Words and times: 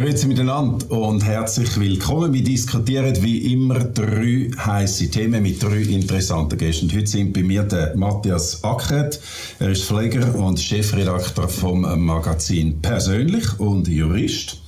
Grüezi 0.00 0.28
miteinander 0.28 0.90
und 0.92 1.22
herzlich 1.26 1.78
willkommen. 1.78 2.32
Wir 2.32 2.42
diskutieren 2.42 3.22
wie 3.22 3.52
immer 3.52 3.80
drei 3.80 4.50
heiße 4.56 5.10
Themen 5.10 5.42
mit 5.42 5.62
drei 5.62 5.82
interessanten 5.82 6.56
Gästen. 6.56 6.86
Und 6.86 6.96
heute 6.96 7.06
sind 7.06 7.34
bei 7.34 7.42
mir 7.42 7.64
der 7.64 7.94
Matthias 7.98 8.64
Ackert. 8.64 9.20
Er 9.58 9.68
ist 9.68 9.84
Pfleger 9.84 10.34
und 10.36 10.58
Chefredakteur 10.58 11.50
vom 11.50 11.82
Magazin 12.02 12.80
Persönlich 12.80 13.60
und 13.60 13.88
Jurist. 13.88 14.62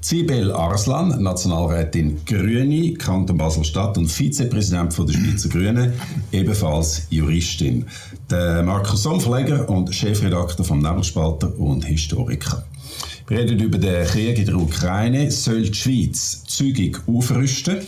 Sibel 0.00 0.52
Arslan, 0.52 1.20
Nationalrätin 1.24 2.20
Grüne, 2.24 2.94
Kanton 2.94 3.36
Basel-Stadt 3.36 3.98
und 3.98 4.06
Vizepräsident 4.06 4.96
der 4.96 5.12
Schweizer 5.12 5.48
Grünen, 5.48 5.92
ebenfalls 6.30 7.02
Juristin. 7.10 7.84
Der 8.30 8.62
Markus 8.62 9.02
Somfleger 9.02 9.68
und 9.68 9.92
Chefredakteur 9.92 10.64
vom 10.64 10.78
Nebelspalter 10.78 11.52
und 11.58 11.84
Historiker. 11.84 12.64
Wir 13.28 13.40
reden 13.40 13.58
über 13.58 13.76
den 13.76 14.06
Krieg 14.06 14.38
in 14.38 14.46
der 14.46 14.56
Ukraine. 14.56 15.30
Soll 15.30 15.60
die 15.64 15.74
Schweiz 15.74 16.44
zügig 16.46 16.98
aufrüsten? 17.06 17.80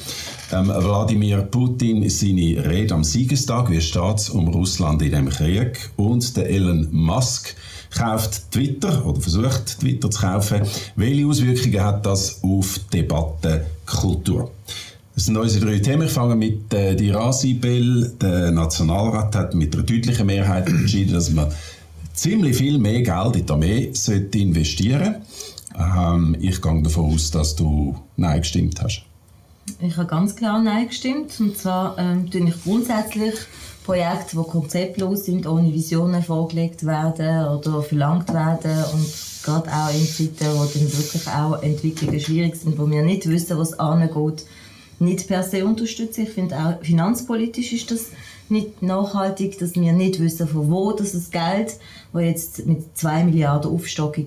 Ähm, 0.53 0.69
Wladimir 0.69 1.39
Putin 1.39 2.07
seine 2.11 2.63
Rede 2.63 2.95
am 2.95 3.05
Siegestag, 3.05 3.71
wie 3.71 3.81
steht 3.81 4.19
es 4.19 4.29
um 4.29 4.49
Russland 4.49 5.01
in 5.01 5.13
dem 5.13 5.31
Krieg? 5.31 5.89
Und 5.97 6.37
der 6.37 6.51
Elon 6.51 6.89
Musk 6.93 7.55
kauft 7.97 8.51
Twitter 8.51 9.07
oder 9.07 9.19
versucht 9.19 9.81
Twitter 9.81 10.11
zu 10.11 10.21
kaufen. 10.21 10.61
Welche 10.97 11.27
Auswirkungen 11.27 11.85
hat 11.85 12.05
das 12.05 12.43
auf 12.43 12.79
Debattenkultur? 12.93 14.51
Das 15.15 15.25
sind 15.25 15.39
unsere 15.39 15.65
drei 15.65 15.79
Themen. 15.79 16.07
Ich 16.07 16.13
fange 16.13 16.37
mit 16.37 16.73
äh, 16.75 16.95
die 16.95 17.11
Rasibel. 17.11 18.13
Der 18.21 18.51
Nationalrat 18.51 19.35
hat 19.35 19.55
mit 19.55 19.75
einer 19.75 19.85
deutlichen 19.85 20.27
Mehrheit 20.27 20.69
entschieden, 20.69 21.15
dass 21.15 21.31
man 21.31 21.49
ziemlich 22.21 22.59
viel 22.59 22.79
mehr 22.79 23.01
Geld 23.01 23.37
in 23.37 23.47
die 23.47 23.53
Armee 23.53 23.91
sollte 23.95 24.39
investieren 24.39 25.17
ähm, 25.75 26.37
Ich 26.39 26.61
gehe 26.61 26.83
davon 26.83 27.15
aus, 27.15 27.31
dass 27.31 27.57
du 27.57 27.97
Nein 28.17 28.41
gestimmt 28.41 28.81
hast. 28.83 29.05
Ich 29.81 29.97
habe 29.97 30.07
ganz 30.07 30.37
klar 30.37 30.63
Nein 30.63 30.89
gestimmt. 30.89 31.33
Und 31.41 31.57
zwar 31.57 31.97
ähm, 31.99 32.29
ich 32.31 32.63
grundsätzlich 32.63 33.35
Projekte, 33.85 34.37
die 34.37 34.51
konzeptlos 34.51 35.25
sind, 35.25 35.47
ohne 35.47 35.73
Visionen 35.73 36.23
vorgelegt 36.23 36.85
werden 36.85 37.47
oder 37.47 37.83
verlangt 37.83 38.31
werden 38.35 38.85
und 38.93 39.07
gerade 39.43 39.71
auch 39.71 39.95
in 39.95 40.07
Zeiten, 40.07 40.53
wo 40.55 40.65
dann 40.65 40.93
wirklich 40.93 41.27
auch 41.27 41.63
Entwicklungen 41.63 42.21
schwierig 42.21 42.57
sind, 42.57 42.79
wo 42.79 42.91
wir 42.91 43.03
nicht 43.03 43.27
wissen, 43.31 43.57
was 43.57 43.79
angeht, 43.79 44.45
nicht 44.99 45.27
per 45.27 45.43
se 45.43 45.65
unterstützen. 45.65 46.25
Ich 46.25 46.31
finde 46.31 46.59
auch 46.59 46.85
finanzpolitisch 46.85 47.73
ist 47.73 47.91
das 47.91 48.09
nicht 48.51 48.83
nachhaltig, 48.83 49.59
dass 49.59 49.75
wir 49.75 49.93
nicht 49.93 50.21
wissen, 50.21 50.49
von 50.49 50.71
wo 50.71 50.93
das 50.93 51.13
Geld, 51.31 51.77
das 52.13 52.23
jetzt 52.23 52.67
mit 52.67 52.97
2 52.97 53.25
Milliarden 53.25 53.73
Aufstockung 53.73 54.27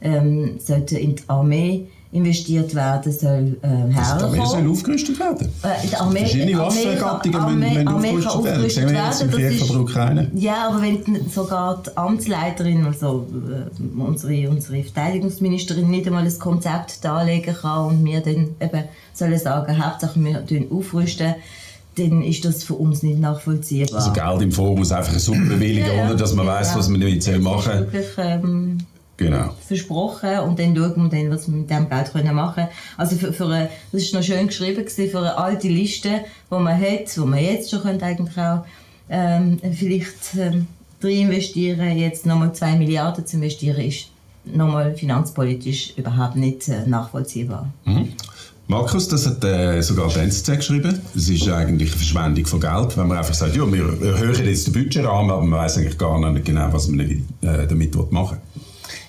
ähm, 0.00 0.58
sollte 0.58 0.98
in 0.98 1.16
die 1.16 1.22
Armee 1.28 1.86
investiert 2.10 2.74
werden 2.74 3.12
soll, 3.12 3.58
äh, 3.60 3.66
herkommen. 3.66 4.32
Die 4.32 4.40
Armee 4.40 4.46
soll 4.46 4.70
aufgerüstet 4.70 5.20
werden. 5.20 5.48
Äh, 5.62 5.86
die 5.86 5.96
Armee, 5.96 6.20
Verschiedene 6.20 6.58
Waffengattungen 6.58 7.58
müssen, 7.58 8.14
müssen 8.14 8.26
aufgerüstet 8.28 8.84
werden. 8.84 8.94
Das 8.94 9.18
sehen 9.18 9.32
wir 9.32 9.38
jetzt 9.38 9.58
im 9.58 9.58
Krieg 9.58 9.58
von 9.58 9.68
der 9.68 9.80
Ukraine. 9.80 10.30
Ja, 10.34 10.68
aber 10.68 10.82
wenn 10.82 11.28
sogar 11.28 11.82
die 11.84 11.96
Amtsleiterin, 11.96 12.86
also 12.86 13.26
äh, 13.30 14.00
unsere, 14.00 14.48
unsere 14.48 14.82
Verteidigungsministerin, 14.82 15.90
nicht 15.90 16.06
einmal 16.06 16.24
ein 16.24 16.38
Konzept 16.38 17.04
darlegen 17.04 17.54
kann 17.54 17.88
und 17.88 18.04
wir 18.04 18.20
dann 18.20 18.54
eben 18.60 18.84
sollen 19.12 19.38
sagen, 19.38 19.84
Hauptsache 19.84 20.18
wir 20.18 20.44
aufrüsten, 20.70 21.34
dann 21.98 22.22
ist 22.22 22.44
das 22.44 22.64
für 22.64 22.74
uns 22.74 23.02
nicht 23.02 23.18
nachvollziehbar. 23.18 23.98
Also 23.98 24.12
Geld 24.12 24.42
im 24.42 24.52
Voraus 24.52 24.92
einfach 24.92 25.10
eine 25.10 25.20
Summe 25.20 25.46
bewilligen, 25.46 25.86
ja, 25.86 26.04
ohne 26.04 26.16
dass 26.16 26.34
man 26.34 26.46
ja, 26.46 26.52
weiß, 26.52 26.76
was 26.76 26.88
man 26.88 27.00
damit 27.00 27.42
machen 27.42 27.62
soll. 27.62 27.92
Wirklich, 27.92 28.06
ähm, 28.18 28.78
genau. 29.16 29.50
versprochen 29.66 30.38
und 30.40 30.58
dann 30.58 30.74
schauen 30.74 31.10
wir 31.10 31.18
dann, 31.18 31.30
was 31.30 31.48
wir 31.48 31.56
mit 31.56 31.70
dem 31.70 31.88
Geld 31.88 32.12
können 32.12 32.34
machen 32.34 32.54
können. 32.54 32.68
Also 32.96 33.16
für, 33.16 33.32
für 33.32 33.46
eine, 33.46 33.68
das 33.92 34.12
war 34.12 34.20
noch 34.20 34.26
schön 34.26 34.46
geschrieben, 34.46 34.84
gewesen, 34.84 35.10
für 35.10 35.18
eine 35.18 35.36
alte 35.36 35.68
Liste, 35.68 36.08
die 36.50 36.54
man 36.54 36.80
hat, 36.80 37.18
wo 37.18 37.26
man 37.26 37.42
jetzt 37.42 37.70
schon 37.70 37.82
könnte 37.82 38.04
eigentlich 38.04 38.38
auch 38.38 38.64
ähm, 39.10 39.58
vielleicht 39.72 40.36
ähm, 40.38 40.66
investieren, 41.02 41.96
jetzt 41.96 42.26
nochmal 42.26 42.52
2 42.52 42.76
Milliarden 42.76 43.26
zu 43.26 43.36
investieren, 43.36 43.80
ist 43.80 44.08
nochmal 44.44 44.94
finanzpolitisch 44.94 45.94
überhaupt 45.96 46.36
nicht 46.36 46.68
äh, 46.68 46.86
nachvollziehbar. 46.86 47.68
Mhm. 47.84 48.12
Markus, 48.70 49.08
das 49.08 49.26
hat 49.26 49.42
äh, 49.44 49.80
sogar 49.80 50.10
die 50.10 50.18
NZZ 50.18 50.46
geschrieben. 50.56 51.00
Es 51.16 51.30
ist 51.30 51.48
eigentlich 51.48 51.90
eine 51.90 51.98
Verschwendung 51.98 52.44
von 52.44 52.60
Geld, 52.60 52.98
wenn 52.98 53.08
man 53.08 53.16
einfach 53.16 53.32
sagt, 53.32 53.56
ja, 53.56 53.72
wir 53.72 54.02
erhöhen 54.02 54.46
jetzt 54.46 54.66
den 54.66 54.74
Budgetrahmen, 54.74 55.30
aber 55.30 55.40
man 55.40 55.60
weiß 55.60 55.78
eigentlich 55.78 55.96
gar 55.96 56.30
nicht 56.30 56.44
genau, 56.44 56.70
was 56.70 56.86
man 56.88 57.00
äh, 57.00 57.16
damit 57.40 57.94
machen 58.12 58.36
will. 58.36 58.62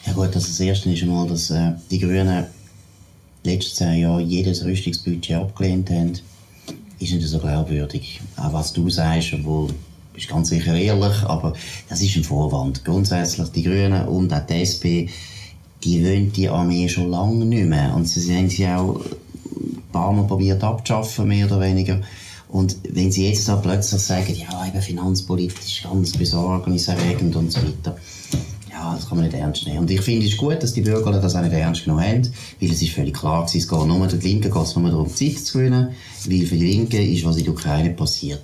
Ja 0.05 0.13
gut, 0.13 0.33
also 0.33 0.47
das 0.47 0.59
Erste 0.61 0.89
ist 0.89 1.03
einmal, 1.03 1.27
dass 1.27 1.51
äh, 1.51 1.73
die 1.91 1.99
Grünen 1.99 2.45
letztes 3.43 3.75
zehn 3.75 3.99
Jahre 3.99 4.21
jedes 4.21 4.63
Rüstungsbudget 4.63 5.35
abgelehnt 5.35 5.89
haben. 5.89 6.13
Ist 6.99 7.11
nicht 7.11 7.27
so 7.27 7.39
glaubwürdig. 7.39 8.21
Auch 8.37 8.53
was 8.53 8.71
du 8.71 8.89
sagst, 8.89 9.33
obwohl 9.33 9.71
ist 10.15 10.29
ganz 10.29 10.49
sicher 10.49 10.73
ehrlich, 10.73 11.23
aber 11.23 11.51
das 11.89 12.01
ist 12.01 12.15
ein 12.15 12.23
Vorwand. 12.23 12.85
Grundsätzlich 12.85 13.49
die 13.49 13.63
Grünen 13.63 14.07
und 14.07 14.33
auch 14.33 14.45
die 14.45 14.61
SP, 14.63 15.11
die 15.83 16.03
wollen 16.03 16.31
die 16.31 16.47
Armee 16.47 16.87
schon 16.87 17.11
lange 17.11 17.43
nicht 17.43 17.67
mehr. 17.67 17.93
Und 17.93 18.07
sie 18.07 18.35
haben 18.35 18.49
sie 18.49 18.67
auch 18.67 19.01
ein 19.55 19.83
paar 19.91 20.11
Mal 20.11 20.27
probiert 20.27 20.63
abzuschaffen, 20.63 21.27
mehr 21.27 21.45
oder 21.45 21.59
weniger. 21.61 22.01
Und 22.49 22.77
wenn 22.89 23.11
sie 23.11 23.27
jetzt 23.27 23.47
da 23.47 23.57
plötzlich 23.57 24.01
sagen, 24.01 24.35
ja, 24.35 24.67
eben 24.67 24.81
finanzpolitisch 24.81 25.83
ganz 25.83 26.13
besorgniserregend 26.13 27.35
und 27.35 27.51
so 27.51 27.59
weiter, 27.61 27.95
ja, 28.71 28.95
das 28.95 29.07
kann 29.07 29.17
man 29.17 29.27
nicht 29.27 29.37
ernst 29.37 29.67
nehmen. 29.67 29.79
Und 29.79 29.91
ich 29.91 30.01
finde 30.01 30.25
es 30.25 30.37
gut, 30.37 30.63
dass 30.63 30.73
die 30.73 30.81
Bürger 30.81 31.11
das 31.11 31.35
auch 31.35 31.41
nicht 31.41 31.53
ernst 31.53 31.83
genommen 31.83 32.03
haben, 32.03 32.31
weil 32.59 32.71
es 32.71 32.81
ist 32.81 32.93
völlig 32.93 33.13
klar 33.13 33.45
gewesen, 33.45 33.57
es 33.59 33.67
geht 33.67 33.87
nur, 33.87 34.07
der 34.07 34.19
Linken 34.19 34.51
geht 34.51 34.63
es 34.63 34.75
nur 34.75 34.89
darum, 34.89 35.13
Zeit 35.13 35.37
zu 35.37 35.59
gewinnen, 35.59 35.89
weil 36.25 36.45
für 36.45 36.55
die 36.55 36.71
Linken 36.71 37.13
ist, 37.13 37.25
was 37.25 37.37
in 37.37 37.43
der 37.43 37.53
Ukraine 37.53 37.91
passiert. 37.91 38.41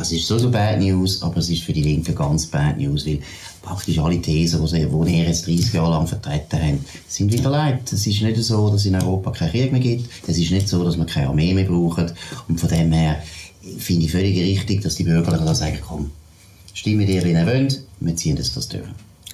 Es 0.00 0.12
ist 0.12 0.26
so 0.26 0.38
so 0.38 0.50
Bad 0.50 0.80
News, 0.80 1.22
aber 1.22 1.38
es 1.38 1.50
ist 1.50 1.62
für 1.62 1.72
die 1.72 1.82
Linken 1.82 2.14
ganz 2.14 2.46
Bad 2.46 2.78
News, 2.78 3.06
weil 3.06 3.18
praktisch 3.66 3.98
alle 3.98 4.22
Thesen, 4.22 4.62
die 4.62 4.68
sie, 4.68 4.86
die 4.86 5.18
jetzt 5.18 5.46
30 5.46 5.72
Jahre 5.72 5.90
lang 5.90 6.06
vertreten 6.06 6.62
haben, 6.62 6.84
sind 7.08 7.32
wieder 7.32 7.50
leid. 7.50 7.92
Es 7.92 8.06
ist 8.06 8.22
nicht 8.22 8.36
so, 8.36 8.70
dass 8.70 8.80
es 8.80 8.86
in 8.86 8.94
Europa 8.94 9.32
keinen 9.32 9.50
Krieg 9.50 9.72
mehr 9.72 9.80
gibt. 9.80 10.08
Es 10.26 10.38
ist 10.38 10.52
nicht 10.52 10.68
so, 10.68 10.84
dass 10.84 10.96
wir 10.96 11.04
keine 11.04 11.28
Armee 11.28 11.52
mehr 11.52 11.64
brauchen. 11.64 12.12
Und 12.48 12.60
von 12.60 12.68
dem 12.68 12.92
her 12.92 13.20
finde 13.78 14.04
ich 14.04 14.12
völlig 14.12 14.38
richtig, 14.38 14.82
dass 14.82 14.94
die 14.94 15.02
Bürger 15.02 15.32
da 15.32 15.54
sagen, 15.54 15.78
komm, 15.86 16.10
stimmen 16.74 17.06
dir, 17.06 17.24
wie 17.24 17.32
ihr 17.32 17.46
wollt, 17.46 17.82
wir 17.98 18.14
ziehen 18.14 18.36
das, 18.36 18.54
das 18.54 18.68
durch. 18.68 18.84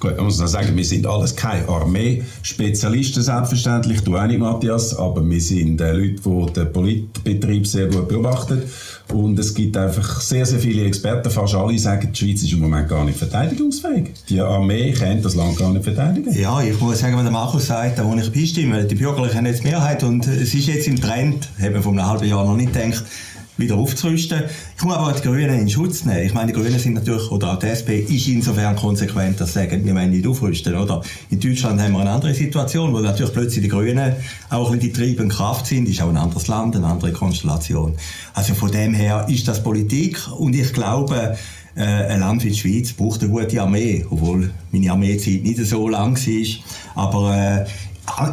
Gut, 0.03 0.17
man 0.17 0.25
muss 0.25 0.39
dann 0.39 0.49
sagen, 0.49 0.77
wir 0.77 0.85
sind 0.85 1.07
alles 1.07 1.37
keine 1.37 1.69
Armee-Spezialisten, 1.69 3.23
selbstverständlich, 3.23 4.01
du 4.01 4.17
auch 4.17 4.27
nicht, 4.27 4.41
Matthias, 4.41 4.97
aber 4.97 5.25
wir 5.25 5.41
sind 5.41 5.81
äh, 5.81 5.93
Leute, 5.93 6.21
die 6.21 6.53
den 6.55 6.73
Politbetrieb 6.73 7.65
sehr 7.69 7.87
gut 7.87 8.09
beobachten. 8.09 8.65
Und 9.13 9.39
es 9.39 9.55
gibt 9.55 9.77
einfach 9.77 10.21
sehr, 10.21 10.45
sehr 10.45 10.59
viele 10.59 10.87
Experten, 10.87 11.31
fast 11.31 11.55
alle 11.55 11.79
sagen, 11.79 12.11
die 12.13 12.19
Schweiz 12.19 12.43
ist 12.43 12.53
im 12.53 12.59
Moment 12.59 12.89
gar 12.89 13.05
nicht 13.05 13.17
verteidigungsfähig. 13.17 14.09
Die 14.29 14.41
Armee 14.41 14.91
kennt 14.91 15.25
das 15.25 15.37
Land 15.37 15.57
gar 15.57 15.73
nicht 15.73 15.85
verteidigen. 15.85 16.37
Ja, 16.37 16.61
ich 16.61 16.81
muss 16.81 16.99
sagen, 16.99 17.15
was 17.15 17.23
der 17.23 17.31
Markus 17.31 17.69
sagt, 17.69 18.01
da 18.01 18.05
wo 18.05 18.17
ich 18.17 18.33
beistimme, 18.33 18.85
die 18.85 18.97
Bürgerlichen 18.97 19.37
haben 19.37 19.47
jetzt 19.47 19.63
Mehrheit 19.63 20.03
und 20.03 20.27
es 20.27 20.53
ist 20.53 20.67
jetzt 20.67 20.89
im 20.89 21.01
Trend, 21.01 21.49
haben 21.61 21.75
wir 21.75 21.83
vor 21.83 21.93
einem 21.93 22.05
halben 22.05 22.27
Jahr 22.27 22.45
noch 22.45 22.57
nicht 22.57 22.73
gedacht, 22.73 23.05
wieder 23.57 23.77
aufzurüsten. 23.77 24.43
Ich 24.77 24.83
muss 24.83 24.97
aber 24.97 25.13
die 25.13 25.23
Grünen 25.23 25.61
in 25.61 25.69
Schutz 25.69 26.05
nehmen. 26.05 26.25
Ich 26.25 26.35
meine, 26.35 26.53
die 26.53 26.59
Grünen 26.59 26.79
sind 26.79 26.95
natürlich, 26.95 27.31
oder 27.31 27.53
auch 27.53 27.59
die 27.59 27.67
SP 27.69 28.01
ist 28.01 28.27
insofern 28.29 28.77
konsequent, 28.77 29.41
dass 29.41 29.53
sie 29.53 29.61
sagen, 29.61 29.85
wir 29.85 29.95
wollen 29.95 30.11
nicht 30.11 30.27
aufrüsten, 30.27 30.75
oder? 30.75 31.03
In 31.31 31.39
Deutschland 31.39 31.81
haben 31.81 31.93
wir 31.93 32.01
eine 32.01 32.11
andere 32.11 32.35
Situation, 32.35 32.93
wo 32.93 33.01
natürlich 33.01 33.33
plötzlich 33.33 33.63
die 33.63 33.69
Grünen 33.69 34.15
auch 34.49 34.71
bisschen 34.71 34.81
die 34.81 34.93
treibende 34.93 35.35
Kraft 35.35 35.67
sind. 35.67 35.89
Ist 35.89 36.01
auch 36.03 36.09
ein 36.09 36.17
anderes 36.17 36.49
Land, 36.49 36.77
eine 36.77 36.87
andere 36.87 37.13
Konstellation. 37.13 37.95
Also 38.35 38.55
von 38.55 38.71
dem 38.71 38.95
her 38.95 39.27
ist 39.29 39.47
das 39.47 39.63
Politik 39.63 40.19
und 40.39 40.55
ich 40.55 40.73
glaube, 40.73 41.37
äh, 41.75 41.81
ein 41.81 42.21
Land 42.21 42.45
wie 42.45 42.51
die 42.51 42.57
Schweiz 42.57 42.93
braucht 42.93 43.23
eine 43.23 43.31
gute 43.31 43.61
Armee, 43.61 44.05
obwohl 44.11 44.51
meine 44.71 44.91
Armeezeit 44.91 45.43
nicht 45.43 45.59
so 45.59 45.89
lang 45.89 46.17
war. 46.17 47.05
Aber 47.05 47.37
äh, 47.37 47.67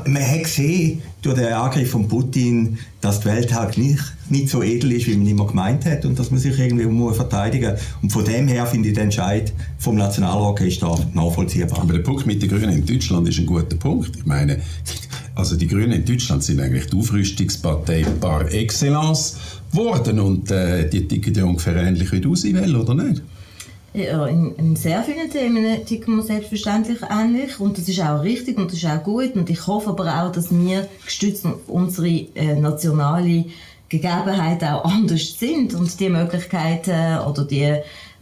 man 0.09 0.21
hat 0.23 0.43
gesehen, 0.43 1.01
durch 1.21 1.35
den 1.35 1.53
Angriff 1.53 1.91
von 1.91 2.07
Putin, 2.07 2.79
dass 3.01 3.21
die 3.21 3.25
Welt 3.25 3.53
halt 3.53 3.77
nicht, 3.77 4.01
nicht 4.31 4.49
so 4.49 4.63
edel 4.63 4.91
ist, 4.91 5.07
wie 5.07 5.15
man 5.15 5.27
immer 5.27 5.47
gemeint 5.47 5.85
hat 5.85 6.05
und 6.05 6.17
dass 6.17 6.31
man 6.31 6.39
sich 6.39 6.57
irgendwie 6.57 6.85
muss 6.85 7.17
verteidigen 7.17 7.71
muss. 7.71 7.81
Und 8.01 8.11
von 8.11 8.25
dem 8.25 8.47
her 8.47 8.65
finde 8.65 8.89
ich 8.89 8.95
den 8.95 9.05
Entscheid 9.05 9.53
vom 9.77 9.95
Nationalrat 9.95 10.61
ist 10.61 10.81
da 10.81 10.97
nachvollziehbar. 11.13 11.79
Aber 11.79 11.93
der 11.93 11.99
Punkt 11.99 12.25
mit 12.25 12.41
den 12.41 12.49
Grünen 12.49 12.69
in 12.69 12.85
Deutschland 12.85 13.27
ist 13.27 13.39
ein 13.39 13.45
guter 13.45 13.75
Punkt. 13.75 14.15
Ich 14.15 14.25
meine, 14.25 14.59
also 15.35 15.55
die 15.55 15.67
Grünen 15.67 15.93
in 15.93 16.05
Deutschland 16.05 16.43
sind 16.43 16.59
eigentlich 16.59 16.87
die 16.87 16.97
Aufrüstungspartei 16.97 18.05
par 18.19 18.51
excellence 18.51 19.37
geworden 19.71 20.19
und 20.19 20.51
äh, 20.51 20.89
die 20.89 21.07
ticken 21.07 21.33
ja 21.33 21.45
ungefähr 21.45 21.75
ähnlich 21.75 22.11
wie 22.11 22.19
du 22.19 22.35
sie 22.35 22.53
will, 22.53 22.75
oder 22.75 22.93
nicht? 22.93 23.21
Ja, 23.93 24.27
in, 24.27 24.55
in, 24.55 24.75
sehr 24.75 25.01
vielen 25.01 25.31
Themen 25.31 25.83
ticken 25.85 26.17
wir 26.17 26.23
selbstverständlich 26.23 26.99
ähnlich 27.09 27.59
und 27.59 27.77
das 27.77 27.89
ist 27.89 27.99
auch 28.01 28.21
richtig 28.21 28.57
und 28.57 28.67
das 28.67 28.77
ist 28.77 28.85
auch 28.85 29.03
gut 29.03 29.35
und 29.35 29.49
ich 29.49 29.65
hoffe 29.65 29.89
aber 29.89 30.23
auch, 30.23 30.31
dass 30.31 30.51
wir 30.51 30.87
gestützt 31.03 31.45
auf 31.45 31.67
unsere 31.67 32.07
äh, 32.35 32.55
nationale 32.55 33.45
Gegebenheiten 33.89 34.69
auch 34.69 34.85
anders 34.85 35.37
sind 35.37 35.73
und 35.73 35.99
die 35.99 36.09
Möglichkeiten 36.09 37.19
oder 37.19 37.43
die 37.43 37.75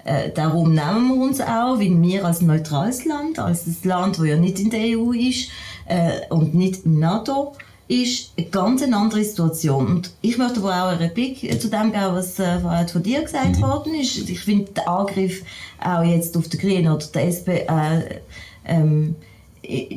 äh, 0.07 0.31
darum 0.33 0.73
nehmen 0.73 1.09
wir 1.09 1.25
uns 1.25 1.41
auch, 1.41 1.79
weil 1.79 2.01
wir 2.01 2.23
als 2.23 2.41
neutrales 2.41 3.03
Land, 3.03 3.39
als 3.39 3.65
das 3.65 3.83
Land, 3.83 4.17
das 4.17 4.25
ja 4.25 4.37
nicht 4.37 4.57
in 4.57 4.69
der 4.69 4.97
EU 4.97 5.11
ist, 5.11 5.49
äh, 5.85 6.21
und 6.29 6.55
nicht 6.55 6.85
im 6.85 6.99
NATO, 6.99 7.53
ist 7.89 8.31
eine 8.37 8.47
ganz 8.47 8.83
andere 8.83 9.23
Situation. 9.23 9.87
Und 9.87 10.11
ich 10.21 10.37
möchte 10.37 10.59
aber 10.59 10.69
auch 10.69 10.89
eine 10.89 11.01
Replik 11.01 11.39
zu 11.61 11.69
dem 11.69 11.91
geben, 11.91 12.13
was 12.13 12.39
äh, 12.39 12.59
von 12.87 13.03
dir 13.03 13.21
gesagt 13.21 13.57
mhm. 13.57 13.61
worden 13.61 13.95
ist. 13.95 14.29
Ich 14.29 14.39
finde 14.39 14.71
den 14.71 14.87
Angriff 14.87 15.43
auch 15.83 16.03
jetzt 16.03 16.37
auf 16.37 16.47
die 16.47 16.57
Grünen 16.57 16.91
oder 16.91 17.05
die 17.05 17.19
SP 17.19 17.67
äh, 17.67 18.21
ähm, 18.65 19.15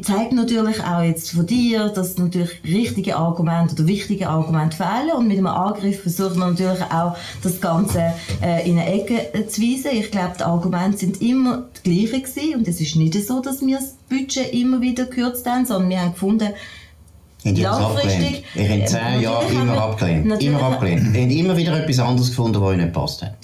zeigt 0.03 0.33
natürlich 0.33 0.83
auch 0.83 1.03
jetzt 1.03 1.31
von 1.31 1.47
dir, 1.47 1.89
dass 1.89 2.19
natürlich 2.19 2.61
richtige 2.65 3.17
Argumente 3.17 3.75
oder 3.75 3.87
wichtige 3.87 4.29
Argumente 4.29 4.77
fehlen 4.77 5.13
und 5.17 5.29
mit 5.29 5.39
einem 5.39 5.47
Angriff 5.47 6.03
versucht 6.03 6.37
man 6.37 6.51
natürlich 6.51 6.83
auch 6.83 7.17
das 7.43 7.61
Ganze 7.61 8.13
äh, 8.43 8.69
in 8.69 8.79
eine 8.79 8.93
Ecke 8.93 9.35
äh, 9.35 9.47
zu 9.47 9.63
weisen. 9.63 9.93
Ich 9.93 10.11
glaube, 10.11 10.35
die 10.39 10.45
Argumente 10.45 10.99
sind 10.99 11.23
immer 11.23 11.67
die 11.85 12.07
gleichen 12.07 12.23
gewesen 12.25 12.55
und 12.57 12.69
es 12.69 12.81
ist 12.81 12.97
nicht 12.97 13.15
so, 13.27 13.41
dass 13.41 13.61
wir 13.61 13.77
das 13.79 13.97
Budget 14.09 14.53
immer 14.53 14.81
wieder 14.81 15.05
gekürzt 15.05 15.47
haben, 15.47 15.65
sondern 15.65 15.91
wir 15.91 16.01
haben 16.01 16.13
gefunden, 16.13 16.49
haben 17.45 17.55
die 17.55 17.63
langfristig... 17.63 18.45
Ich 18.55 18.69
habe 18.69 18.85
zehn 18.85 19.21
Jahre 19.21 19.53
immer 19.53 19.83
abgelehnt. 19.83 20.43
Immer 20.43 20.63
abgelehnt. 20.63 21.17
Ich 21.17 21.23
habe 21.23 21.33
immer 21.33 21.57
wieder 21.57 21.81
etwas 21.81 21.99
anderes 22.01 22.31
gefunden, 22.31 22.61
was 22.61 22.75
ihnen 22.75 22.85
nicht 22.85 22.93
passt 22.93 23.23
hat. 23.23 23.35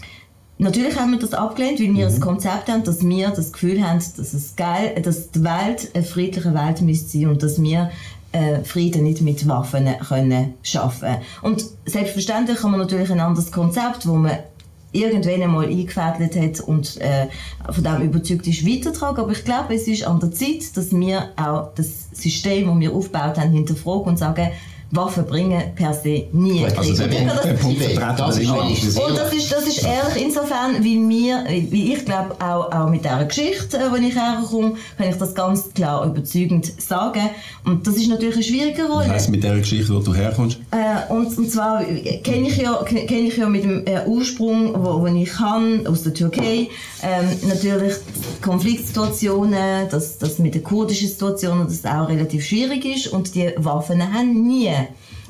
Natürlich 0.58 0.98
haben 0.98 1.12
wir 1.12 1.18
das 1.18 1.34
abgelehnt, 1.34 1.80
weil 1.80 1.94
wir 1.94 2.08
mhm. 2.08 2.14
ein 2.14 2.20
Konzept 2.20 2.68
haben, 2.68 2.82
dass 2.82 3.06
wir 3.06 3.28
das 3.28 3.52
Gefühl 3.52 3.86
haben, 3.86 3.98
dass 3.98 4.32
es 4.32 4.56
geil, 4.56 5.00
dass 5.02 5.30
die 5.30 5.44
Welt 5.44 5.90
eine 5.92 6.02
friedliche 6.02 6.54
Welt 6.54 6.80
müsste 6.80 7.18
sein 7.18 7.28
und 7.28 7.42
dass 7.42 7.60
wir 7.60 7.90
äh, 8.32 8.64
Frieden 8.64 9.04
nicht 9.04 9.20
mit 9.20 9.46
Waffen 9.48 9.86
können 10.08 10.54
schaffen. 10.62 11.16
Und 11.42 11.64
selbstverständlich 11.84 12.62
haben 12.62 12.72
wir 12.72 12.78
natürlich 12.78 13.10
ein 13.10 13.20
anderes 13.20 13.52
Konzept, 13.52 14.06
wo 14.06 14.14
man 14.14 14.38
irgendwann 14.92 15.42
einmal 15.42 15.66
eingefädelt 15.66 16.36
hat 16.36 16.60
und 16.60 16.96
äh, 17.00 17.26
von 17.70 17.84
dem 17.84 18.00
überzeugt 18.02 18.46
ist, 18.46 18.66
weitertragen. 18.66 19.20
Aber 19.20 19.32
ich 19.32 19.44
glaube, 19.44 19.74
es 19.74 19.86
ist 19.86 20.04
an 20.04 20.20
der 20.20 20.32
Zeit, 20.32 20.76
dass 20.76 20.92
wir 20.92 21.30
auch 21.36 21.74
das 21.74 22.08
System, 22.12 22.68
das 22.68 22.80
wir 22.80 22.92
aufgebaut 22.92 23.38
haben, 23.38 23.52
hinterfragen 23.52 24.04
und 24.04 24.18
sagen, 24.18 24.50
Waffen 24.90 25.24
bringen 25.24 25.62
per 25.74 25.92
se 25.92 26.28
nie 26.32 26.62
Krieg. 26.62 26.78
Also 26.78 26.96
der, 26.96 27.08
der, 27.08 27.42
der 27.42 27.52
Punkt 27.54 27.80
das 27.80 28.38
ist 28.38 28.98
und, 28.98 29.18
das 29.18 29.32
ist, 29.32 29.52
das 29.52 29.66
ist 29.66 29.82
ehrlich 29.82 30.24
insofern, 30.24 30.82
wie 30.82 30.96
wir, 31.08 31.44
wie 31.70 31.92
ich 31.92 32.04
glaube, 32.04 32.36
auch, 32.38 32.70
auch 32.72 32.88
mit 32.88 33.04
dieser 33.04 33.24
Geschichte, 33.24 33.78
äh, 33.78 33.92
wenn 33.92 34.04
ich 34.04 34.14
herkomme, 34.14 34.74
kann 34.96 35.08
ich 35.08 35.16
das 35.16 35.34
ganz 35.34 35.72
klar 35.74 36.06
überzeugend 36.06 36.80
sagen. 36.80 37.30
Und 37.64 37.86
das 37.86 37.96
ist 37.96 38.08
natürlich 38.08 38.36
eine 38.36 38.44
schwierige 38.44 38.84
Rolle. 38.84 39.06
Was 39.06 39.12
heisst 39.14 39.30
mit 39.30 39.42
dieser 39.42 39.56
Geschichte, 39.56 39.94
wo 39.94 39.98
du 39.98 40.14
herkommst? 40.14 40.58
Äh, 40.70 41.12
und, 41.12 41.36
und 41.36 41.50
zwar 41.50 41.82
kenne 41.82 42.48
ich, 42.48 42.56
ja, 42.58 42.80
kenn 42.84 43.26
ich 43.26 43.36
ja 43.36 43.48
mit 43.48 43.64
dem 43.64 43.84
äh, 43.86 44.06
Ursprung, 44.06 44.72
wo, 44.74 45.00
wo 45.00 45.06
ich 45.06 45.30
kann, 45.30 45.86
aus 45.86 46.04
der 46.04 46.14
Türkei, 46.14 46.68
ähm, 47.02 47.48
natürlich 47.48 47.94
Konfliktsituationen, 48.40 49.88
dass 49.90 50.18
das 50.18 50.38
mit 50.38 50.54
der 50.54 50.62
kurdischen 50.62 51.08
Situation, 51.08 51.64
dass 51.64 51.82
das 51.82 51.92
auch 51.92 52.08
relativ 52.08 52.44
schwierig 52.44 52.84
ist 52.84 53.08
und 53.08 53.34
die 53.34 53.52
Waffen 53.56 54.00
haben 54.00 54.46
nie 54.46 54.70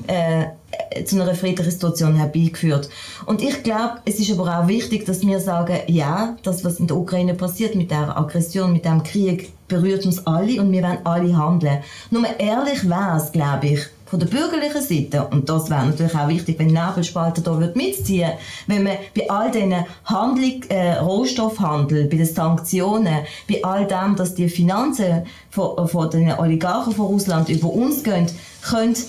äh, 0.05 1.03
zu 1.05 1.21
einer 1.21 1.33
friedlichen 1.33 1.71
Situation 1.71 2.15
herbeigeführt. 2.15 2.89
Und 3.25 3.41
ich 3.41 3.63
glaube, 3.63 3.99
es 4.05 4.19
ist 4.19 4.31
aber 4.31 4.59
auch 4.59 4.67
wichtig, 4.67 5.05
dass 5.05 5.25
wir 5.25 5.39
sagen, 5.39 5.77
ja, 5.87 6.35
das, 6.43 6.63
was 6.63 6.79
in 6.79 6.87
der 6.87 6.97
Ukraine 6.97 7.33
passiert, 7.33 7.75
mit 7.75 7.91
der 7.91 8.17
Aggression, 8.17 8.73
mit 8.73 8.85
dem 8.85 9.03
Krieg, 9.03 9.51
berührt 9.67 10.05
uns 10.05 10.25
alle 10.25 10.61
und 10.61 10.71
wir 10.71 10.83
wollen 10.83 10.99
alle 11.03 11.37
handeln. 11.37 11.79
Nur 12.09 12.25
ehrlich 12.39 12.87
wäre 12.87 13.17
es, 13.17 13.31
glaube 13.31 13.67
ich, 13.67 13.81
von 14.05 14.19
der 14.19 14.27
bürgerlichen 14.27 14.81
Seite, 14.81 15.27
und 15.27 15.49
das 15.49 15.69
wäre 15.69 15.85
natürlich 15.85 16.15
auch 16.15 16.29
wichtig, 16.29 16.57
wenn 16.59 16.67
Nebelspalter 16.67 17.41
da 17.41 17.59
wird 17.59 17.75
mitziehen, 17.75 18.31
wenn 18.65 18.83
man 18.83 18.93
bei 19.13 19.29
all 19.29 19.51
diesen 19.51 19.75
Handlung, 20.05 20.63
äh, 20.69 20.93
Rohstoffhandel, 20.93 22.05
bei 22.05 22.15
den 22.15 22.25
Sanktionen, 22.25 23.25
bei 23.49 23.61
all 23.63 23.85
dem, 23.85 24.15
dass 24.15 24.33
die 24.33 24.47
Finanzen 24.47 25.25
von, 25.49 25.85
von 25.89 26.09
den 26.09 26.31
Oligarchen 26.31 26.93
von 26.93 27.07
Russland 27.07 27.49
über 27.49 27.69
uns 27.69 28.01
gehen, 28.01 28.27
könnte 28.61 29.01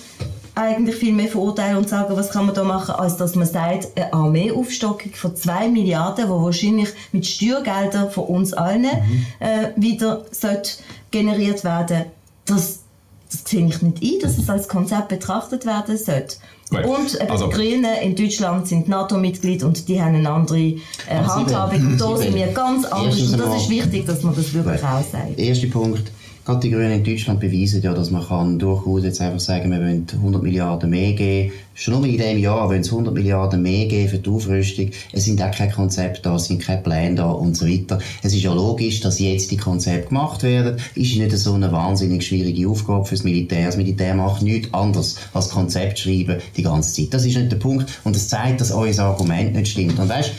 eigentlich 0.59 0.95
viel 0.95 1.13
mehr 1.13 1.27
verurteilen 1.27 1.77
und 1.77 1.89
sagen, 1.89 2.15
was 2.15 2.29
kann 2.29 2.45
man 2.45 2.55
da 2.55 2.63
machen, 2.63 2.95
als 2.95 3.17
dass 3.17 3.35
man 3.35 3.47
sagt, 3.47 3.87
eine 3.95 4.13
Armeeaufstockung 4.13 5.13
von 5.13 5.35
zwei 5.35 5.69
Milliarden, 5.69 6.29
wo 6.29 6.43
wahrscheinlich 6.43 6.89
mit 7.11 7.25
Steuergeldern 7.25 8.11
von 8.11 8.25
uns 8.25 8.53
allen 8.53 8.81
mhm. 8.81 9.25
äh, 9.39 9.71
wieder 9.75 10.25
sollte 10.31 10.71
generiert 11.11 11.63
werden. 11.63 12.05
Das, 12.45 12.79
das 13.31 13.41
sehe 13.45 13.65
ich 13.65 13.81
nicht 13.81 14.03
ein, 14.03 14.19
dass 14.21 14.37
es 14.37 14.49
als 14.49 14.67
Konzept 14.67 15.07
betrachtet 15.07 15.65
werden 15.65 15.97
sollte. 15.97 16.37
Gut. 16.69 16.85
Und 16.85 17.31
also, 17.31 17.47
die 17.47 17.55
Grünen 17.55 17.95
in 18.03 18.15
Deutschland 18.15 18.67
sind 18.67 18.87
NATO-Mitglied 18.87 19.63
und 19.63 19.87
die 19.87 19.99
haben 19.99 20.15
eine 20.15 20.29
andere 20.29 20.59
äh, 20.59 20.79
Handhabung. 21.09 21.93
Und 21.93 21.97
da 21.99 22.15
sind 22.15 22.35
wir 22.35 22.47
ganz 22.47 22.85
anders. 22.85 23.19
Und 23.19 23.39
das 23.39 23.63
ist 23.63 23.69
wichtig, 23.69 24.05
dass 24.05 24.21
man 24.21 24.35
das 24.35 24.53
wirklich 24.53 24.83
auch 24.83 25.03
sagt. 25.11 25.39
Erster 25.39 25.67
Punkt 25.67 26.11
Gerade 26.49 26.61
die 26.61 26.71
Grünen 26.71 26.91
in 26.91 27.03
Deutschland 27.03 27.39
beweisen 27.39 27.83
ja, 27.83 27.93
dass 27.93 28.09
man 28.09 28.27
kann 28.27 28.57
durchaus 28.57 29.03
jetzt 29.03 29.21
einfach 29.21 29.39
sagen, 29.39 29.69
wir 29.69 29.77
wollen 29.77 30.07
100 30.11 30.41
Milliarden 30.41 30.89
mehr 30.89 31.13
geben. 31.13 31.51
Schon 31.75 31.93
nur 31.93 32.05
in 32.05 32.17
diesem 32.17 32.39
Jahr 32.39 32.67
wollen 32.67 32.83
sie 32.83 32.89
100 32.89 33.13
Milliarden 33.13 33.61
mehr 33.61 33.85
geben 33.85 34.09
für 34.09 34.17
die 34.17 34.29
Aufrüstung. 34.31 34.89
Es 35.11 35.25
sind 35.25 35.39
auch 35.43 35.51
keine 35.51 35.71
Konzepte 35.71 36.23
da, 36.23 36.37
es 36.37 36.45
sind 36.45 36.63
keine 36.63 36.81
Pläne 36.81 37.17
da 37.17 37.29
und 37.29 37.55
so 37.55 37.67
weiter. 37.67 37.99
Es 38.23 38.33
ist 38.33 38.41
ja 38.41 38.51
logisch, 38.51 38.99
dass 38.99 39.19
jetzt 39.19 39.51
die 39.51 39.57
Konzepte 39.57 40.07
gemacht 40.07 40.41
werden. 40.41 40.77
Ist 40.95 41.15
nicht 41.17 41.37
so 41.37 41.53
eine 41.53 41.71
wahnsinnig 41.71 42.25
schwierige 42.25 42.67
Aufgabe 42.67 43.05
fürs 43.05 43.23
Militär. 43.23 43.67
Das 43.67 43.77
Militär 43.77 44.15
macht 44.15 44.41
nichts 44.41 44.73
anderes 44.73 45.17
als 45.35 45.49
Konzept 45.49 45.99
schreiben 45.99 46.37
die 46.57 46.63
ganze 46.63 46.95
Zeit. 46.95 47.13
Das 47.13 47.27
ist 47.27 47.37
nicht 47.37 47.51
der 47.51 47.57
Punkt. 47.57 48.01
Und 48.03 48.15
das 48.15 48.27
zeigt, 48.27 48.59
dass 48.59 48.71
euer 48.71 48.97
Argument 48.97 49.53
nicht 49.53 49.67
stimmt. 49.67 49.99
Und 49.99 50.09
weißt, 50.09 50.31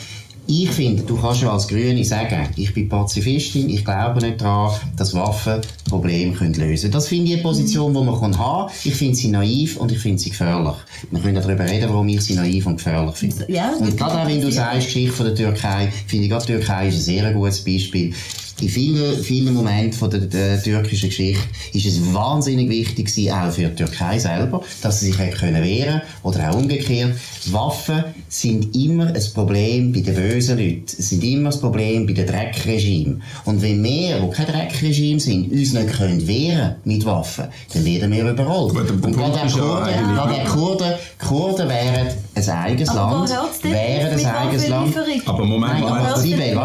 ich 0.47 0.69
finde, 0.69 1.03
du 1.03 1.15
kannst 1.15 1.41
ja 1.41 1.51
als 1.51 1.67
Grüne 1.67 2.03
sagen, 2.03 2.49
ich 2.55 2.73
bin 2.73 2.89
Pazifistin, 2.89 3.69
ich 3.69 3.85
glaube 3.85 4.19
nicht 4.21 4.41
daran, 4.41 4.73
dass 4.97 5.13
Waffen 5.13 5.61
Probleme 5.87 6.33
können 6.33 6.53
lösen 6.55 6.83
können. 6.83 6.93
Das 6.93 7.07
finde 7.07 7.27
ich 7.27 7.33
eine 7.33 7.43
Position, 7.43 7.93
die 7.93 7.99
man 7.99 8.19
haben 8.19 8.33
kann. 8.33 8.69
Ich 8.83 8.95
finde 8.95 9.15
sie 9.15 9.29
naiv 9.29 9.77
und 9.77 9.91
ich 9.91 9.99
finde 9.99 10.19
sie 10.19 10.29
gefährlich. 10.31 10.75
Wir 11.09 11.19
können 11.21 11.35
darüber 11.35 11.63
reden, 11.63 11.89
warum 11.89 12.07
ich 12.07 12.21
sie 12.21 12.33
naiv 12.33 12.65
und 12.65 12.77
gefährlich 12.77 13.15
finde. 13.15 13.45
Ja, 13.47 13.73
und 13.79 13.95
gerade 13.95 14.21
auch 14.21 14.27
wenn 14.27 14.41
du 14.41 14.51
sagst, 14.51 14.87
Geschichte 14.87 15.13
von 15.13 15.25
der 15.27 15.35
Türkei, 15.35 15.91
finde 16.07 16.25
ich 16.25 16.31
gerade 16.31 16.45
die 16.45 16.53
Türkei 16.53 16.87
ist 16.87 16.95
ein 16.95 17.01
sehr 17.01 17.33
gutes 17.33 17.63
Beispiel 17.63 18.13
in 18.59 18.69
vielen, 18.69 19.23
vielen 19.23 19.53
Momenten 19.53 19.93
von 19.93 20.09
der, 20.09 20.19
der, 20.21 20.61
türkischen 20.61 21.09
Geschichte 21.09 21.43
ist 21.73 21.85
es 21.85 22.13
wahnsinnig 22.13 22.69
wichtig 22.69 23.07
gewesen, 23.07 23.31
auch 23.31 23.51
für 23.51 23.67
die 23.67 23.75
Türkei 23.75 24.19
selber, 24.19 24.61
dass 24.81 24.99
sie 24.99 25.11
sich 25.11 25.31
können 25.31 25.63
wehren 25.63 26.01
oder 26.23 26.49
auch 26.49 26.55
umgekehrt. 26.55 27.15
Waffen 27.51 28.03
sind 28.29 28.75
immer 28.75 29.07
ein 29.07 29.23
Problem 29.33 29.91
bei 29.91 30.01
den 30.01 30.15
bösen 30.15 30.57
Leuten. 30.57 30.83
Es 30.85 31.09
sind 31.09 31.23
immer 31.23 31.51
ein 31.51 31.59
Problem 31.59 32.05
bei 32.05 32.13
den 32.13 32.27
Dreckregimen. 32.27 33.21
Und 33.45 33.61
wenn 33.61 33.83
wir, 33.83 34.19
die 34.19 34.29
kein 34.29 34.45
Dreckregime 34.45 35.19
sind, 35.19 35.51
uns 35.51 35.73
nicht 35.73 35.93
können 35.93 36.27
wehren 36.27 36.75
mit 36.83 37.05
Waffen, 37.05 37.45
dann 37.73 37.85
werden 37.85 38.11
wir 38.11 38.29
überrollt. 38.29 38.75
Und 38.75 39.15
gerade 39.15 39.39
die 39.47 39.53
Kurden, 39.53 40.15
gerade 40.15 40.49
Kurden, 40.49 40.93
Kurden 41.27 41.69
wären 41.69 42.07
ein 42.35 42.49
eigenes 42.49 42.89
aber 42.89 43.27
Land, 43.27 43.63
wären 43.63 44.19
ein 44.19 44.25
eigenes 44.25 44.67
Land. 44.67 44.95
Aber 45.25 45.45
Moment, 45.45 45.73
Nein, 45.73 45.81
Moment. 45.81 46.07
Aber 46.07 46.19
Sibel, 46.19 46.59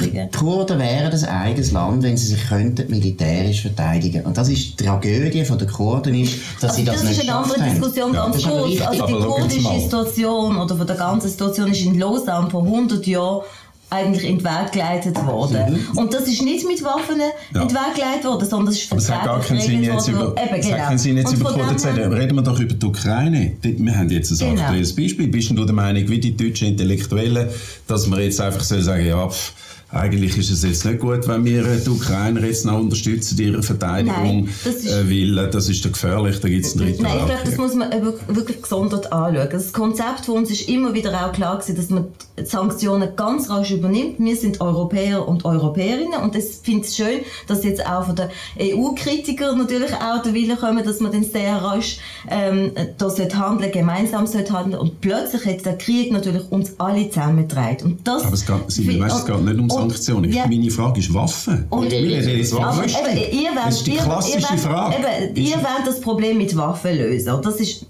die 0.00 0.36
Kurden 0.36 0.78
wären 0.78 1.07
ein 1.14 1.24
eigenes 1.24 1.72
Land, 1.72 2.02
wenn 2.02 2.16
sie 2.16 2.26
sich 2.26 2.48
könnten 2.48 2.90
militärisch 2.90 3.62
verteidigen. 3.62 4.24
Und 4.24 4.36
das 4.36 4.48
ist 4.48 4.78
die 4.78 4.84
Tragödie 4.84 5.44
von 5.44 5.58
der 5.58 5.68
Kurden, 5.68 6.14
ist, 6.14 6.34
dass 6.60 6.76
sie 6.76 6.84
das, 6.84 7.02
das 7.02 7.04
nicht 7.04 7.24
schaffen. 7.24 7.52
Das 7.56 7.62
ist 7.62 7.68
eine 7.68 7.70
andere 7.70 7.70
Diskussion, 7.70 8.14
ja, 8.14 8.24
ganz 8.24 8.42
kurz. 8.42 8.80
Also 8.80 9.06
die 9.06 9.12
kurdische 9.12 9.80
Situation 9.80 10.56
oder 10.56 10.76
von 10.76 10.86
der 10.86 10.96
ganzen 10.96 11.28
Situation 11.28 11.70
ist 11.70 11.82
in 11.82 11.98
Lausanne 11.98 12.50
vor 12.50 12.62
100 12.62 13.06
Jahren 13.06 13.42
eigentlich 13.90 14.28
in 14.28 14.38
den 14.38 14.44
Weg 14.44 14.72
geleitet 14.72 15.16
worden. 15.26 15.72
Mhm. 15.92 15.98
Und 15.98 16.12
das 16.12 16.28
ist 16.28 16.42
nicht 16.42 16.66
mit 16.66 16.82
Waffen 16.84 17.18
ja. 17.54 17.62
in 17.62 17.68
den 17.68 17.76
Weg 17.76 17.94
geleitet 17.94 18.24
worden, 18.24 18.48
sondern 18.48 18.74
es 18.74 18.82
ist 18.82 18.92
Aber 18.92 19.00
es 19.00 19.10
hat 19.10 19.24
gar 19.24 19.40
keinen 19.40 19.60
Sinn 19.60 19.82
jetzt 19.82 20.08
über, 20.08 20.34
Eben, 20.36 20.60
genau. 20.60 20.76
hat 20.76 20.86
keinen 20.88 20.98
Sinn 20.98 21.16
jetzt 21.16 21.32
über 21.32 21.52
Kurden 21.52 21.78
zu 21.78 21.88
reden. 21.88 22.12
Reden 22.12 22.36
wir 22.36 22.42
doch 22.42 22.60
über 22.60 22.74
die 22.74 22.86
Ukraine. 22.86 23.56
Wir 23.62 23.96
haben 23.96 24.10
jetzt 24.10 24.30
ein 24.30 24.38
genau. 24.38 24.62
aktuelles 24.62 24.94
Beispiel. 24.94 25.28
Bist 25.28 25.50
du 25.50 25.64
der 25.64 25.74
Meinung, 25.74 26.06
wie 26.08 26.20
die 26.20 26.36
deutschen 26.36 26.68
Intellektuellen, 26.68 27.48
dass 27.86 28.06
man 28.06 28.20
jetzt 28.20 28.40
einfach 28.40 28.62
sagen 28.62 28.82
soll 28.82 28.98
ja, 29.00 29.26
pff, 29.26 29.52
eigentlich 29.90 30.36
ist 30.36 30.50
es 30.50 30.64
jetzt 30.64 30.84
nicht 30.84 31.00
gut, 31.00 31.26
wenn 31.28 31.44
wir 31.46 31.64
die 31.64 31.88
Ukrainer 31.88 32.44
jetzt 32.44 32.66
noch 32.66 32.78
unterstützen 32.78 33.38
in 33.38 33.54
ihrer 33.54 33.62
Verteidigung, 33.62 34.44
Nein, 34.44 34.48
das 34.62 34.74
ist, 34.74 34.86
äh, 34.86 35.08
weil 35.08 35.50
das 35.50 35.68
ist 35.70 35.82
doch 35.82 35.92
gefährlich, 35.92 36.40
da 36.40 36.48
gibt 36.48 36.66
es 36.66 36.72
einen 36.72 36.84
dritten 36.84 37.02
Nein, 37.04 37.18
ich 37.20 37.26
glaube, 37.26 37.40
das 37.46 37.56
muss 37.56 37.74
man 37.74 37.90
wirklich 38.28 38.60
gesondert 38.60 39.10
anschauen. 39.10 39.48
Das 39.50 39.72
Konzept 39.72 40.26
von 40.26 40.36
uns 40.38 40.50
ist 40.50 40.68
immer 40.68 40.92
wieder 40.92 41.24
auch 41.24 41.32
klar 41.32 41.56
gewesen, 41.58 41.76
dass 41.76 41.88
man 41.88 42.08
die 42.38 42.44
Sanktionen 42.44 43.16
ganz 43.16 43.48
rasch 43.48 43.70
übernimmt. 43.70 44.16
Wir 44.18 44.36
sind 44.36 44.60
Europäer 44.60 45.26
und 45.26 45.46
Europäerinnen 45.46 46.20
und 46.22 46.36
ich 46.36 46.44
finde 46.62 46.86
es 46.86 46.94
schön, 46.94 47.20
dass 47.46 47.64
jetzt 47.64 47.86
auch 47.86 48.04
von 48.04 48.14
den 48.14 48.28
EU-Kritikern 48.60 49.56
natürlich 49.56 49.92
auch 49.94 50.22
der 50.22 50.34
Wille 50.34 50.56
kommen, 50.56 50.84
dass 50.84 51.00
man 51.00 51.12
dann 51.12 51.24
sehr 51.24 51.56
rasch 51.56 51.98
ähm, 52.28 52.72
da 52.98 53.08
handeln, 53.08 53.72
gemeinsam 53.72 54.26
sollte 54.26 54.52
handeln 54.52 54.80
und 54.80 55.00
plötzlich 55.00 55.46
hat 55.46 55.64
der 55.64 55.78
Krieg 55.78 56.12
natürlich 56.12 56.50
uns 56.50 56.78
alle 56.78 57.08
zusammengetragen. 57.08 57.92
Und 57.92 58.06
das 58.06 58.24
Aber 58.24 58.34
es 58.34 58.44
geht, 58.44 58.56
Sie, 58.68 59.00
weißt, 59.00 59.20
es 59.20 59.26
geht 59.26 59.44
nicht 59.44 59.56
ums 59.56 59.77
Sanktionen. 59.78 60.32
Ja. 60.32 60.46
Meine 60.46 60.70
Frage 60.70 61.00
ist 61.00 61.12
Waffen. 61.12 61.66
Und, 61.70 61.90
wir 61.90 61.98
reden 61.98 62.38
jetzt 62.38 62.54
Waffen. 62.54 62.84
Eben, 62.84 63.38
ihr 63.38 63.50
wollt, 63.50 63.66
das 63.66 63.76
ist 63.76 63.86
die 63.86 63.96
klassische 63.96 64.54
ihr, 64.54 64.58
Frage. 64.58 64.96
Eben, 64.96 65.36
ihr 65.36 65.56
wollt 65.56 65.86
das 65.86 66.00
Problem 66.00 66.38
mit 66.38 66.56
Waffen 66.56 66.96
lösen. 66.96 67.40
Das 67.42 67.56
ist 67.60 67.86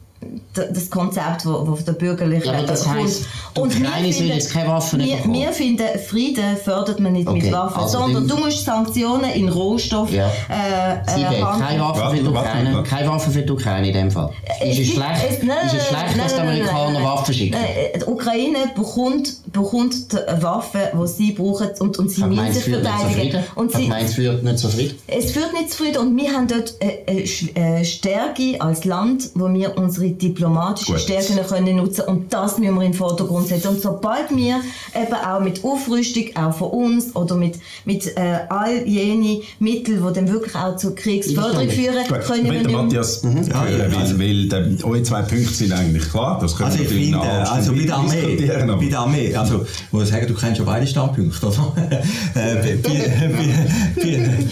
das 0.54 0.90
Konzept, 0.90 1.46
wo, 1.46 1.64
wo 1.66 1.76
von 1.76 1.84
der 1.84 1.92
bürgerlichen 1.92 2.52
Ja, 2.52 2.62
das 2.62 2.82
die 2.82 3.60
Und 3.60 3.78
wir 3.80 3.86
Ukraine 3.86 4.12
soll 4.12 4.22
finden- 4.22 4.34
jetzt 4.34 4.52
keine 4.52 4.68
Waffen 4.68 4.98
wir, 5.00 5.16
bekommen? 5.16 5.34
wir 5.34 5.52
finden, 5.52 5.84
Frieden 6.08 6.56
fördert 6.56 6.98
man 6.98 7.12
nicht 7.12 7.28
Okay, 7.28 7.42
mit 7.42 7.52
Waffen, 7.52 7.80
also 7.82 7.98
sondern 7.98 8.26
du 8.26 8.36
musst 8.36 8.64
Sanktionen 8.64 9.30
in 9.30 9.48
Rohstoff 9.48 10.10
Ja. 10.12 10.26
äh, 10.26 10.96
Sie 11.14 11.22
äh, 11.22 11.40
keine 11.40 11.80
Waffen 11.80 12.16
für 12.16 12.22
die 12.22 12.28
Ukraine. 12.28 12.82
Keine 12.82 13.08
Waffen 13.08 13.32
für 13.32 13.42
die 13.42 13.52
Ukraine 13.52 13.86
in 13.88 13.92
dem 13.94 14.10
Fall. 14.10 14.30
Ist 14.64 14.78
es 14.80 14.86
schlecht, 14.88 15.24
es- 15.30 15.42
nein, 15.44 15.56
ist 15.66 15.74
es 15.74 15.86
schlecht 15.86 16.04
nein, 16.16 16.18
dass 16.18 16.34
die 16.34 16.40
Amerikaner 16.40 16.84
nein, 16.84 16.92
nein. 16.94 17.04
Waffen 17.04 17.34
schicken? 17.34 17.54
Äh, 17.56 17.98
Die 17.98 18.04
Ukraine 18.04 18.58
bekommt, 18.74 19.52
bekommt 19.52 20.12
die 20.12 20.42
Waffen, 20.42 20.80
die 21.00 21.06
sie 21.06 21.32
brauchen 21.32 21.68
und, 21.78 21.96
und 21.98 22.10
sie 22.10 22.24
müssen 22.24 22.52
sich 22.52 22.64
verteidigen. 22.64 23.44
Und 23.54 23.70
Ich 23.70 23.76
sie, 23.76 23.86
meine, 23.88 24.04
es 24.06 24.14
führt 24.14 24.42
nicht 24.42 24.58
zu 24.58 24.68
Frieden. 24.68 24.98
es 25.06 25.30
führt 25.30 25.52
nicht 25.52 25.70
zu 25.70 25.84
Frieden 25.84 25.98
und 25.98 26.16
wir 26.16 26.32
haben 26.32 26.48
dort 26.48 26.74
äh, 26.80 27.02
äh, 27.06 27.24
Sch- 27.24 27.56
äh, 27.56 27.84
Stärke 27.84 28.60
als 28.60 28.84
Land, 28.84 29.30
wo 29.34 29.48
wir 29.52 29.76
unsere 29.78 30.07
diplomatischen 30.14 30.94
Gut. 30.94 31.02
Stärken 31.02 31.38
können 31.46 31.76
nutzen 31.76 32.02
und 32.06 32.32
das 32.32 32.58
müssen 32.58 32.74
wir 32.74 32.82
in 32.82 32.92
den 32.92 32.98
Vordergrund 32.98 33.48
setzen. 33.48 33.68
Und 33.68 33.80
sobald 33.80 34.30
wir 34.34 34.60
eben 34.94 35.14
auch 35.14 35.40
mit 35.40 35.64
Aufrüstung, 35.64 36.24
auch 36.36 36.54
von 36.54 36.70
uns 36.70 37.14
oder 37.14 37.34
mit, 37.34 37.56
mit 37.84 38.06
äh, 38.16 38.38
all 38.48 38.86
jene 38.86 39.40
Mittel, 39.58 40.02
die 40.06 40.14
dann 40.14 40.30
wirklich 40.30 40.54
auch 40.54 40.76
zur 40.76 40.94
Kriegsförderung 40.94 41.68
führen, 41.68 42.06
Gut, 42.08 42.20
können 42.20 42.46
ich 42.46 42.52
wir 42.52 42.62
nicht 42.62 42.70
Matthias 42.70 43.22
Ja, 43.22 43.30
hören, 43.64 43.92
ja, 43.92 43.98
also- 43.98 44.18
weil, 44.18 44.50
weil 44.50 44.74
äh, 44.78 44.84
eure 44.84 45.02
zwei 45.02 45.22
Punkte 45.22 45.52
sind 45.54 45.72
eigentlich 45.72 46.10
klar. 46.10 46.38
Das 46.40 46.56
können 46.56 46.70
Also 46.70 46.78
wir 46.78 46.84
ich 46.84 47.10
natürlich 47.10 47.22
finde, 47.22 47.50
also 47.50 47.72
bei 47.72 47.84
der 47.84 47.96
Armee, 47.96 48.76
bei 48.76 48.86
der 48.86 48.98
Armee, 49.00 49.34
also 49.34 49.62
ich 49.64 49.92
muss 49.92 50.08
sagen, 50.08 50.26
du 50.26 50.34
kennst 50.34 50.56
schon 50.58 50.66
beide 50.66 50.86
Standpunkte, 50.86 51.46
oder? 51.46 51.74
äh, 52.34 52.76
bei 52.76 52.88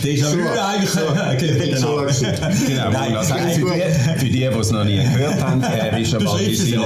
Déjà-vu 0.03 0.41
eigentlich. 0.41 0.91
genau. 2.67 2.87
Für 4.19 4.25
die, 4.25 4.31
die 4.31 4.45
es 4.45 4.71
noch 4.71 4.85
nie 4.85 4.97
gehört 4.97 5.43
haben, 5.43 5.46
er 5.62 5.99
ist 5.99 6.15
einmal 6.15 6.41
in 6.41 6.57
seinen 6.57 6.83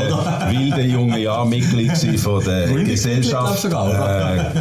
wilden 0.50 0.90
jungen 0.90 1.20
Jahren 1.20 1.48
Mitglied 1.48 1.96
von 2.18 2.44
der 2.44 2.68
Gesellschaft. 2.84 3.64
Äh, 3.64 3.68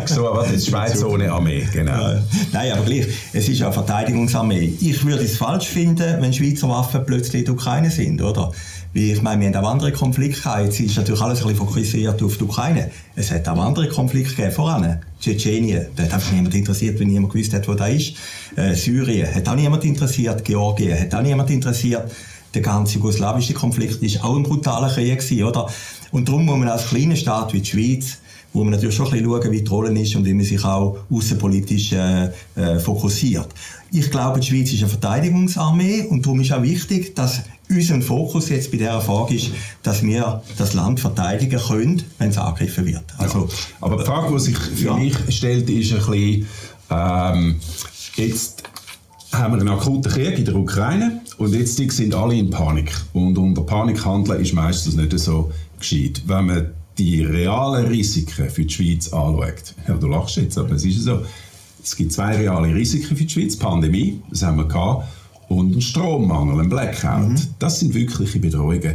so, 0.06 0.30
was 0.34 0.52
ist 0.52 0.68
Schweiz 0.68 1.04
ohne 1.04 1.32
Armee, 1.32 1.68
genau. 1.72 2.16
Nein, 2.52 2.72
aber 2.72 2.84
gleich, 2.84 3.08
es 3.34 3.50
ist 3.50 3.60
ja 3.60 3.68
eine 3.68 3.74
Verteidigungsarmee. 3.74 4.74
Ich 4.80 5.06
würde 5.06 5.24
es 5.24 5.38
falsch 5.38 5.68
finden, 5.68 6.22
wenn 6.22 6.34
Schweizer 6.34 6.70
Waffen 6.70 7.06
plötzlich 7.06 7.42
in 7.42 7.46
der 7.46 7.54
Ukraine 7.54 7.92
sind, 7.92 8.22
oder? 8.22 8.52
Weil 8.94 9.04
ich 9.04 9.22
meine, 9.22 9.42
wir 9.42 9.56
haben 9.56 9.66
auch 9.66 9.72
andere 9.72 9.92
Konflikte 9.92 10.42
gehabt. 10.42 10.66
Jetzt 10.66 10.80
ist 10.80 10.98
natürlich 10.98 11.22
alles 11.22 11.42
ein 11.42 11.50
bisschen 11.50 11.68
fokussiert 11.68 12.24
auf 12.24 12.38
die 12.38 12.44
Ukraine. 12.44 12.90
Es 13.16 13.32
hat 13.32 13.48
auch 13.48 13.60
andere 13.60 13.88
Konflikte 13.88 14.36
gegeben, 14.36 14.52
voran. 14.52 15.00
Tschetschenien, 15.20 15.88
da 15.96 16.04
hat 16.04 16.14
einfach 16.14 16.32
niemand 16.32 16.56
interessiert, 16.56 17.00
wenn 17.00 17.10
niemand 17.10 17.34
gewusst 17.34 17.54
hat, 17.54 17.68
wo 17.68 17.76
da 17.76 17.88
ist. 17.88 18.16
Äh, 18.56 18.74
Syrien, 18.74 19.34
hat 19.34 19.48
auch 19.48 19.56
niemand 19.56 19.84
interessiert. 19.86 20.44
Georgien, 20.44 21.00
hat 21.00 21.14
auch 21.14 21.22
niemand 21.22 21.52
interessiert. 21.52 22.10
Der 22.54 22.62
ganze 22.62 22.96
jugoslawische 22.96 23.54
Konflikt 23.54 24.02
ist 24.02 24.24
auch 24.24 24.36
ein 24.36 24.44
brutaler 24.44 24.90
Krieg 24.90 25.20
gewesen, 25.20 25.44
oder? 25.44 25.68
Und 26.12 26.28
darum 26.28 26.46
muss 26.46 26.58
man 26.58 26.68
als 26.68 26.88
kleiner 26.88 27.16
Staat 27.16 27.54
wie 27.54 27.62
die 27.62 27.70
Schweiz 27.70 28.18
wo 28.54 28.64
man 28.64 28.72
natürlich 28.72 28.96
schon 28.96 29.06
ein 29.08 29.12
bisschen 29.12 29.26
schauen, 29.30 29.52
wie 29.52 29.62
die 29.62 29.70
Rolle 29.70 30.02
ist 30.02 30.16
und 30.16 30.26
wie 30.26 30.34
man 30.34 30.46
sich 30.46 30.64
auch 30.64 30.98
außenpolitisch 31.12 31.92
äh, 31.94 32.30
äh, 32.56 32.80
fokussiert. 32.80 33.48
Ich 33.92 34.10
glaube, 34.10 34.40
die 34.40 34.48
Schweiz 34.48 34.72
ist 34.72 34.80
eine 34.82 34.90
Verteidigungsarmee 34.90 36.04
und 36.10 36.26
darum 36.26 36.42
ist 36.42 36.52
auch 36.52 36.62
wichtig, 36.62 37.16
dass 37.16 37.42
unser 37.70 38.02
Fokus 38.02 38.50
jetzt 38.50 38.72
bei 38.72 38.78
dieser 38.78 39.02
Frage 39.02 39.36
ist, 39.36 39.52
dass 39.84 40.02
wir 40.04 40.42
das 40.58 40.74
Land 40.74 41.00
verteidigen 41.00 41.60
können, 41.60 42.04
wenn 42.18 42.30
es 42.30 42.38
angegriffen 42.38 42.86
wird. 42.86 43.04
Also, 43.18 43.48
Aber 43.82 43.98
die 43.98 44.06
Frage, 44.06 44.34
die 44.34 44.40
sich 44.40 44.58
für 44.58 44.86
Ja. 44.86 44.94
mich 44.96 45.16
stellt, 45.30 45.70
ist 45.70 45.92
ein 45.92 45.98
bisschen, 46.00 46.48
ähm, 46.90 47.60
jetzt 48.16 48.64
haben 49.32 49.54
wir 49.54 49.60
einen 49.60 49.70
akuten 49.70 50.12
Krieg 50.12 50.40
in 50.40 50.46
der 50.46 50.56
Ukraine 50.56 51.22
und 51.38 51.54
jetzt 51.54 51.78
sind 51.78 52.16
alle 52.16 52.36
in 52.36 52.50
Panik. 52.50 52.92
Und 53.14 53.38
unter 53.38 53.62
Panik 53.62 54.04
handeln 54.06 54.42
ist 54.42 54.54
meistens 54.54 54.96
nicht 54.96 55.18
so 55.20 55.52
gescheit. 55.78 56.24
Wenn 56.26 56.46
man 56.48 56.70
die 56.98 57.24
realen 57.24 57.86
Risiken 57.88 58.50
für 58.50 58.66
die 58.66 58.74
Schweiz 58.74 59.14
anschaut, 59.14 59.76
ja, 59.88 59.96
du 59.96 60.08
lachst 60.08 60.38
jetzt, 60.38 60.58
aber 60.58 60.74
es 60.74 60.84
ist 60.84 61.04
so, 61.04 61.22
es 61.82 61.96
gibt 61.96 62.12
zwei 62.12 62.36
reale 62.36 62.74
Risiken 62.74 63.16
für 63.16 63.24
die 63.24 63.30
Schweiz, 63.30 63.56
Pandemie, 63.56 64.22
das 64.30 64.44
haben 64.44 64.58
wir 64.58 64.66
gehabt, 64.66 65.08
und 65.48 65.76
ein 65.76 65.82
Strommangel, 65.82 66.60
ein 66.62 66.70
Blackout. 66.70 67.48
Das 67.58 67.80
sind 67.80 67.94
wirkliche 67.94 68.40
Bedrohungen. 68.40 68.94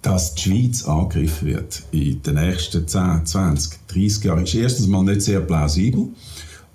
Dass 0.00 0.34
die 0.34 0.42
Schweiz 0.42 0.84
angegriffen 0.84 1.48
wird 1.48 1.82
in 1.90 2.22
den 2.22 2.34
nächsten 2.34 2.86
10, 2.86 3.24
20, 3.24 3.78
30 3.88 4.24
Jahren, 4.24 4.44
ist 4.44 4.54
erstens 4.54 4.86
mal 4.86 5.02
nicht 5.02 5.22
sehr 5.22 5.40
plausibel. 5.40 6.08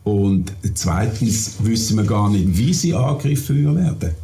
Und 0.09 0.51
zweitens 0.73 1.55
wissen 1.59 1.97
wir 1.97 2.03
gar 2.03 2.29
nicht, 2.31 2.57
wie 2.57 2.73
sie 2.73 2.95
angegriffen 2.95 3.75
werden. 3.75 4.15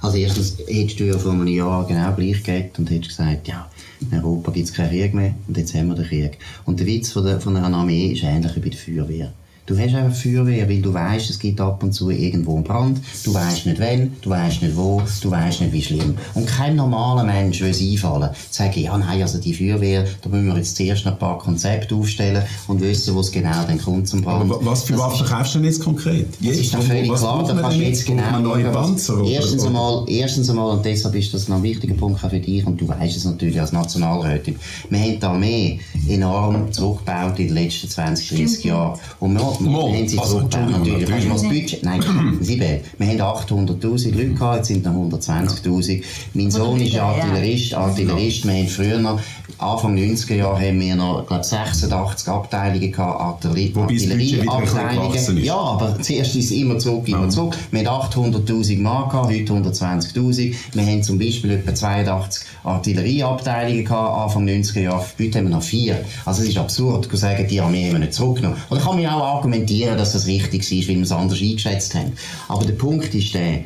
Also 0.00 0.16
erstens 0.16 0.58
hättest 0.66 0.98
du 0.98 1.04
ja 1.04 1.16
vor 1.16 1.32
einem 1.32 1.46
Jahr 1.46 1.86
genau 1.86 2.12
gleich 2.14 2.42
gehabt 2.42 2.78
und 2.78 2.90
hättest 2.90 3.10
gesagt, 3.16 3.46
ja, 3.46 3.70
in 4.00 4.18
Europa 4.18 4.50
gibt 4.50 4.68
es 4.68 4.74
keinen 4.74 4.90
Krieg 4.90 5.14
mehr 5.14 5.34
und 5.46 5.56
jetzt 5.56 5.74
haben 5.74 5.88
wir 5.88 5.94
den 5.94 6.06
Krieg. 6.06 6.38
Und 6.64 6.80
der 6.80 6.86
Witz 6.86 7.12
von, 7.12 7.24
der, 7.24 7.40
von 7.40 7.56
einer 7.56 7.76
Armee 7.76 8.08
ist 8.08 8.22
ähnlich 8.24 8.54
wie 8.56 8.60
bei 8.60 8.68
der 8.70 8.78
Feuerwehr. 8.78 9.32
Du 9.68 9.76
hast 9.76 9.94
einfach 9.94 10.16
Feuerwehr, 10.18 10.66
weil 10.66 10.80
du 10.80 10.94
weißt, 10.94 11.28
es 11.28 11.38
gibt 11.38 11.60
ab 11.60 11.82
und 11.82 11.92
zu 11.92 12.08
irgendwo 12.08 12.54
einen 12.54 12.64
Brand. 12.64 13.00
Du 13.22 13.34
weißt 13.34 13.66
nicht 13.66 13.78
wann, 13.78 14.12
du 14.22 14.30
weißt 14.30 14.62
nicht 14.62 14.74
wo, 14.74 15.02
du 15.20 15.30
weißt 15.30 15.60
nicht 15.60 15.72
wie 15.74 15.82
schlimm. 15.82 16.14
Und 16.32 16.46
kein 16.46 16.74
normaler 16.74 17.22
Mensch 17.22 17.60
will 17.60 17.68
es 17.68 17.82
einfallen. 17.82 18.30
Sagen, 18.50 18.80
ja, 18.80 18.96
nein, 18.96 19.20
also 19.20 19.36
die 19.38 19.52
Feuerwehr, 19.52 20.06
da 20.22 20.30
müssen 20.30 20.46
wir 20.46 20.56
jetzt 20.56 20.74
zuerst 20.74 21.04
noch 21.04 21.12
ein 21.12 21.18
paar 21.18 21.36
Konzepte 21.36 21.94
aufstellen 21.94 22.44
und 22.66 22.80
wissen, 22.80 23.14
wo 23.14 23.20
es 23.20 23.30
genau 23.30 23.62
dann 23.66 23.78
kommt 23.78 24.08
zum 24.08 24.22
Brand. 24.22 24.50
Aber 24.50 24.64
was 24.64 24.84
für 24.84 24.94
Das 24.94 25.02
Waffen 25.02 25.26
kaufst 25.26 25.54
du 25.54 25.58
denn 25.58 25.66
jetzt 25.66 25.84
konkret? 25.84 26.28
das 26.42 26.56
ist 26.56 26.72
doch 26.72 26.82
völlig 26.82 27.10
was 27.10 27.20
klar, 27.20 27.44
da 27.46 27.60
kannst 27.60 27.76
du 27.76 27.82
jetzt 27.82 28.06
genau 28.06 28.40
neue 28.40 28.64
was- 28.72 28.86
Panzer? 28.86 29.18
oder- 29.20 29.28
Erstens 29.30 29.60
oder- 29.64 29.66
einmal, 29.68 30.04
erstens 30.08 30.48
einmal, 30.48 30.70
und 30.78 30.86
deshalb 30.86 31.14
ist 31.14 31.34
das 31.34 31.46
noch 31.48 31.56
ein 31.58 31.62
wichtiger 31.62 31.92
Punkt 31.94 32.24
auch 32.24 32.30
für 32.30 32.40
dich, 32.40 32.66
und 32.66 32.80
du 32.80 32.88
weißt 32.88 33.18
es 33.18 33.26
natürlich 33.26 33.60
als 33.60 33.72
Nationalrätin, 33.72 34.56
wir 34.88 34.98
haben 34.98 35.20
die 35.20 35.22
Armee 35.26 35.80
enorm 36.08 36.72
zurückgebaut 36.72 37.38
in 37.38 37.48
den 37.48 37.54
letzten 37.54 37.90
20, 37.90 38.30
30 38.30 38.64
Jahren. 38.64 38.98
Und 39.20 39.34
wir, 39.34 39.57
wir 39.60 39.70
Mo, 39.70 39.92
haben 39.92 40.08
sie 40.08 40.18
also, 40.18 40.38
Entschuldigung, 40.40 40.80
natürlich. 40.80 41.04
Du 41.06 41.28
natürlich. 41.28 41.62
Budget, 41.62 41.82
nein, 41.84 42.02
sieben. 42.40 42.80
Wir 42.98 43.06
haben 43.06 43.20
800'000 43.20 44.14
Leute 44.14 44.28
gehabt, 44.28 44.56
jetzt 44.58 44.68
sind 44.68 44.84
noch 44.84 44.92
120'000. 44.92 46.02
Mein 46.34 46.50
Sohn 46.50 46.80
ist. 46.80 46.96
Artillerist, 46.98 47.74
Artillerist, 47.74 48.46
wir 48.46 48.54
haben 48.54 48.68
früher 48.68 48.98
noch, 48.98 49.20
Anfang 49.58 49.96
90er 49.96 50.36
Jahre 50.36 50.68
haben 50.68 50.80
wir 50.80 50.94
noch, 50.94 51.26
glaube 51.26 51.42
86 51.42 52.28
Abteilungen 52.28 52.92
gehabt, 52.92 53.20
Artillerie, 53.20 53.72
Artillerieabteilungen. 53.74 55.44
Ja, 55.44 55.56
aber 55.56 56.00
zuerst 56.00 56.36
ist 56.36 56.46
es 56.46 56.50
immer 56.52 56.78
zurück, 56.78 57.08
immer 57.08 57.28
zurück. 57.28 57.56
Wir 57.70 57.90
haben 57.90 58.34
800'000 58.34 58.80
Mark 58.80 59.10
gehabt, 59.10 59.28
heute 59.28 59.52
120'000. 59.52 60.54
Wir 60.72 60.86
haben 60.86 61.02
zum 61.02 61.18
Beispiel 61.18 61.50
etwa 61.52 61.74
82 61.74 62.44
Artillerieabteilungen 62.64 63.84
gehabt, 63.84 64.18
Anfang 64.18 64.46
90er 64.46 64.80
Jahre. 64.80 65.04
Heute 65.18 65.38
haben 65.38 65.48
wir 65.48 65.56
noch 65.56 65.62
vier. 65.62 66.04
Also 66.24 66.42
es 66.42 66.50
ist 66.50 66.58
absurd, 66.58 67.06
zu 67.06 67.16
sagen, 67.16 67.46
die 67.48 67.60
Armee 67.60 67.86
haben 67.86 67.92
wir 67.94 67.98
nicht 68.00 68.14
zurückgenommen. 68.14 68.58
Oder 68.70 68.80
kann 68.80 68.96
man 68.96 69.06
auch 69.06 69.42
argumentieren, 69.48 69.96
dass 69.96 70.12
das 70.12 70.26
richtig 70.26 70.70
ist, 70.70 70.88
weil 70.88 70.96
wir 70.96 71.02
es 71.02 71.12
anders 71.12 71.40
eingeschätzt 71.40 71.94
haben. 71.94 72.12
Aber 72.48 72.64
der 72.64 72.74
Punkt 72.74 73.14
ist 73.14 73.34
der, 73.34 73.64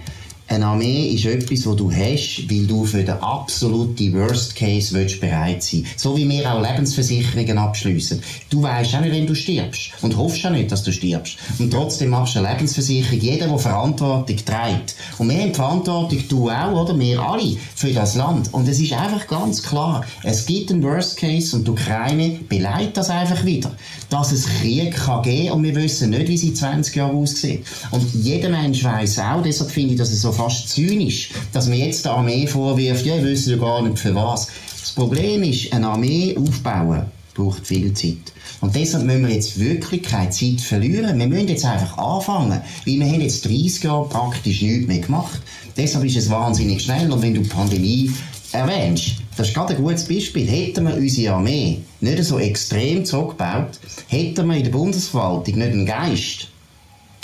eine 0.52 0.66
Armee 0.66 1.08
ist 1.08 1.24
etwas, 1.24 1.66
was 1.66 1.76
du 1.76 1.90
hast, 1.90 2.50
weil 2.50 2.66
du 2.66 2.84
für 2.84 3.02
den 3.02 3.14
absoluten 3.14 4.12
Worst 4.12 4.54
Case 4.54 4.94
willst 4.94 5.20
bereit 5.20 5.62
sein 5.62 5.86
So 5.96 6.16
wie 6.16 6.28
wir 6.28 6.52
auch 6.52 6.60
Lebensversicherungen 6.60 7.56
abschliessen. 7.56 8.20
Du 8.50 8.62
weißt 8.62 8.94
auch 8.94 9.00
nicht, 9.00 9.12
wenn 9.12 9.26
du 9.26 9.34
stirbst. 9.34 9.92
Und 10.02 10.16
hoffst 10.16 10.44
auch 10.44 10.50
nicht, 10.50 10.70
dass 10.70 10.82
du 10.82 10.92
stirbst. 10.92 11.38
Und 11.58 11.70
trotzdem 11.70 12.10
machst 12.10 12.34
du 12.34 12.40
eine 12.40 12.50
Lebensversicherung. 12.50 13.18
Jeder, 13.18 13.46
der 13.48 13.58
Verantwortung 13.58 14.36
trägt. 14.36 14.94
Und 15.18 15.30
wir 15.30 15.40
haben 15.40 15.54
Verantwortung, 15.54 16.22
du 16.28 16.50
auch, 16.50 16.72
oder? 16.72 16.98
Wir 16.98 17.20
alle, 17.20 17.56
für 17.74 17.92
das 17.92 18.14
Land. 18.14 18.52
Und 18.52 18.68
es 18.68 18.78
ist 18.78 18.92
einfach 18.92 19.26
ganz 19.26 19.62
klar, 19.62 20.04
es 20.22 20.44
gibt 20.44 20.70
einen 20.70 20.82
Worst 20.82 21.16
Case 21.16 21.56
und 21.56 21.66
die 21.66 21.70
Ukraine 21.70 22.40
beleidigt 22.48 22.96
das 22.96 23.08
einfach 23.08 23.44
wieder. 23.44 23.72
Dass 24.10 24.32
es 24.32 24.46
Krieg 24.46 24.94
kann 24.94 25.22
geben 25.22 25.52
und 25.52 25.62
wir 25.62 25.74
wissen 25.74 26.10
nicht, 26.10 26.28
wie 26.28 26.36
sie 26.36 26.48
in 26.48 26.56
20 26.56 26.94
Jahren 26.94 27.16
aussieht. 27.16 27.64
Und 27.90 28.04
jeder 28.12 28.50
Mensch 28.50 28.84
weiß 28.84 29.18
auch, 29.20 29.42
deshalb 29.42 29.70
finde 29.70 29.94
ich, 29.94 29.98
dass 29.98 30.10
es 30.10 30.20
so 30.20 30.32
fast 30.42 30.70
zynisch, 30.70 31.30
dass 31.52 31.68
man 31.68 31.78
jetzt 31.78 32.04
der 32.04 32.12
Armee 32.12 32.46
vorwirft, 32.46 33.06
ja, 33.06 33.16
wir 33.16 33.24
wissen 33.24 33.50
ja 33.50 33.56
gar 33.56 33.80
nicht 33.82 33.98
für 33.98 34.14
was. 34.14 34.48
Das 34.80 34.90
Problem 34.92 35.42
ist, 35.44 35.72
eine 35.72 35.88
Armee 35.88 36.36
aufbauen 36.36 37.04
braucht 37.34 37.66
viel 37.66 37.94
Zeit. 37.94 38.32
Und 38.60 38.74
deshalb 38.74 39.04
müssen 39.04 39.26
wir 39.26 39.34
jetzt 39.34 39.58
wirklich 39.58 40.02
keine 40.02 40.30
Zeit 40.30 40.60
verlieren. 40.60 41.18
Wir 41.18 41.26
müssen 41.26 41.48
jetzt 41.48 41.64
einfach 41.64 41.96
anfangen. 41.96 42.60
Weil 42.84 42.98
wir 42.98 43.06
haben 43.06 43.20
jetzt 43.20 43.44
30 43.46 43.84
Jahre 43.84 44.08
praktisch 44.08 44.60
nichts 44.62 44.86
mehr 44.86 44.98
gemacht. 44.98 45.40
Deshalb 45.76 46.04
ist 46.04 46.16
es 46.16 46.28
wahnsinnig 46.28 46.82
schnell. 46.82 47.10
Und 47.10 47.22
wenn 47.22 47.34
du 47.34 47.40
die 47.40 47.48
Pandemie 47.48 48.12
erwähnst, 48.52 49.12
das 49.36 49.48
ist 49.48 49.54
gerade 49.54 49.74
ein 49.74 49.82
gutes 49.82 50.06
Beispiel. 50.06 50.46
Hätten 50.46 50.86
wir 50.86 50.94
unsere 50.94 51.34
Armee 51.34 51.78
nicht 52.00 52.24
so 52.24 52.38
extrem 52.38 53.04
zurückgebaut, 53.04 53.80
hätten 54.08 54.46
wir 54.46 54.56
in 54.56 54.64
der 54.64 54.70
Bundesverwaltung 54.70 55.54
nicht 55.54 55.72
einen 55.72 55.86
Geist, 55.86 56.48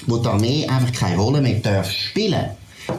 wo 0.06 0.16
die 0.16 0.28
Armee 0.28 0.66
einfach 0.66 0.92
keine 0.92 1.18
Rolle 1.18 1.42
mehr 1.42 1.60
darf 1.60 1.90
spielen 1.90 2.46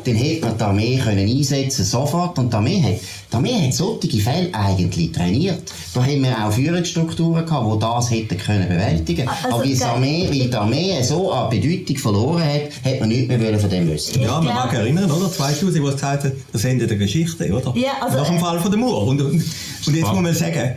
dann 0.04 0.16
hätte 0.16 0.46
man 0.46 0.58
die 0.58 0.64
Armee 0.64 0.98
können 0.98 1.28
einsetzen 1.28 1.84
sofort. 1.84 2.38
Und 2.38 2.54
die 2.54 2.58
Armee 2.58 2.82
hat, 2.82 3.02
die 3.32 3.36
Armee 3.36 3.68
hat 3.68 3.74
solche 3.74 4.20
Fälle 4.20 4.54
eigentlich 4.54 5.12
trainiert. 5.12 5.64
Da 5.94 6.02
haben 6.02 6.24
wir 6.24 6.46
auch 6.46 6.52
Führungsstrukturen 6.52 7.46
gehabt, 7.46 7.74
die 7.74 7.80
das 7.80 8.12
hätten 8.12 8.38
können 8.38 8.70
bewältigen. 8.70 9.28
Also, 9.28 9.56
Aber 9.56 9.64
wie 9.64 9.74
die 9.74 9.84
Armee, 9.84 10.28
wie 10.30 10.48
die 10.48 10.56
Armee 10.56 11.02
so 11.02 11.32
an 11.32 11.50
Bedeutung 11.50 11.98
verloren 11.98 12.44
hat, 12.44 12.86
hat 12.86 13.00
man 13.00 13.10
nichts 13.10 13.28
mehr 13.28 13.60
von 13.60 13.70
dem 13.70 13.90
wissen. 13.90 14.22
Ja, 14.22 14.40
man 14.42 14.54
mag 14.54 14.74
erinnern, 14.74 15.10
oder? 15.10 15.32
2000, 15.32 15.84
wo 15.84 15.88
es 15.88 15.96
gesagt 15.96 16.24
hat, 16.26 16.34
das 16.52 16.64
Ende 16.66 16.88
der 16.88 16.98
Geschichte, 16.98 17.52
oder? 17.52 17.74
Ja, 17.76 17.94
also, 18.02 18.18
Nach 18.18 18.28
dem 18.28 18.38
äh, 18.38 18.40
Fall 18.40 18.60
von 18.60 18.72
der 18.72 18.80
Mauer. 18.80 19.08
Und, 19.08 19.22
und, 19.22 19.32
und 19.32 19.96
jetzt 19.96 20.14
muss 20.14 20.22
man 20.22 20.34
sagen, 20.34 20.76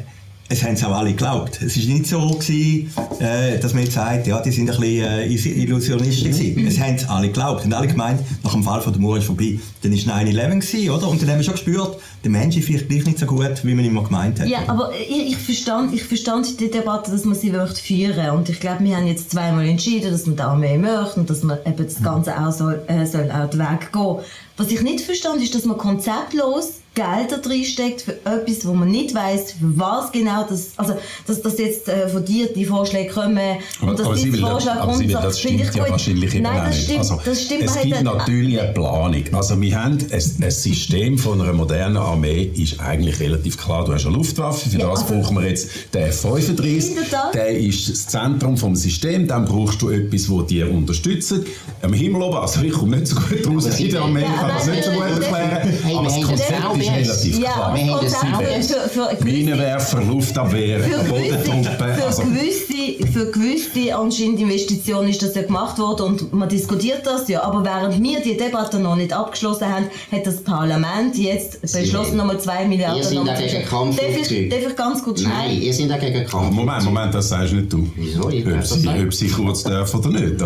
es 0.52 0.62
haben 0.62 0.74
es 0.74 0.84
auch 0.84 0.92
alle 0.92 1.10
geglaubt. 1.10 1.60
Es 1.62 1.76
war 1.78 1.94
nicht 1.94 2.06
so, 2.06 2.20
gewesen, 2.30 2.90
äh, 3.20 3.58
dass 3.58 3.72
man 3.74 3.82
jetzt 3.84 3.94
sagt, 3.94 4.26
ja, 4.26 4.40
die 4.40 4.50
sind 4.50 4.70
ein 4.70 4.78
bisschen 4.78 5.04
äh, 5.04 5.26
Is- 5.26 5.46
Illusionisten 5.46 6.30
gewesen. 6.30 6.66
Es 6.66 6.78
haben 6.78 6.94
es 6.96 7.08
alle 7.08 7.28
geglaubt. 7.28 7.64
Und 7.64 7.72
alle 7.72 7.88
gemeint, 7.88 8.20
nach 8.44 8.52
dem 8.52 8.62
Fall 8.62 8.80
von 8.80 8.92
der 8.92 9.00
Mauer 9.02 9.18
ist 9.18 9.24
vorbei. 9.24 9.58
Dann 9.82 9.92
war 9.92 10.16
9-11 10.22 10.48
gewesen, 10.60 10.90
oder? 10.90 11.08
Und 11.08 11.22
dann 11.22 11.30
haben 11.30 11.38
wir 11.38 11.44
schon 11.44 11.54
gespürt, 11.54 11.96
der 12.22 12.30
Mensch 12.30 12.56
ist 12.56 12.66
vielleicht 12.66 12.88
gleich 12.88 13.04
nicht 13.06 13.18
so 13.18 13.26
gut, 13.26 13.64
wie 13.64 13.74
man 13.74 13.84
immer 13.84 14.04
gemeint 14.04 14.38
hat. 14.40 14.48
Ja, 14.48 14.60
aber 14.68 14.92
ich, 15.00 15.32
ich, 15.32 15.36
verstand, 15.36 15.92
ich 15.94 16.04
verstand 16.04 16.60
die 16.60 16.70
Debatte, 16.70 17.10
dass 17.10 17.24
man 17.24 17.34
sie 17.34 17.50
möchte 17.50 17.80
führen 17.82 18.30
Und 18.30 18.48
ich 18.48 18.60
glaube, 18.60 18.84
wir 18.84 18.96
haben 18.96 19.06
jetzt 19.06 19.30
zweimal 19.30 19.66
entschieden, 19.66 20.10
dass 20.12 20.26
man 20.26 20.36
die 20.36 20.42
Armee 20.42 20.78
möchte 20.78 21.18
und 21.20 21.28
dass 21.30 21.42
man 21.42 21.58
eben 21.66 21.84
das 21.84 22.02
Ganze 22.02 22.38
auch 22.38 22.52
soll, 22.52 22.80
äh, 22.86 23.06
soll 23.06 23.30
auch 23.30 23.50
den 23.50 23.60
Weg 23.60 23.92
gehen. 23.92 24.16
Was 24.56 24.70
ich 24.70 24.82
nicht 24.82 25.00
verstand, 25.00 25.42
ist, 25.42 25.54
dass 25.54 25.64
man 25.64 25.78
konzeptlos 25.78 26.81
Gelder 26.94 27.40
reinsteckt 27.42 28.02
für 28.02 28.12
etwas, 28.26 28.66
wo 28.66 28.74
man 28.74 28.90
nicht 28.90 29.14
weiß, 29.14 29.54
was 29.60 30.12
genau 30.12 30.46
das, 30.46 30.72
also, 30.76 30.94
dass, 31.26 31.40
dass 31.40 31.58
jetzt 31.58 31.88
äh, 31.88 32.06
von 32.06 32.22
dir 32.22 32.52
die 32.52 32.66
Vorschläge 32.66 33.10
kommen 33.10 33.38
Aber, 33.80 33.90
und 33.90 33.98
dass 33.98 34.06
aber 34.06 34.14
die 34.14 34.20
Sibylle, 34.20 34.46
Vorschläge 34.46 34.80
aber 34.80 34.94
Sibylle, 34.94 35.14
kommen, 35.14 35.24
das 35.24 35.40
stimmt 35.40 35.74
ja 35.74 35.88
wahrscheinlich 35.88 36.34
eben 36.34 36.42
Nein, 36.42 36.64
das 36.66 36.76
nicht. 36.76 36.84
stimmt, 36.84 36.98
also, 36.98 37.20
das 37.24 37.42
stimmt. 37.42 37.62
es 37.62 37.74
man 37.74 37.84
gibt 37.84 38.02
natürlich 38.02 38.60
eine 38.60 38.72
Planung. 38.72 39.24
Also 39.32 39.60
wir 39.60 39.82
haben 39.82 39.98
ein, 40.10 40.22
ein 40.42 40.50
System 40.50 41.16
von 41.16 41.40
einer 41.40 41.54
modernen 41.54 41.96
Armee 41.96 42.42
ist 42.42 42.78
eigentlich 42.78 43.20
relativ 43.20 43.56
klar. 43.56 43.86
Du 43.86 43.94
hast 43.94 44.04
eine 44.04 44.14
Luftwaffe, 44.14 44.68
für 44.68 44.78
Ja, 44.78 44.90
das 44.90 45.06
brauchen 45.06 45.36
wir 45.38 45.48
jetzt 45.48 45.70
den 45.94 46.02
F-35. 46.02 46.88
In 46.88 46.96
der 47.32 47.58
ist 47.58 47.88
das 47.88 48.06
Zentrum 48.06 48.58
vom 48.58 48.76
System. 48.76 49.26
Dann 49.26 49.46
brauchst 49.46 49.80
du 49.80 49.88
etwas, 49.88 50.26
das 50.26 50.46
dir 50.46 50.70
unterstützt. 50.70 51.34
Am 51.80 51.94
Himmel 51.94 52.20
oben, 52.20 52.36
also 52.36 52.60
ich 52.60 52.72
komme 52.72 52.98
nicht 52.98 53.06
so 53.06 53.16
gut 53.16 53.46
raus 53.46 53.78
in 53.78 53.90
der 53.90 54.02
Armee, 54.02 54.24
kann 54.24 54.48
das 54.48 54.66
nicht 54.66 54.84
so 54.84 54.90
gut 54.90 55.04
erklären. 55.04 55.78
Aber 55.96 56.04
das 56.04 56.20
Konzept 56.20 56.81
das 56.81 56.81
ist 56.82 56.90
relativ 56.90 57.38
Ja, 57.38 57.52
klar. 57.52 57.66
aber 57.68 57.76
Wir 57.76 57.92
haben 57.94 58.06
das 58.06 58.66
für, 58.66 58.88
für 59.08 59.16
gewisse 59.16 59.24
Minenwerfer, 59.36 60.02
Luftabwehr, 60.02 60.78
Bodentruppen. 61.08 61.94
für, 61.94 62.04
Also, 62.06 62.22
gewisse, 62.22 63.06
für 63.12 63.30
gewisse 63.30 63.94
anscheinend 63.96 64.40
Investitionen 64.40 65.08
ist 65.08 65.22
das 65.22 65.34
ja 65.34 65.42
gemacht 65.42 65.78
worden 65.78 66.06
und 66.06 66.32
man 66.32 66.48
diskutiert 66.48 67.06
das 67.06 67.28
ja. 67.28 67.42
Aber 67.42 67.64
während 67.64 68.02
wir 68.02 68.20
die 68.20 68.36
Debatte 68.36 68.78
noch 68.78 68.96
nicht 68.96 69.12
abgeschlossen 69.12 69.66
haben, 69.72 69.86
hat 70.10 70.26
das 70.26 70.42
Parlament 70.42 71.16
jetzt 71.16 71.60
beschlossen, 71.62 72.16
nochmal 72.16 72.38
2 72.40 72.66
Milliarden 72.66 72.98
Ihr 72.98 73.04
seid 73.04 73.26
dagegen 73.26 73.64
zu- 73.66 73.72
Darf 74.02 74.30
ich, 74.30 74.48
darf 74.48 74.60
ich 74.70 74.76
ganz 74.76 75.02
kurz 75.02 75.20
schnell? 75.20 75.32
Nein, 75.32 75.62
ihr 75.62 75.72
seid 75.74 75.90
dagegen 75.90 76.26
Kampf. 76.26 76.50
Moment, 76.52 76.84
Moment, 76.84 77.14
das 77.14 77.28
sagst 77.28 77.52
nicht 77.52 77.72
du. 77.72 77.88
Wieso? 77.96 78.28
Ich 78.30 78.46
Ob 78.46 78.62
sie, 78.64 78.88
ob 78.88 79.14
sie 79.14 79.28
kurz 79.28 79.62
dürfen 79.64 80.00
oder 80.00 80.08
nicht. 80.10 80.42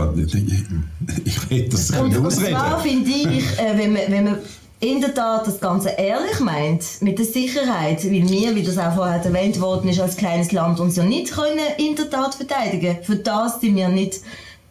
Ich 1.25 1.51
will 1.51 1.69
das 1.69 1.91
Und, 1.91 1.97
können 1.97 2.17
und 2.17 2.27
ausreden. 2.27 2.51
zwar 2.57 2.81
finde 2.81 3.11
ich, 3.11 3.45
äh, 3.59 3.77
wenn, 3.79 3.93
man, 3.93 4.03
wenn 4.09 4.25
man 4.25 4.39
in 4.81 5.01
der 5.01 5.15
Tat 5.15 5.47
das 5.47 5.59
Ganze 5.59 5.91
ehrlich 5.91 6.39
meint, 6.41 7.01
mit 7.01 7.19
der 7.19 7.25
Sicherheit, 7.25 8.05
weil 8.05 8.29
wir, 8.29 8.55
wie 8.55 8.63
das 8.63 8.77
auch 8.77 8.95
vorher 8.95 9.25
erwähnt 9.25 9.61
worden 9.61 9.89
ist, 9.89 10.01
als 10.01 10.17
kleines 10.17 10.53
Land 10.53 10.81
uns 10.81 10.97
ja 10.97 11.05
nicht 11.05 11.33
können 11.33 11.59
in 11.79 11.97
der 11.97 12.11
Tat 12.11 12.35
verteidigen. 12.35 12.99
Für 13.03 13.17
das 13.17 13.61
sind 13.61 13.77
wir 13.77 13.89
nicht 13.89 14.21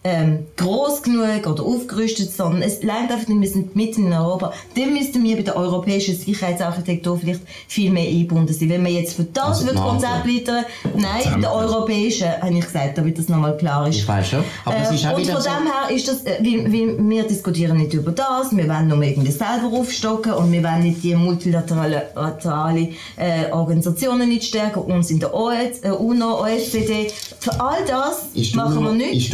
ähm, 0.06 0.46
groß 0.56 1.02
genug 1.02 1.48
oder 1.48 1.64
aufgerüstet, 1.64 2.32
sondern 2.32 2.62
es 2.62 2.84
lernt 2.84 3.12
einfach, 3.12 3.28
nicht, 3.28 3.42
wir 3.42 3.50
sind 3.50 3.76
mitten 3.76 4.06
in 4.06 4.14
Europa. 4.14 4.54
Dann 4.76 4.94
müssten 4.94 5.24
wir 5.24 5.36
bei 5.36 5.42
der 5.42 5.58
europäischen 5.58 6.16
Sicherheitsarchitektur 6.16 7.18
vielleicht 7.18 7.42
viel 7.68 7.90
mehr 7.92 8.08
eingebunden 8.08 8.54
sein. 8.54 8.70
Wenn 8.70 8.84
man 8.84 8.92
jetzt 8.94 9.16
für 9.16 9.24
das 9.24 9.44
Also 9.46 9.66
wird. 9.66 9.76
Konzept 9.78 10.26
liefern, 10.26 10.64
nein, 10.96 11.42
der 11.42 11.52
europäischen, 11.54 12.28
habe 12.42 12.54
ich 12.54 12.66
gesagt, 12.66 12.98
damit 13.00 13.18
das 13.18 13.30
nochmal 13.30 13.58
klar 13.58 13.88
ist. 13.88 13.96
Ich 13.98 14.08
weiß 14.08 14.30
schon. 14.30 14.44
Aber 14.64 14.78
es 14.78 14.92
Äh, 14.92 14.96
ist 14.96 15.06
auch 15.08 15.18
und 15.18 15.26
von 15.26 15.42
so. 15.42 15.50
dem 15.50 15.66
her 15.66 15.96
ist 15.96 16.08
das, 16.08 16.24
äh, 16.24 16.38
weil, 16.40 16.72
weil 16.72 17.10
wir 17.10 17.24
diskutieren 17.24 17.78
nicht 17.78 17.94
über 17.94 18.12
das, 18.12 18.56
wir 18.56 18.68
wollen 18.70 18.88
nur 18.88 19.02
irgendwie 19.02 19.32
selber 19.32 19.72
aufstocken 19.74 20.34
und 20.34 20.52
wir 20.52 20.64
wollen 20.64 20.84
nicht 20.84 21.04
die 21.04 21.16
multilaterale 21.16 22.04
laterale, 22.16 22.90
äh, 23.18 23.52
Organisationen 23.52 24.30
nicht 24.30 24.44
stärken, 24.44 24.80
uns 24.82 25.10
in 25.10 25.20
der 25.20 25.34
OEZ, 25.34 25.84
äh, 25.84 25.90
UNO, 25.90 26.42
OECD. 26.44 27.12
Für 27.40 27.60
all 27.60 27.84
das 27.88 28.26
Ist 28.36 28.54
du, 28.54 28.58
machen 28.58 28.76
wir 28.84 28.92
noch, 28.92 28.94
nichts. 28.94 29.30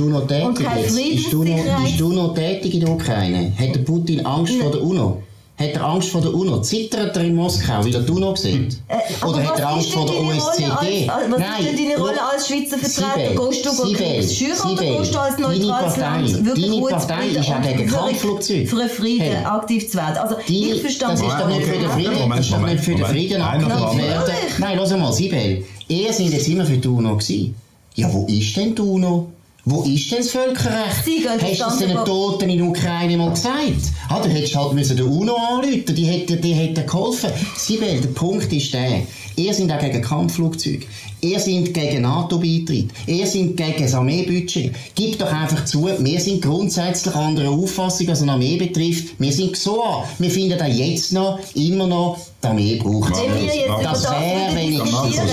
Ist 0.65 0.73
du 0.73 0.93
noch 0.93 1.03
tätig 1.03 1.05
und 1.05 1.07
keine 1.07 1.11
jetzt? 1.13 1.25
Ist 1.25 1.33
du, 1.33 1.43
noch, 1.43 1.45
Friedenssicherheit. 1.45 1.89
ist 1.89 1.99
du 1.99 2.13
noch 2.13 2.33
tätig 2.33 2.73
in 2.73 2.79
der 2.81 2.89
Ukraine? 2.89 3.53
Hat 3.57 3.75
der 3.75 3.79
Putin 3.81 4.25
Angst 4.25 4.53
vor 4.55 4.71
der 4.71 4.81
UNO? 4.83 5.23
Hat 5.57 5.75
er 5.75 5.83
Angst 5.85 6.09
vor 6.09 6.21
der 6.21 6.33
UNO? 6.33 6.59
Zittert 6.61 7.15
er 7.15 7.23
in 7.23 7.35
Moskau, 7.35 7.85
wie 7.85 7.91
der 7.91 8.01
die 8.01 8.11
UNO 8.11 8.35
sieht? 8.35 8.77
Äh, 8.87 8.95
aber 9.21 9.31
Oder 9.33 9.43
hat 9.47 9.59
er 9.59 9.69
Angst 9.69 9.91
vor 9.93 10.07
der 10.07 10.15
OSZE? 10.15 10.39
Als- 10.39 10.59
als- 10.59 11.31
was 11.31 11.59
ist 11.59 11.77
denn 11.77 11.77
deine 11.89 11.97
Rolle 12.01 12.17
als 12.33 12.47
Schweizer 12.47 12.77
Vertreter? 12.79 13.29
Sibel, 13.29 13.49
Gehst 13.49 13.65
du 13.67 13.93
Kriegsschürer 13.93 14.71
oder 14.71 14.97
gehst 14.97 15.13
du 15.13 15.19
als 15.19 15.37
neutrales 15.37 15.97
Land 15.97 16.45
wirklich 16.45 16.65
deine 16.65 16.79
gut 16.81 16.89
Partei 16.89 17.27
ist 17.27 17.37
auch 17.51 17.61
gegen 17.61 17.89
für- 17.89 17.95
Kampfflugzeuge. 17.95 18.65
Für 18.65 18.79
einen 18.79 18.89
Frieden 18.89 19.21
Hey. 19.21 19.45
aktiv 19.45 19.89
zu 19.91 19.97
werden. 19.97 20.17
Also, 20.17 20.35
Die, 20.47 20.71
ich 20.71 20.81
verstand 20.81 21.13
das 21.13 21.21
ist 21.21 21.29
doch 21.39 21.47
nicht 21.47 21.63
für 21.63 21.77
den 21.77 21.89
Frieden, 21.91 22.13
Moment, 22.13 22.31
das 22.39 22.45
ist 22.45 22.51
doch 22.53 22.57
Moment, 22.57 22.75
nicht 22.75 22.85
für 22.85 22.95
den. 22.95 23.05
Frieden 23.05 23.41
aktiv 23.41 23.67
Moment. 23.67 23.97
werden. 24.07 24.33
Nein, 24.57 24.77
lass 24.79 24.91
mal, 24.97 25.13
Sibel. 25.13 25.63
Ihr 25.89 26.13
seid 26.13 26.29
jetzt 26.31 26.47
immer 26.47 26.65
für 26.65 26.77
die 26.77 26.87
UNO 26.87 27.17
gewesen. 27.17 27.53
Ja, 27.95 28.11
wo 28.11 28.25
ist 28.27 28.57
denn 28.57 28.73
die 28.73 28.81
UNO? 28.81 29.27
Wo 29.63 29.83
ist 29.83 30.11
denn 30.11 30.17
das 30.19 30.31
Völkerrecht? 30.31 31.05
Sie 31.05 31.27
Hast 31.29 31.59
du 31.59 31.63
Ganze 31.63 31.87
den 31.87 31.97
Toten 31.97 32.49
in 32.49 32.57
der 32.57 32.67
Ukraine 32.67 33.15
mal 33.15 33.29
gesagt? 33.29 33.91
Ah, 34.09 34.19
du 34.19 34.27
hättest 34.27 34.55
halt 34.55 34.73
müssen 34.73 34.97
der 34.97 35.05
UNO 35.05 35.35
anrufen, 35.35 35.95
die 35.95 36.05
hätte, 36.05 36.37
die 36.37 36.53
hätte 36.53 36.83
geholfen. 36.83 37.29
Sibel, 37.55 38.01
der 38.01 38.09
Punkt 38.09 38.51
ist 38.51 38.73
der, 38.73 39.03
ihr 39.35 39.53
seid 39.53 39.71
auch 39.71 39.79
gegen 39.79 40.01
Kampfflugzeuge. 40.01 40.87
Ihr 41.21 41.39
seid 41.39 41.75
gegen 41.75 42.01
NATO-Beitritt. 42.01 42.89
Ihr 43.05 43.27
seid 43.27 43.55
gegen 43.55 43.83
das 43.83 43.93
Armeebudget. 43.93 44.73
Gib 44.95 45.19
doch 45.19 45.31
einfach 45.31 45.63
zu, 45.65 45.87
wir 45.99 46.19
sind 46.19 46.41
grundsätzlich 46.41 47.13
anderer 47.13 47.51
Auffassung, 47.51 48.07
was 48.07 48.23
eine 48.23 48.31
Armee 48.31 48.57
betrifft. 48.57 49.19
Wir 49.19 49.31
sind 49.31 49.55
so 49.55 50.03
Wir 50.17 50.31
finden 50.31 50.59
auch 50.59 50.65
jetzt 50.65 51.13
noch, 51.13 51.39
immer 51.53 51.85
noch, 51.85 52.17
die 52.43 52.47
Armee 52.47 52.75
braucht 52.81 53.11
Wenn 53.15 53.33
wir 53.35 53.55
jetzt 53.55 53.67
über 53.67 53.83
Das 53.83 54.03
wäre, 54.11 54.55
wenn 54.55 54.71
ich 54.73 54.81
diskutieren, 54.81 55.27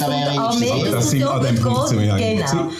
da 0.00 0.08
wäre 0.08 0.30
die 0.30 0.34
ich 0.34 0.72
Armee 0.72 0.90
Das 0.90 1.10
sind 1.10 1.24
an 1.24 1.42
dem 1.42 1.60
Punkt 1.60 1.88
sind 1.88 2.00
wir 2.00 2.14
Genau. 2.16 2.70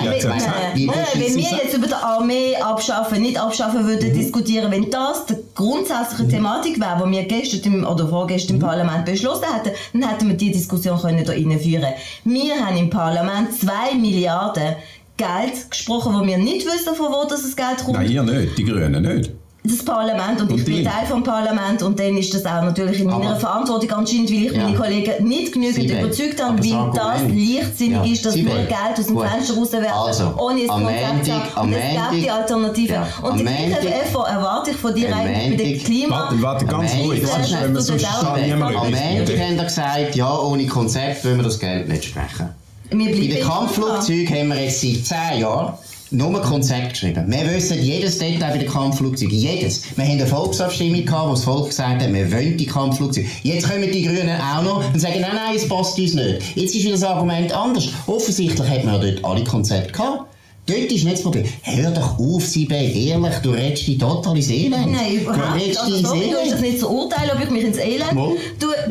Wenn, 0.00 0.12
äh, 0.12 1.14
wir 1.14 1.36
gesagt. 1.36 1.62
jetzt 1.64 1.74
über 1.76 1.86
die 1.86 1.94
Armee 1.94 2.56
abschaffen, 2.56 3.22
nicht 3.22 3.40
abschaffen 3.40 3.86
würden, 3.86 4.10
Mhm. 4.10 4.14
diskutieren, 4.14 4.70
wenn 4.70 4.90
das 4.90 5.26
die 5.26 5.36
grundsätzliche 5.54 6.28
Thematik 6.28 6.80
wäre, 6.80 7.02
die 7.06 7.10
wir 7.12 7.24
gestern 7.24 7.74
im, 7.74 7.86
oder 7.86 8.08
vorgestern 8.08 8.56
Mhm. 8.56 8.62
im 8.62 8.68
Parlament 8.68 9.04
beschlossen 9.04 9.44
hätten, 9.54 9.74
dann 9.92 10.08
hätten 10.10 10.28
wir 10.28 10.36
die 10.36 10.50
Diskussion 10.52 11.00
können 11.00 11.24
da 11.24 11.32
führen. 11.32 11.92
Wir 12.24 12.54
haben 12.64 12.76
im 12.76 12.90
Parlament 12.90 13.52
2 13.58 13.94
Milliarden 14.00 14.76
Geld 15.16 15.70
gesprochen, 15.70 16.14
wo 16.18 16.26
wir 16.26 16.38
nicht 16.38 16.66
wissen, 16.66 16.94
von 16.94 17.12
wo 17.12 17.28
das 17.28 17.54
Geld 17.54 17.78
kommt 17.84 17.98
Nein, 17.98 18.10
ihr 18.10 18.22
nicht, 18.22 18.58
die 18.58 18.64
Grünen 18.64 19.02
nicht. 19.02 19.30
Das 19.64 19.84
Parlament 19.84 20.40
und, 20.40 20.50
Und 20.50 20.58
ich 20.58 20.64
bin? 20.64 20.84
Teil 20.84 21.06
vom 21.08 21.22
Parlament 21.22 21.82
und 21.84 21.96
dann 22.00 22.16
ist 22.16 22.34
das 22.34 22.44
auch 22.44 22.62
natürlich 22.62 22.98
in 23.00 23.06
meiner 23.06 23.30
Aber- 23.30 23.36
Verantwortung 23.40 23.90
anscheinend, 23.92 24.28
weil 24.28 24.46
ich 24.46 24.52
Ja. 24.52 24.64
meine 24.64 24.76
Kollegen 24.76 25.28
nicht 25.28 25.52
genügend 25.52 25.88
überzeugt 25.88 26.42
habe, 26.42 26.58
weil 26.58 26.90
das 26.92 27.20
leichtsinnig 27.22 27.96
Ja, 27.96 28.12
ist, 28.12 28.26
dass 28.26 28.34
wir 28.34 28.44
Geld 28.44 28.98
aus 28.98 29.06
dem 29.06 29.14
gut. 29.14 29.26
Fenster 29.28 29.54
rauswerfen, 29.54 29.90
Also, 29.92 30.34
ohne 30.36 30.62
es 30.64 30.68
am 30.70 30.82
Konzept 30.82 31.24
zu 31.24 31.30
Montag- 31.30 31.56
haben. 31.56 31.72
es 31.72 31.78
gibt 31.78 31.92
die 31.92 32.16
Montag- 32.16 32.34
Alternative. 32.40 32.92
Ja, 32.92 33.06
und 33.22 33.30
am 33.30 33.36
den 33.36 33.46
gleichen 33.46 33.70
Montag- 33.70 34.02
Effort 34.02 34.26
erwarte 34.28 34.70
ich 34.72 34.76
von 34.76 34.94
dir 34.96 35.08
am 35.14 35.20
eigentlich 35.20 35.50
bei 35.50 35.56
den 35.64 35.68
Montag- 35.70 35.84
Klima... 35.86 36.16
Warte, 36.18 36.42
warte, 36.42 36.66
ganz 36.66 36.92
ruhig. 36.96 37.22
Sonst, 37.24 37.52
wenn 37.62 37.74
wir 37.74 37.80
sonst 37.80 38.02
niemand 38.02 38.76
Am 38.76 38.92
sagen. 38.92 38.96
haben 38.96 39.56
wir 39.56 39.64
gesagt, 39.64 40.16
ja, 40.16 40.38
ohne 40.40 40.66
Konzept 40.66 41.24
wollen 41.24 41.36
wir 41.36 41.44
das 41.44 41.58
Geld 41.60 41.88
nicht 41.88 42.04
sprechen. 42.04 42.48
Wir 42.90 43.06
Bei 43.06 43.12
bleiben 43.12 43.28
den 43.30 43.44
Kampfflugzeugen 43.46 44.28
haben 44.28 44.48
wir 44.48 44.64
jetzt 44.64 44.80
seit 44.80 45.06
10 45.06 45.40
Jahren 45.40 45.74
nur 46.12 46.28
ein 46.28 46.42
Konzept 46.42 46.90
geschrieben. 46.90 47.24
Wir 47.26 47.50
wissen 47.52 47.82
jedes 47.82 48.18
Detail 48.18 48.52
bei 48.52 48.58
den 48.58 48.68
Kampfflugzeugen. 48.68 49.36
Jedes. 49.36 49.96
Wir 49.96 50.04
haben 50.04 50.12
eine 50.12 50.26
Volksabstimmung 50.26 51.04
gehabt, 51.04 51.28
wo 51.28 51.30
das 51.32 51.44
Volk 51.44 51.68
gesagt 51.68 52.02
hat, 52.02 52.12
wir 52.12 52.32
wollen 52.32 52.56
die 52.56 52.66
Kampfflugzeuge. 52.66 53.26
Jetzt 53.42 53.68
kommen 53.68 53.90
die 53.90 54.02
Grünen 54.04 54.40
auch 54.40 54.62
noch 54.62 54.92
und 54.92 55.00
sagen, 55.00 55.20
nein, 55.20 55.34
nein, 55.34 55.56
es 55.56 55.68
passt 55.68 55.98
uns 55.98 56.14
nicht. 56.14 56.42
Jetzt 56.54 56.74
ist 56.74 56.82
wieder 56.82 56.92
das 56.92 57.04
Argument 57.04 57.52
anders. 57.52 57.88
Offensichtlich 58.06 58.68
hat 58.68 58.84
man 58.84 59.00
ja 59.00 59.10
dort 59.10 59.24
alle 59.24 59.44
Konzepte 59.44 59.92
gehabt. 59.92 60.26
Dort 60.66 60.92
ist 60.92 61.02
nicht 61.02 61.16
das 61.16 61.22
Problem. 61.22 61.44
Hör 61.62 61.90
doch 61.90 62.20
auf, 62.20 62.46
Sibel, 62.46 62.76
ehrlich, 62.76 63.34
du 63.42 63.50
redest 63.50 63.84
dich 63.84 63.98
total 63.98 64.36
ins 64.36 64.48
Elend. 64.48 64.92
Nein, 64.92 65.16
du 65.16 65.20
überhaupt 65.22 65.56
nicht. 65.56 65.76
Also, 65.76 65.96
sorry, 65.96 66.30
du 66.30 66.36
hast 66.36 66.60
nicht 66.60 66.78
zu 66.78 66.88
urteilen, 66.88 67.30
ob 67.34 67.42
ich 67.42 67.50
mich 67.50 67.64
ins 67.64 67.78
Elend 67.78 68.12
Mal. 68.12 68.36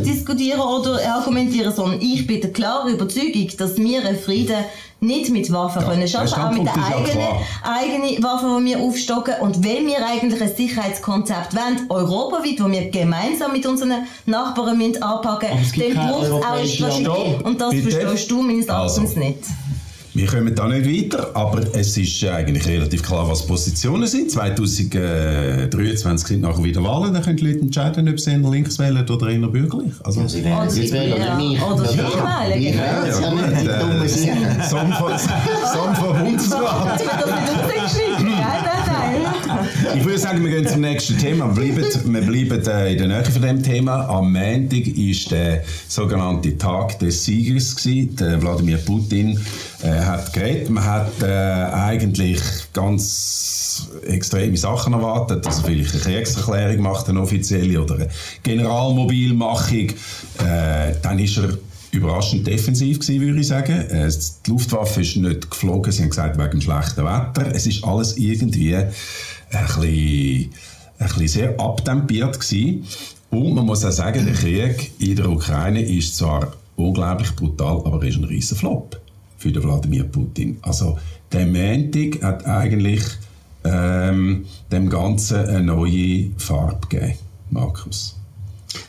diskutiere 0.05 0.59
oder 0.59 0.99
argumentiere, 1.15 1.71
sondern 1.71 2.01
ich 2.01 2.27
bin 2.27 2.41
der 2.41 2.51
klaren 2.51 2.93
Überzeugung, 2.93 3.47
dass 3.57 3.77
wir 3.77 4.05
einen 4.05 4.19
Frieden 4.19 4.57
nicht 5.01 5.31
mit 5.31 5.51
Waffen 5.51 5.81
Ja, 5.81 5.87
können 5.87 6.01
der 6.01 6.07
schaffen, 6.07 6.41
auch 6.41 6.51
mit 6.51 6.65
ja 6.65 6.73
eigenen, 6.73 7.27
eigenen 7.63 8.23
Waffen, 8.23 8.63
die 8.63 8.71
wir 8.71 8.79
aufstocken. 8.79 9.33
Und 9.41 9.63
wenn 9.63 9.87
wir 9.87 10.05
eigentlich 10.05 10.39
ein 10.39 10.55
Sicherheitskonzept 10.55 11.55
wollen, 11.55 11.89
europaweit, 11.89 12.59
wo 12.59 12.69
wir 12.69 12.89
gemeinsam 12.91 13.51
mit 13.51 13.65
unseren 13.65 14.07
Nachbarn 14.27 14.77
müssen 14.77 15.01
anpacken 15.01 15.49
gibt 15.73 15.95
dann 15.95 16.07
braucht 16.07 16.23
es 16.23 16.31
auch 16.31 16.51
eine 16.51 16.67
Strategie. 16.67 17.43
Und 17.43 17.59
das 17.59 17.71
bitte. 17.71 17.91
verstehst 17.91 18.29
du 18.31 18.41
meines 18.43 18.67
Erachtens 18.67 19.09
Also. 19.09 19.19
nicht. 19.19 19.39
Wir 20.13 20.27
kommen 20.27 20.53
da 20.53 20.67
nicht 20.67 20.85
weiter, 21.13 21.33
aber 21.33 21.61
es 21.73 21.95
ist 21.95 22.21
eigentlich 22.25 22.67
relativ 22.67 23.01
klar, 23.01 23.29
was 23.29 23.47
Positionen 23.47 24.07
sind. 24.07 24.29
2023 24.29 26.27
sind 26.27 26.41
nachher 26.41 26.61
wieder 26.61 26.83
Wahlen, 26.83 27.13
dann 27.13 27.23
können 27.23 27.37
die 27.37 27.47
Leute 27.47 27.59
entscheiden, 27.61 28.09
ob 28.09 28.19
sie 28.19 28.31
eher 28.31 28.39
links 28.39 28.77
wählen 28.77 29.09
oder 29.09 29.29
eher 29.29 29.47
bürgerlich. 29.47 29.93
Also, 30.03 30.19
Ja, 30.21 30.27
sie 30.27 30.43
wählen 30.43 30.69
sie 30.69 30.91
wählen 30.91 31.17
ja. 31.17 31.37
nicht 31.37 31.51
mich. 31.51 31.61
Oder 31.63 31.83
Ja, 31.85 31.89
sie 31.91 31.97
ja. 31.97 32.49
wählen, 32.49 33.05
es 33.05 33.19
ja 33.21 33.29
gut, 33.29 33.41
nicht, 33.41 33.61
die 33.61 33.67
äh. 34.27 34.69
Sohn 34.69 34.93
von, 35.95 36.17
Bundesrat. 36.19 37.01
Ich 37.01 37.09
habe 37.09 37.23
das 37.23 37.93
nicht 38.21 38.80
Ich 39.95 40.05
würde 40.05 40.17
sagen, 40.17 40.43
wir 40.43 40.51
gehen 40.51 40.67
zum 40.67 40.81
nächsten 40.81 41.17
Thema. 41.17 41.55
Wir 41.55 41.73
bleiben, 41.73 42.13
wir 42.13 42.21
bleiben 42.21 42.67
äh, 42.67 42.91
in 42.93 42.97
der 42.97 43.07
Nähe 43.07 43.25
von 43.25 43.41
dem 43.41 43.63
Thema. 43.63 44.07
Am 44.09 44.31
Montag 44.31 44.87
war 44.87 45.31
der 45.31 45.63
sogenannte 45.87 46.57
Tag 46.57 46.99
des 46.99 47.25
Siegers. 47.25 47.75
Der 47.83 48.41
Wladimir 48.41 48.77
Putin 48.77 49.39
äh, 49.83 49.87
hat 49.87 50.31
geredet. 50.33 50.69
Man 50.69 50.83
hat 50.83 51.21
äh, 51.21 51.25
eigentlich 51.25 52.41
ganz 52.73 53.89
extreme 54.07 54.57
Sachen 54.57 54.93
erwartet. 54.93 55.45
Also 55.45 55.63
vielleicht 55.63 55.93
eine 55.93 56.01
Kriegserklärung 56.03 56.81
macht, 56.81 57.09
eine 57.09 57.21
offizielle, 57.21 57.81
oder 57.81 57.95
eine 57.95 58.09
Generalmobilmachung. 58.43 59.89
Äh, 59.89 60.95
dann 61.01 61.19
ist 61.19 61.37
er 61.37 61.57
überraschend 61.91 62.47
defensiv 62.47 62.99
gewesen, 62.99 63.21
würde 63.21 63.39
ich 63.39 63.47
sagen. 63.47 63.73
Äh, 63.89 64.09
Die 64.45 64.49
Luftwaffe 64.49 65.01
ist 65.01 65.17
nicht 65.17 65.49
geflogen, 65.49 65.91
sie 65.91 66.03
haben 66.03 66.09
gesagt, 66.09 66.37
wegen 66.37 66.61
schlechtem 66.61 67.05
Wetter. 67.05 67.53
Es 67.53 67.67
ist 67.67 67.83
alles 67.83 68.17
irgendwie 68.17 68.75
ein 68.75 68.91
bisschen, 69.49 70.49
ein 70.99 71.07
bisschen 71.07 71.27
sehr 71.27 71.59
abtempiert 71.59 72.39
gewesen. 72.39 72.85
Und 73.29 73.53
man 73.53 73.65
muss 73.65 73.85
auch 73.85 73.91
sagen, 73.91 74.25
der 74.25 74.35
Krieg 74.35 74.91
in 74.99 75.15
der 75.15 75.29
Ukraine 75.29 75.81
ist 75.81 76.17
zwar 76.17 76.53
unglaublich 76.75 77.35
brutal, 77.35 77.77
aber 77.85 78.01
er 78.01 78.09
ist 78.09 78.17
ein 78.17 78.23
riesen 78.25 78.57
Flop 78.57 78.99
für 79.37 79.51
den 79.51 79.63
Wladimir 79.63 80.03
Putin. 80.03 80.57
Also 80.61 80.97
der 81.31 81.45
Montag 81.45 82.21
hat 82.21 82.45
eigentlich 82.45 83.03
ähm, 83.63 84.45
dem 84.71 84.89
Ganzen 84.89 85.45
eine 85.45 85.63
neue 85.63 86.31
Farbe 86.37 86.87
gegeben, 86.87 87.13
Markus. 87.49 88.20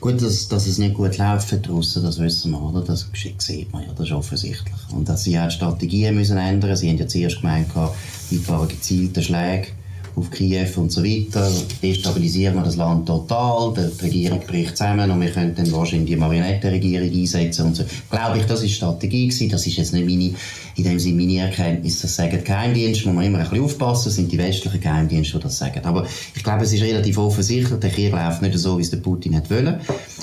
Gut, 0.00 0.22
dass, 0.22 0.48
dass 0.48 0.66
es 0.66 0.78
nicht 0.78 0.94
gut 0.94 1.18
läuft 1.18 1.50
die 1.66 1.68
Russen, 1.68 2.04
das 2.04 2.18
wissen 2.18 2.52
wir, 2.52 2.62
oder? 2.62 2.82
Das 2.82 3.06
sieht 3.38 3.72
man 3.72 3.82
ja, 3.82 3.92
das 3.92 4.06
ist 4.06 4.12
offensichtlich. 4.12 4.74
Und 4.92 5.08
dass 5.08 5.24
sie 5.24 5.38
auch 5.38 5.48
die 5.48 5.54
Strategien 5.54 6.14
müssen 6.14 6.38
ändern 6.38 6.76
Sie 6.76 6.88
haben 6.88 6.98
ja 6.98 7.08
zuerst 7.08 7.40
gemeint, 7.40 7.68
mit 8.30 8.46
paar 8.46 8.66
gezielten 8.66 9.22
Schlägen 9.22 9.72
auf 10.14 10.30
Kiew 10.30 10.68
und 10.76 10.92
so 10.92 11.02
weiter, 11.02 11.50
destabilisieren 11.82 12.54
wir 12.54 12.62
das 12.62 12.76
Land 12.76 13.06
total, 13.06 13.72
die 13.74 14.04
Regierung 14.04 14.40
bricht 14.40 14.76
zusammen 14.76 15.10
und 15.10 15.20
wir 15.20 15.30
können 15.30 15.54
dann 15.54 15.72
wahrscheinlich 15.72 16.10
die 16.10 16.16
Marionettenregierung 16.16 17.10
einsetzen 17.10 17.66
und 17.66 17.76
so. 17.76 17.84
Glaube 18.10 18.38
ich, 18.38 18.44
das 18.44 18.62
ist 18.62 18.72
Strategie 18.72 19.28
gewesen, 19.28 19.48
das 19.48 19.66
ist 19.66 19.76
jetzt 19.76 19.92
nicht 19.92 20.06
meine, 20.06 20.34
in 20.76 20.84
dem 20.84 20.98
Sinne 20.98 21.22
meine 21.22 21.38
Erkenntnis, 21.40 22.00
das 22.02 22.14
sagen 22.14 22.38
die 22.38 22.44
Geheimdienste, 22.44 23.06
muss 23.06 23.16
man 23.16 23.24
immer 23.24 23.38
ein 23.38 23.48
bisschen 23.48 23.64
aufpassen, 23.64 24.04
das 24.06 24.16
sind 24.16 24.30
die 24.30 24.38
westlichen 24.38 24.80
Geheimdienste, 24.80 25.38
die 25.38 25.42
das 25.42 25.58
sagen. 25.58 25.80
Aber 25.84 26.06
ich 26.34 26.42
glaube, 26.42 26.64
es 26.64 26.72
ist 26.72 26.82
relativ 26.82 27.16
offensichtlich, 27.18 27.78
der 27.78 27.90
Krieg 27.90 28.12
läuft 28.12 28.42
nicht 28.42 28.58
so, 28.58 28.78
wie 28.78 28.82
es 28.82 28.90
der 28.90 28.98
Putin 28.98 29.36
hat 29.36 29.50
wollen. 29.50 29.80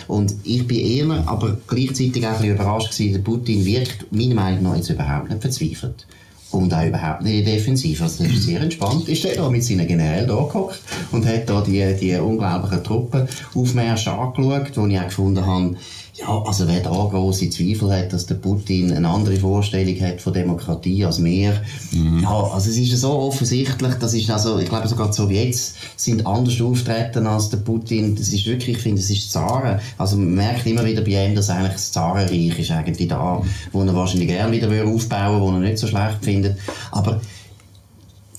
Und 0.08 0.36
ich 0.44 0.68
bin 0.68 0.80
eher, 0.80 1.28
aber 1.28 1.58
gleichzeitig 1.68 2.26
auch 2.26 2.32
ein 2.32 2.38
bisschen 2.38 2.56
überrascht 2.56 2.92
gewesen, 2.92 3.14
der 3.14 3.20
Putin 3.20 3.66
wirkt 3.66 4.12
meiner 4.12 4.36
Meinung 4.36 4.64
nach 4.64 4.76
jetzt 4.76 4.90
überhaupt 4.90 5.30
nicht 5.30 5.42
verzweifelt. 5.42 6.06
Und 6.52 6.74
auch 6.74 6.86
überhaupt 6.86 7.22
nicht 7.22 7.46
Defensive. 7.46 8.04
Also, 8.04 8.24
das 8.24 8.34
ist 8.34 8.44
sehr 8.44 8.62
entspannt. 8.62 9.08
Ist 9.08 9.24
er 9.24 9.36
da 9.36 9.50
mit 9.50 9.64
seinen 9.64 9.88
Generälen 9.88 10.28
da 10.28 10.36
gehockt 10.36 10.82
und 11.12 11.26
hat 11.28 11.48
da 11.48 11.62
die, 11.62 11.96
die 12.00 12.16
unglaublichen 12.16 12.84
Truppenaufmärsche 12.84 14.12
angeschaut, 14.12 14.76
wo 14.76 14.88
ich 14.88 15.00
auch 15.00 15.06
gefunden 15.06 15.46
habe, 15.46 15.76
ja, 16.20 16.44
also 16.44 16.68
wer 16.68 16.82
da 16.82 16.90
große 16.90 17.50
Zweifel 17.50 17.92
hat, 17.92 18.12
dass 18.12 18.26
der 18.26 18.36
Putin 18.36 18.92
eine 18.92 19.08
andere 19.08 19.38
Vorstellung 19.38 20.00
hat 20.02 20.22
von 20.22 20.34
Demokratie 20.34 21.06
als 21.06 21.24
wir. 21.24 21.62
Ja, 22.22 22.44
also 22.54 22.70
es 22.70 22.78
ist 22.78 22.90
ja 22.90 22.98
so 22.98 23.12
offensichtlich, 23.12 23.94
das 23.96 24.14
ist 24.14 24.30
also, 24.30 24.60
ich 24.60 24.68
glaube 24.68 24.88
sogar 24.88 25.08
die 25.08 25.14
Sowjets 25.14 25.76
sind 25.96 26.26
anders 26.26 26.60
auftreten 26.62 27.26
als 27.26 27.50
der 27.50 27.58
Putin. 27.58 28.16
Das 28.16 28.30
ist 28.30 28.46
wirklich, 28.46 28.78
ich 28.78 28.84
finde, 28.84 29.02
es 29.02 29.10
ist 29.10 29.32
Zaren. 29.32 29.80
Also 29.98 30.18
man 30.18 30.36
merkt 30.36 30.66
immer 30.66 30.86
wieder 30.86 31.02
bei 31.02 31.26
ihm, 31.26 31.36
dass 31.36 31.50
eigentlich 31.50 31.74
das 31.74 31.92
Zarenreich 31.92 32.60
ist 32.60 32.72
eigentlich 32.72 33.08
da, 33.08 33.42
wo 33.72 33.82
er 33.82 33.96
wahrscheinlich 33.96 34.28
gerne 34.28 34.52
wieder 34.52 34.70
würde 34.70 34.92
aufbauen, 34.92 35.42
wo 35.42 35.52
er 35.52 35.60
nicht 35.60 35.78
so 35.78 35.88
schlecht 35.88 36.18
findet. 36.22 36.58
Aber 36.92 37.22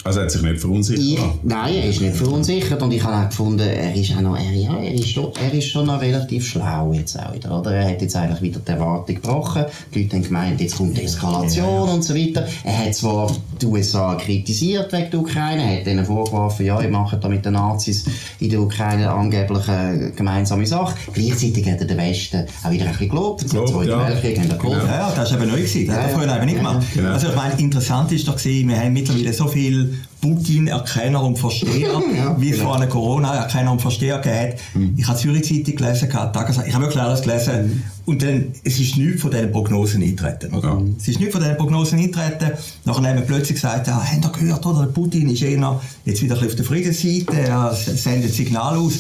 Also 0.03 0.21
er 0.21 0.25
hat 0.25 0.31
sich 0.31 0.43
nicht 0.43 0.61
verunsichert. 0.61 1.05
ich, 1.05 1.19
nein, 1.43 1.75
er 1.75 1.89
ist 1.91 2.01
nicht 2.01 2.17
verunsichert 2.17 2.83
und 2.83 2.91
ich 2.93 3.03
habe 3.05 3.17
auch 3.17 3.29
gefunden, 3.29 3.61
er 3.69 3.95
ist 3.95 4.17
auch 4.17 4.21
noch, 4.23 4.37
er, 4.37 4.53
ja, 4.53 4.77
er 4.79 4.95
ist, 4.95 5.09
schon, 5.11 5.31
er 5.43 5.53
ist 5.53 5.67
schon 5.69 5.87
noch 5.87 6.01
relativ 6.01 6.47
schlau 6.47 6.93
jetzt 6.93 7.19
auch 7.19 7.35
wieder, 7.35 7.59
oder? 7.59 7.73
Er 7.73 7.91
hat 7.91 8.01
jetzt 8.01 8.17
eigentlich 8.17 8.41
wieder 8.41 8.61
die 8.61 8.71
Erwartung 8.71 9.15
gebrochen. 9.15 9.65
Die 9.95 10.03
Leute 10.03 10.17
haben 10.17 10.23
gemeint, 10.23 10.61
jetzt 10.61 10.77
kommt 10.77 10.97
die 10.97 11.03
Eskalation 11.03 11.89
und 11.89 12.03
so 12.03 12.15
weiter. 12.15 12.47
Er 12.65 12.87
hat 12.87 12.95
zwar 12.95 13.31
die 13.61 13.67
USA 13.67 14.15
kritisiert 14.15 14.93
wegen 14.93 15.11
der 15.11 15.21
Ukraine, 15.21 15.63
er 15.63 15.81
hat 15.81 15.87
ihnen 15.87 16.05
vorgeworfen, 16.05 16.65
ja, 16.67 16.81
ihr 16.81 16.89
macht 16.89 17.23
da 17.23 17.29
mit 17.29 17.45
den 17.45 17.53
Nazis 17.53 18.07
in 18.39 18.51
der 18.51 18.61
Ukraine 18.61 19.11
angeblich 19.11 19.69
eine 19.69 20.13
gemeinsame 20.13 20.67
Sache. 20.67 20.95
Gleichzeitig 21.13 21.69
hat 21.71 21.81
er 21.81 21.87
den 21.87 21.99
Westen 21.99 22.47
auch 22.65 22.71
wieder 22.71 22.87
ein 22.87 22.93
bisschen 22.93 23.09
gelobt. 23.11 23.43
Der 23.43 23.49
Gelobt, 23.51 23.71
Zweite 23.71 23.91
ja. 23.91 24.09
Weltkrieg 24.09 24.39
haben 24.39 24.51
er 24.51 24.57
gelobt. 24.57 24.77
Ja, 24.87 24.97
ja, 24.97 25.13
das 25.15 25.33
war 25.33 25.41
eben 25.41 25.51
neu. 25.51 25.57
Gewesen. 25.57 25.87
Das 25.87 25.97
Ja, 25.97 26.03
hat 26.03 26.11
er 26.11 26.17
ja. 26.17 26.19
früher 26.19 26.37
eben 26.37 26.47
nicht 26.47 26.57
gemacht. 26.57 26.87
Genau. 26.95 27.11
Also 27.11 27.29
ich 27.29 27.37
meine, 27.37 27.55
interessant 27.61 28.13
ist 28.13 28.27
doch 28.27 28.37
gewesen, 28.37 28.69
wir 28.69 28.79
haben 28.81 28.93
mittlerweile 28.93 29.33
so 29.33 29.47
viel 29.47 29.90
Putin-Erkenner 30.21 31.23
und 31.23 31.39
Versteher, 31.39 31.93
Ja, 32.17 32.37
wie 32.41 32.51
es 32.51 32.57
genau. 32.59 32.71
vorher 32.71 32.89
Corona-Erkenner 32.89 33.73
und 33.73 33.81
Versteher 33.81 34.19
gegeben 34.19 34.53
hat. 34.53 34.55
Ich 34.97 35.07
habe 35.07 35.19
die 35.19 35.23
Zürich-Zeitung 35.25 35.77
gelesen, 35.77 36.09
gehabt, 36.09 36.35
Tages- 36.37 36.59
ich 36.67 36.75
habe 36.75 36.85
wirklich 36.85 37.03
alles 37.03 37.23
gelesen. 37.23 37.83
Und 38.07 38.23
dann, 38.23 38.47
es 38.65 38.79
ist 38.81 38.97
nichts 38.97 39.23
von 39.23 39.31
diesen 39.31 39.53
Prognosen 39.53 40.03
eingetreten. 40.03 40.53
Oder? 40.55 40.69
Ja. 40.69 40.83
Es 40.99 41.09
ist 41.09 41.19
nichts 41.21 41.33
von 41.35 41.43
diesen 41.43 41.57
Prognosen 41.57 41.99
eingetreten. 41.99 42.51
Nachher 42.85 43.09
haben 43.09 43.17
wir 43.19 43.25
plötzlich 43.25 43.55
gesagt, 43.55 43.87
ja, 43.87 44.03
habt 44.03 44.25
ihr 44.25 44.31
gehört, 44.47 44.67
oder? 44.67 44.81
Der 44.87 44.93
Putin 44.93 45.29
ist 45.31 45.43
eher 45.43 45.81
jetzt 46.05 46.23
wieder 46.23 46.35
ein 46.35 46.41
bisschen 46.41 46.49
auf 46.51 46.55
der 46.57 46.65
Friedensseite, 46.65 47.41
er 47.49 47.75
sendet 47.75 48.35
Signale 48.35 48.79
aus. 48.79 48.95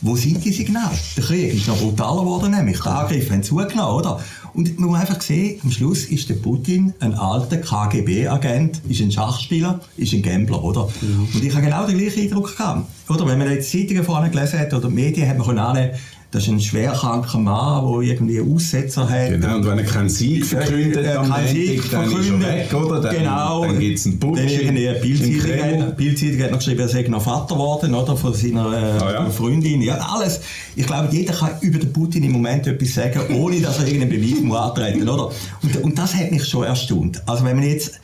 Wo 0.00 0.16
sind 0.16 0.42
die 0.44 0.52
Signale? 0.52 0.90
Der 1.16 1.24
Krieg 1.24 1.54
ist 1.54 1.68
noch 1.68 1.76
brutaler 1.78 2.20
geworden, 2.22 2.50
nämlich. 2.52 2.80
Die 2.80 2.88
Angriffe 2.88 3.32
haben 3.32 3.42
zugenommen, 3.42 3.94
oder? 3.96 4.20
Und 4.56 4.80
man 4.80 4.88
muss 4.88 5.00
einfach 5.00 5.20
sehen, 5.20 5.60
am 5.62 5.70
Schluss 5.70 6.06
ist 6.06 6.30
der 6.30 6.36
Putin 6.36 6.94
ein 7.00 7.12
alter 7.12 7.58
KGB-Agent, 7.58 8.80
ist 8.88 9.02
ein 9.02 9.12
Schachspieler, 9.12 9.80
ist 9.98 10.14
ein 10.14 10.22
Gambler, 10.22 10.64
oder? 10.64 10.88
Und 11.34 11.44
ich 11.44 11.54
habe 11.54 11.66
genau 11.66 11.86
den 11.86 11.98
gleichen 11.98 12.22
Eindruck 12.22 12.56
gehabt. 12.56 12.88
Oder 13.10 13.26
wenn 13.26 13.38
man 13.38 13.50
jetzt 13.50 13.70
Zeitungen 13.70 14.02
vorne 14.02 14.30
gelesen 14.30 14.58
hat 14.58 14.72
oder 14.72 14.88
die 14.88 14.94
Medien, 14.94 15.28
hat 15.28 15.36
man 15.36 15.58
annehmen, 15.58 15.90
das 16.32 16.42
ist 16.42 16.48
ein 16.48 16.60
schwerkranker 16.60 17.38
Mann, 17.38 17.86
der 17.86 18.00
irgendwie 18.10 18.40
Aussetzer 18.40 19.08
hat. 19.08 19.30
Genau, 19.30 19.56
und 19.56 19.66
wenn 19.66 19.78
er 19.78 19.84
keinen 19.84 20.08
Sieg 20.08 20.44
verkündet 20.44 21.04
Er 21.04 21.20
am 21.20 21.28
Montag, 21.28 21.48
Sieg 21.48 21.90
dann 21.90 22.10
ist 22.10 22.28
er 22.28 22.40
weg, 22.40 22.74
oder? 22.74 23.00
Dann, 23.00 23.16
genau. 23.16 23.64
Dann 23.64 23.78
gibt 23.78 23.98
es 23.98 24.06
einen 24.06 24.18
Putsch 24.18 24.40
eine 24.66 24.94
Bildzeitung 25.96 26.42
hat 26.42 26.50
noch 26.50 26.58
geschrieben, 26.58 26.80
er 26.80 26.88
sei 26.88 27.02
noch 27.02 27.22
Vater 27.22 27.54
geworden, 27.54 27.94
oder? 27.94 28.16
Von 28.16 28.34
seiner 28.34 28.72
äh, 28.72 29.02
Ah, 29.02 29.12
ja. 29.12 29.30
Freundin. 29.30 29.82
Ja, 29.82 29.96
alles. 29.96 30.40
Ich 30.74 30.86
glaube, 30.86 31.08
jeder 31.10 31.32
kann 31.32 31.52
über 31.60 31.78
den 31.78 31.92
Putin 31.92 32.24
im 32.24 32.32
Moment 32.32 32.66
etwas 32.66 32.94
sagen, 32.94 33.20
ohne 33.34 33.60
dass 33.60 33.78
er 33.78 33.86
irgendeinen 33.86 34.20
Beweis 34.20 34.40
muss 34.42 34.58
antreten, 34.58 35.08
oder? 35.08 35.30
Und, 35.62 35.76
und 35.82 35.98
das 35.98 36.14
hat 36.14 36.30
mich 36.32 36.44
schon 36.46 36.64
erstaunt. 36.64 37.22
Also 37.26 37.44
wenn 37.44 37.56
man 37.56 37.66
jetzt, 37.66 38.00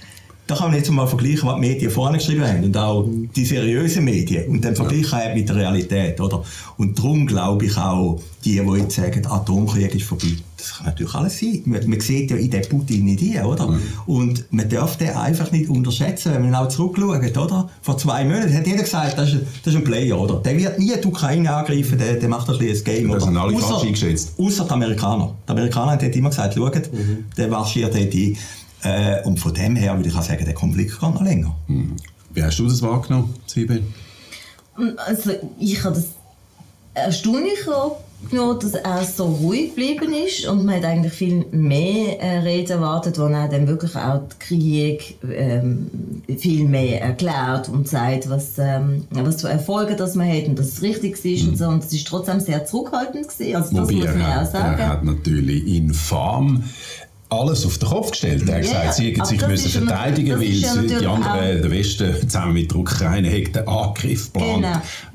da 0.52 0.58
kann 0.58 0.70
man 0.70 0.76
jetzt 0.78 0.90
mal 0.90 1.06
vergleichen, 1.06 1.48
was 1.48 1.54
die 1.54 1.60
Medien 1.60 1.90
vorne 1.90 2.18
geschrieben 2.18 2.46
haben 2.46 2.64
und 2.64 2.76
auch 2.76 3.08
die 3.34 3.44
seriösen 3.44 4.04
Medien 4.04 4.48
und 4.50 4.64
dann 4.64 4.76
vergleichen 4.76 5.12
halt 5.12 5.34
mit 5.34 5.48
der 5.48 5.56
Realität, 5.56 6.20
oder? 6.20 6.42
Und 6.76 6.98
darum 6.98 7.26
glaube 7.26 7.64
ich 7.66 7.76
auch, 7.76 8.20
die, 8.44 8.60
die 8.60 8.78
jetzt 8.78 8.96
sagen, 8.96 9.24
Atomkrieg 9.26 9.94
ist 9.94 10.04
vorbei, 10.04 10.26
das 10.58 10.74
kann 10.76 10.86
natürlich 10.86 11.14
alles 11.14 11.38
sein. 11.38 11.62
Man, 11.64 11.88
man 11.88 12.00
sieht 12.00 12.30
ja 12.30 12.36
in 12.36 12.50
den 12.50 12.62
Putin 12.68 13.04
nicht 13.04 13.22
ein, 13.38 13.46
oder? 13.46 13.78
Und 14.06 14.44
man 14.50 14.68
darf 14.68 14.96
den 14.98 15.10
einfach 15.10 15.50
nicht 15.52 15.68
unterschätzen, 15.70 16.32
wenn 16.34 16.42
man 16.42 16.54
auch 16.54 16.68
zurückschaut, 16.68 17.36
oder? 17.38 17.70
Vor 17.82 17.96
zwei 17.98 18.24
Monaten 18.24 18.52
hat 18.54 18.66
jeder 18.66 18.82
gesagt, 18.82 19.16
das 19.16 19.32
ist, 19.32 19.42
das 19.64 19.72
ist 19.74 19.78
ein 19.78 19.84
Player, 19.84 20.18
oder? 20.20 20.34
Der 20.36 20.56
wird 20.58 20.78
nie 20.78 20.92
die 21.02 21.06
Ukraine 21.08 21.54
angreifen, 21.54 21.96
der, 21.98 22.14
der 22.14 22.28
macht 22.28 22.48
ein 22.50 22.58
bisschen 22.58 22.78
ein 22.78 22.84
Game, 22.96 23.08
Das 23.10 23.22
oder? 23.22 23.26
haben 23.26 23.36
alle 23.38 23.56
Ausser- 23.56 23.68
falsch 23.68 23.84
eingeschätzt. 23.84 24.32
Außer 24.38 24.64
die 24.64 24.70
Amerikaner. 24.70 25.34
Die 25.46 25.50
Amerikaner 25.52 25.92
haben 25.92 26.12
immer 26.12 26.28
gesagt, 26.30 26.54
schaut, 26.54 26.90
der 27.38 27.48
marschiert 27.48 27.94
dort 27.94 28.12
ein. 28.14 28.36
Äh, 28.82 29.22
und 29.24 29.38
von 29.38 29.54
dem 29.54 29.76
her 29.76 29.96
würde 29.96 30.08
ich 30.08 30.14
auch 30.14 30.22
sagen, 30.22 30.44
der 30.44 30.54
Konflikt 30.54 30.92
geht 30.92 31.02
noch 31.02 31.22
länger. 31.22 31.54
Wie 32.34 32.42
hast 32.42 32.58
du 32.58 32.66
das 32.66 32.82
wahrgenommen, 32.82 33.34
Sibyl? 33.46 33.82
Also, 34.96 35.32
ich 35.60 35.84
habe 35.84 35.94
das 35.94 36.06
erstaunlich 36.94 37.64
genommen, 38.30 38.58
dass 38.60 38.74
er 38.74 39.04
so 39.04 39.24
ruhig 39.24 39.70
geblieben 39.74 40.12
ist 40.14 40.46
und 40.46 40.64
man 40.64 40.76
hat 40.76 40.84
eigentlich 40.84 41.12
viel 41.12 41.44
mehr 41.50 42.20
äh, 42.20 42.38
Reden 42.38 42.72
erwartet, 42.72 43.18
wo 43.18 43.24
er 43.24 43.48
dann 43.48 43.66
wirklich 43.66 43.96
auch 43.96 44.20
den 44.20 44.38
Krieg 44.38 45.18
ähm, 45.28 45.90
viel 46.38 46.66
mehr 46.66 47.02
erklärt 47.02 47.68
und 47.68 47.88
sagt, 47.88 48.30
was, 48.30 48.58
ähm, 48.58 49.06
was 49.10 49.40
für 49.40 49.48
Erfolge 49.48 49.96
das 49.96 50.14
man 50.14 50.28
hat 50.30 50.46
und 50.46 50.58
dass 50.58 50.68
es 50.68 50.82
richtig 50.82 51.22
ist 51.24 51.48
und 51.48 51.58
so. 51.58 51.66
Und 51.66 51.84
es 51.84 51.92
ist 51.92 52.06
trotzdem 52.06 52.40
sehr 52.40 52.64
zurückhaltend 52.64 53.28
gewesen. 53.28 53.56
Also 53.56 53.76
das 53.76 53.88
Wobei 53.88 53.94
muss 53.94 54.04
er 54.04 54.14
man 54.14 54.22
auch 54.22 54.36
hat, 54.36 54.52
sagen. 54.52 54.78
er 54.78 54.88
hat 54.88 55.04
natürlich 55.04 55.66
infam 55.66 56.64
alles 57.32 57.66
auf 57.66 57.78
den 57.78 57.88
Kopf 57.88 58.10
gestellt. 58.10 58.42
Er 58.48 58.56
hat 58.56 58.64
Ja, 58.64 58.70
gesagt, 58.80 58.94
sie 58.94 59.10
hätten 59.10 59.24
sich 59.24 59.46
müssen 59.46 59.66
ist 59.66 59.74
ja 59.74 59.80
verteidigen, 59.80 60.38
weil 60.38 60.48
ist 60.50 60.62
ja 60.62 60.82
die 60.82 61.06
anderen, 61.06 61.62
der 61.62 61.70
Westen, 61.70 62.14
zusammen 62.22 62.52
mit 62.54 62.70
der 62.70 62.78
Ukraine, 62.78 63.28
hätten 63.28 63.52
den 63.54 63.68
Angriff 63.68 64.32
geplant. 64.32 64.62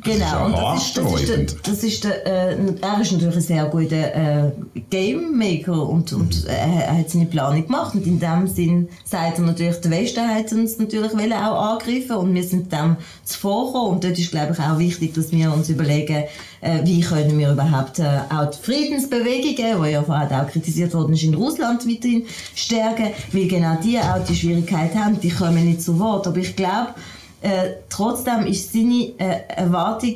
Genau, 0.03 0.17
genau. 0.19 0.45
Und 0.45 0.53
das 0.53 0.83
ist, 0.87 0.97
das 0.97 1.21
ist, 1.21 1.57
das 1.67 1.83
ist 1.83 2.03
der, 2.03 2.25
äh, 2.25 2.57
er 2.81 3.01
ist 3.01 3.11
natürlich 3.11 3.35
ein 3.35 3.41
sehr 3.41 3.65
guter 3.65 4.15
äh, 4.15 4.51
Game 4.89 5.37
Maker 5.37 5.87
und, 5.87 6.11
und 6.13 6.43
Mhm. 6.43 6.49
er 6.49 6.97
hat 6.99 7.09
seine 7.09 7.25
Planung 7.25 7.65
gemacht. 7.65 7.93
Und 7.95 8.05
in 8.07 8.19
dem 8.19 8.47
Sinn 8.47 8.89
sagt 9.05 9.39
er 9.39 9.45
natürlich, 9.45 9.77
der 9.81 9.91
Westen 9.91 10.27
hat 10.27 10.51
uns 10.51 10.77
natürlich 10.79 11.11
auch 11.13 11.73
angreifen 11.73 12.15
und 12.17 12.33
wir 12.33 12.43
sind 12.43 12.71
dem 12.71 12.97
zuvorgekommen. 13.23 13.91
Und 13.93 14.03
dort 14.03 14.17
ist, 14.17 14.31
glaube 14.31 14.53
ich, 14.53 14.59
auch 14.59 14.79
wichtig, 14.79 15.13
dass 15.13 15.31
wir 15.31 15.53
uns 15.53 15.69
überlegen, 15.69 16.23
äh, 16.61 16.79
wie 16.83 17.01
können 17.01 17.37
wir 17.37 17.51
überhaupt 17.51 17.99
äh, 17.99 18.19
auch 18.29 18.49
die 18.49 18.61
Friedensbewegungen, 18.61 19.83
die 19.83 19.91
ja 19.91 20.03
vorher 20.03 20.43
auch 20.43 20.49
kritisiert 20.49 20.93
worden 20.93 21.13
ist, 21.13 21.23
in 21.23 21.33
Russland 21.33 21.87
weiterhin 21.87 22.25
stärken, 22.55 23.11
weil 23.31 23.47
genau 23.47 23.75
die 23.83 23.99
auch 23.99 24.23
die 24.23 24.35
Schwierigkeit 24.35 24.95
haben, 24.95 25.19
die 25.19 25.29
kommen 25.29 25.65
nicht 25.65 25.81
zu 25.81 25.99
Wort. 25.99 26.27
Aber 26.27 26.37
ich 26.37 26.55
glaube, 26.55 26.93
äh, 27.41 27.71
trotzdem 27.89 28.45
ist 28.45 28.73
seine 28.73 29.13
äh, 29.17 29.41
Erwartung, 29.55 30.15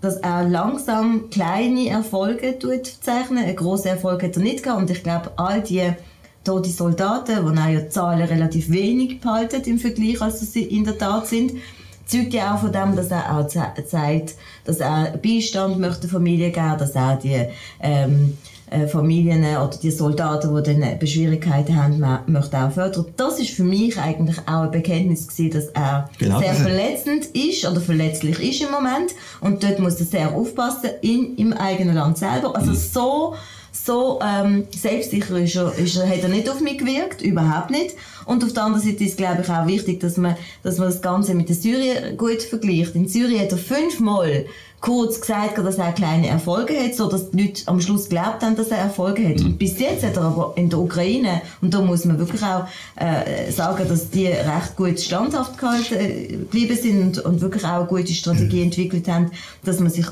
dass 0.00 0.16
er 0.16 0.44
langsam 0.44 1.30
kleine 1.30 1.88
Erfolge 1.88 2.58
tut 2.58 2.86
zeichnen. 2.86 3.44
Einen 3.44 3.56
grossen 3.56 3.88
Erfolg 3.88 4.22
hat 4.22 4.36
er 4.36 4.42
nicht 4.42 4.62
gehabt. 4.62 4.80
Und 4.80 4.90
ich 4.90 5.02
glaube, 5.02 5.32
all 5.36 5.62
die 5.62 5.92
tote 6.44 6.70
Soldaten, 6.70 7.44
die 7.44 7.58
auch 7.58 7.68
ja 7.68 7.88
Zahlen 7.88 8.22
relativ 8.22 8.70
wenig 8.70 9.20
behalten 9.20 9.62
im 9.62 9.78
Vergleich, 9.78 10.20
als 10.20 10.40
sie 10.52 10.62
in 10.62 10.84
der 10.84 10.98
Tat 10.98 11.26
sind, 11.26 11.52
zeugt 12.06 12.32
ja 12.32 12.54
auch 12.54 12.60
von 12.60 12.72
dem, 12.72 12.96
dass 12.96 13.10
er 13.10 13.36
auch 13.36 13.46
ze- 13.48 13.84
zeigt, 13.86 14.34
dass 14.64 14.78
er 14.78 15.18
Beistand 15.22 15.78
möchte 15.78 16.02
der 16.02 16.10
Familie 16.10 16.50
geben, 16.50 16.76
dass 16.78 16.92
er 16.94 17.16
die 17.16 17.42
ähm, 17.82 18.38
äh, 18.70 18.86
Familien 18.88 19.44
oder 19.44 19.76
die 19.80 19.90
Soldaten, 19.92 20.54
die 20.56 20.62
dann 20.74 21.06
Schwierigkeiten 21.06 21.76
haben, 21.80 22.02
möchte 22.26 22.58
auch 22.58 22.70
fördern. 22.72 23.06
Das 23.16 23.38
ist 23.38 23.50
für 23.50 23.62
mich 23.64 23.96
eigentlich 24.00 24.38
auch 24.46 24.62
ein 24.62 24.70
Bekenntnis 24.72 25.28
gewesen, 25.28 25.50
dass 25.52 25.66
er 25.68 26.10
Genau, 26.18 26.38
sehr 26.40 26.48
das 26.52 26.58
verletzend 26.62 27.26
ist 27.26 27.64
oder 27.64 27.80
verletzlich 27.80 28.38
ist 28.40 28.62
im 28.62 28.72
Moment 28.72 29.12
und 29.40 29.62
dort 29.62 29.78
muss 29.78 30.00
er 30.00 30.06
sehr 30.06 30.32
aufpassen 30.34 30.90
in, 31.02 31.36
im 31.36 31.52
eigenen 31.52 31.94
Land 31.94 32.18
selber. 32.18 32.56
Also 32.56 32.72
so 32.74 33.34
so 33.86 34.20
ähm, 34.22 34.66
selbstsicher 34.76 35.38
ist 35.38 35.56
er, 35.56 35.72
ist 35.78 35.96
er, 35.96 36.08
hat 36.08 36.22
er 36.22 36.28
nicht 36.28 36.50
auf 36.50 36.60
mich 36.60 36.78
gewirkt, 36.78 37.22
überhaupt 37.22 37.70
nicht. 37.70 37.94
Und 38.24 38.42
auf 38.42 38.52
der 38.52 38.64
anderen 38.64 38.84
Seite 38.84 39.04
ist, 39.04 39.16
glaube 39.16 39.42
ich, 39.42 39.48
auch 39.48 39.66
wichtig, 39.66 40.00
dass 40.00 40.16
man, 40.16 40.36
dass 40.64 40.78
man 40.78 40.88
das 40.88 41.00
Ganze 41.00 41.34
mit 41.34 41.48
der 41.48 41.56
Syrien 41.56 42.16
gut 42.16 42.42
vergleicht. 42.42 42.96
In 42.96 43.08
Syrien 43.08 43.40
hat 43.40 43.52
er 43.52 43.58
fünfmal 43.58 44.46
kurz 44.80 45.20
gesagt, 45.20 45.58
dass 45.58 45.78
er 45.78 45.92
kleine 45.92 46.28
Erfolge 46.28 46.74
hat, 46.78 46.94
so 46.94 47.08
dass 47.08 47.30
die 47.30 47.42
Leute 47.42 47.62
am 47.66 47.80
Schluss 47.80 48.08
glaubt 48.08 48.42
haben, 48.42 48.56
dass 48.56 48.68
er 48.68 48.78
Erfolge 48.78 49.28
hat. 49.28 49.40
Und 49.40 49.58
bis 49.58 49.78
jetzt 49.78 50.04
hat 50.04 50.16
er 50.16 50.22
aber 50.22 50.52
in 50.56 50.68
der 50.68 50.78
Ukraine, 50.78 51.40
und 51.62 51.72
da 51.72 51.80
muss 51.80 52.04
man 52.04 52.18
wirklich 52.18 52.42
auch 52.42 52.66
äh, 52.96 53.50
sagen, 53.50 53.88
dass 53.88 54.10
die 54.10 54.26
recht 54.26 54.76
gut 54.76 55.00
standhaft 55.00 55.58
gehalten 55.58 55.94
äh, 55.94 56.26
geblieben 56.28 56.76
sind 56.76 57.18
und, 57.18 57.18
und 57.24 57.40
wirklich 57.40 57.64
auch 57.64 57.78
eine 57.80 57.86
gute 57.86 58.12
Strategie 58.12 58.62
entwickelt 58.62 59.08
haben, 59.08 59.30
dass 59.64 59.80
man 59.80 59.90
sich 59.90 60.06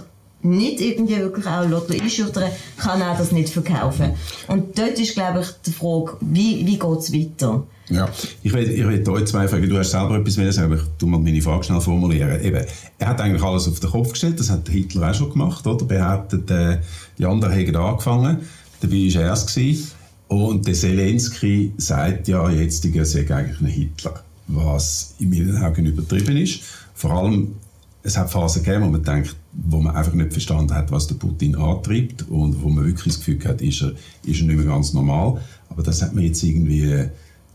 nicht 0.44 0.80
irgendwie 0.80 1.16
wirklich 1.16 1.46
auch 1.46 1.68
Lotto 1.68 1.94
einschüchtern, 1.94 2.50
kann 2.76 3.00
er 3.00 3.16
das 3.16 3.33
nicht 3.33 3.48
verkaufen. 3.48 4.12
Und 4.46 4.78
dort 4.78 4.98
ist, 4.98 5.14
glaube 5.14 5.40
ich, 5.40 5.48
die 5.66 5.72
Frage, 5.72 6.16
wie, 6.20 6.66
wie 6.66 6.78
geht 6.78 6.98
es 6.98 7.12
weiter? 7.12 7.66
Ja, 7.90 8.09
ich 8.42 8.52
will, 8.52 8.70
ich 8.70 8.87
will 8.87 9.09
euch 9.11 9.26
zwei 9.26 9.46
fragen. 9.46 9.68
Du 9.68 9.76
hast 9.76 9.90
selber 9.90 10.16
etwas 10.16 10.38
wollen 10.38 10.52
sagen, 10.52 10.72
aber 10.72 10.80
ich 10.80 10.88
tu 10.98 11.07
mal 11.07 11.18
meine 11.18 11.42
Frage 11.42 11.64
schnell 11.64 11.80
formulieren. 11.80 12.42
Eben, 12.42 12.64
er 12.98 13.09
hat 13.09 13.20
eigentlich 13.20 13.42
alles 13.42 13.68
auf 13.68 13.80
den 13.80 13.90
Kopf 13.90 14.12
gestellt, 14.12 14.40
das 14.40 14.50
hat 14.50 14.68
Hitler 14.68 15.11
auch 15.11 15.14
schon 15.14 15.33
gemacht, 15.33 15.66
oder? 15.66 15.85
Behauptet, 15.85 16.50
äh, 16.50 16.78
die 17.18 17.26
anderen 17.26 17.52
hätten 17.52 17.76
angefangen, 17.76 18.38
dabei 18.80 18.96
war 19.14 19.22
er 19.22 19.35
gewesen. 19.35 19.90
Und 20.28 20.66
der 20.66 20.74
Zelensky 20.74 21.72
sagt 21.76 22.28
ja 22.28 22.48
jetzt, 22.50 22.83
sei 22.83 23.20
eigentlich 23.20 23.61
ein 23.61 23.66
Hitler, 23.66 24.22
was 24.48 25.14
in 25.18 25.30
meinen 25.30 25.62
Augen 25.62 25.85
übertrieben 25.85 26.37
ist. 26.38 26.61
Vor 26.94 27.11
allem, 27.11 27.57
es 28.06 28.18
hat 28.18 28.30
Phasen 28.30 28.62
gegeben, 28.62 28.84
wo 28.84 28.90
man 28.90 29.02
denkt, 29.02 29.34
wo 29.52 29.80
man 29.80 29.96
einfach 29.96 30.12
nicht 30.12 30.32
verstanden 30.32 30.74
hat, 30.74 30.92
was 30.92 31.06
der 31.06 31.14
Putin 31.14 31.56
antreibt 31.56 32.28
und 32.28 32.62
wo 32.62 32.68
man 32.68 32.84
wirklich 32.84 33.14
das 33.14 33.24
Gefühl 33.24 33.42
hat, 33.46 33.62
ist 33.62 33.80
er, 33.80 33.92
ist 34.24 34.40
er 34.40 34.46
nicht 34.46 34.56
mehr 34.56 34.66
ganz 34.66 34.92
normal. 34.92 35.40
Aber 35.70 35.82
das 35.82 36.02
hat 36.02 36.14
man 36.14 36.22
jetzt 36.22 36.42
irgendwie 36.42 37.06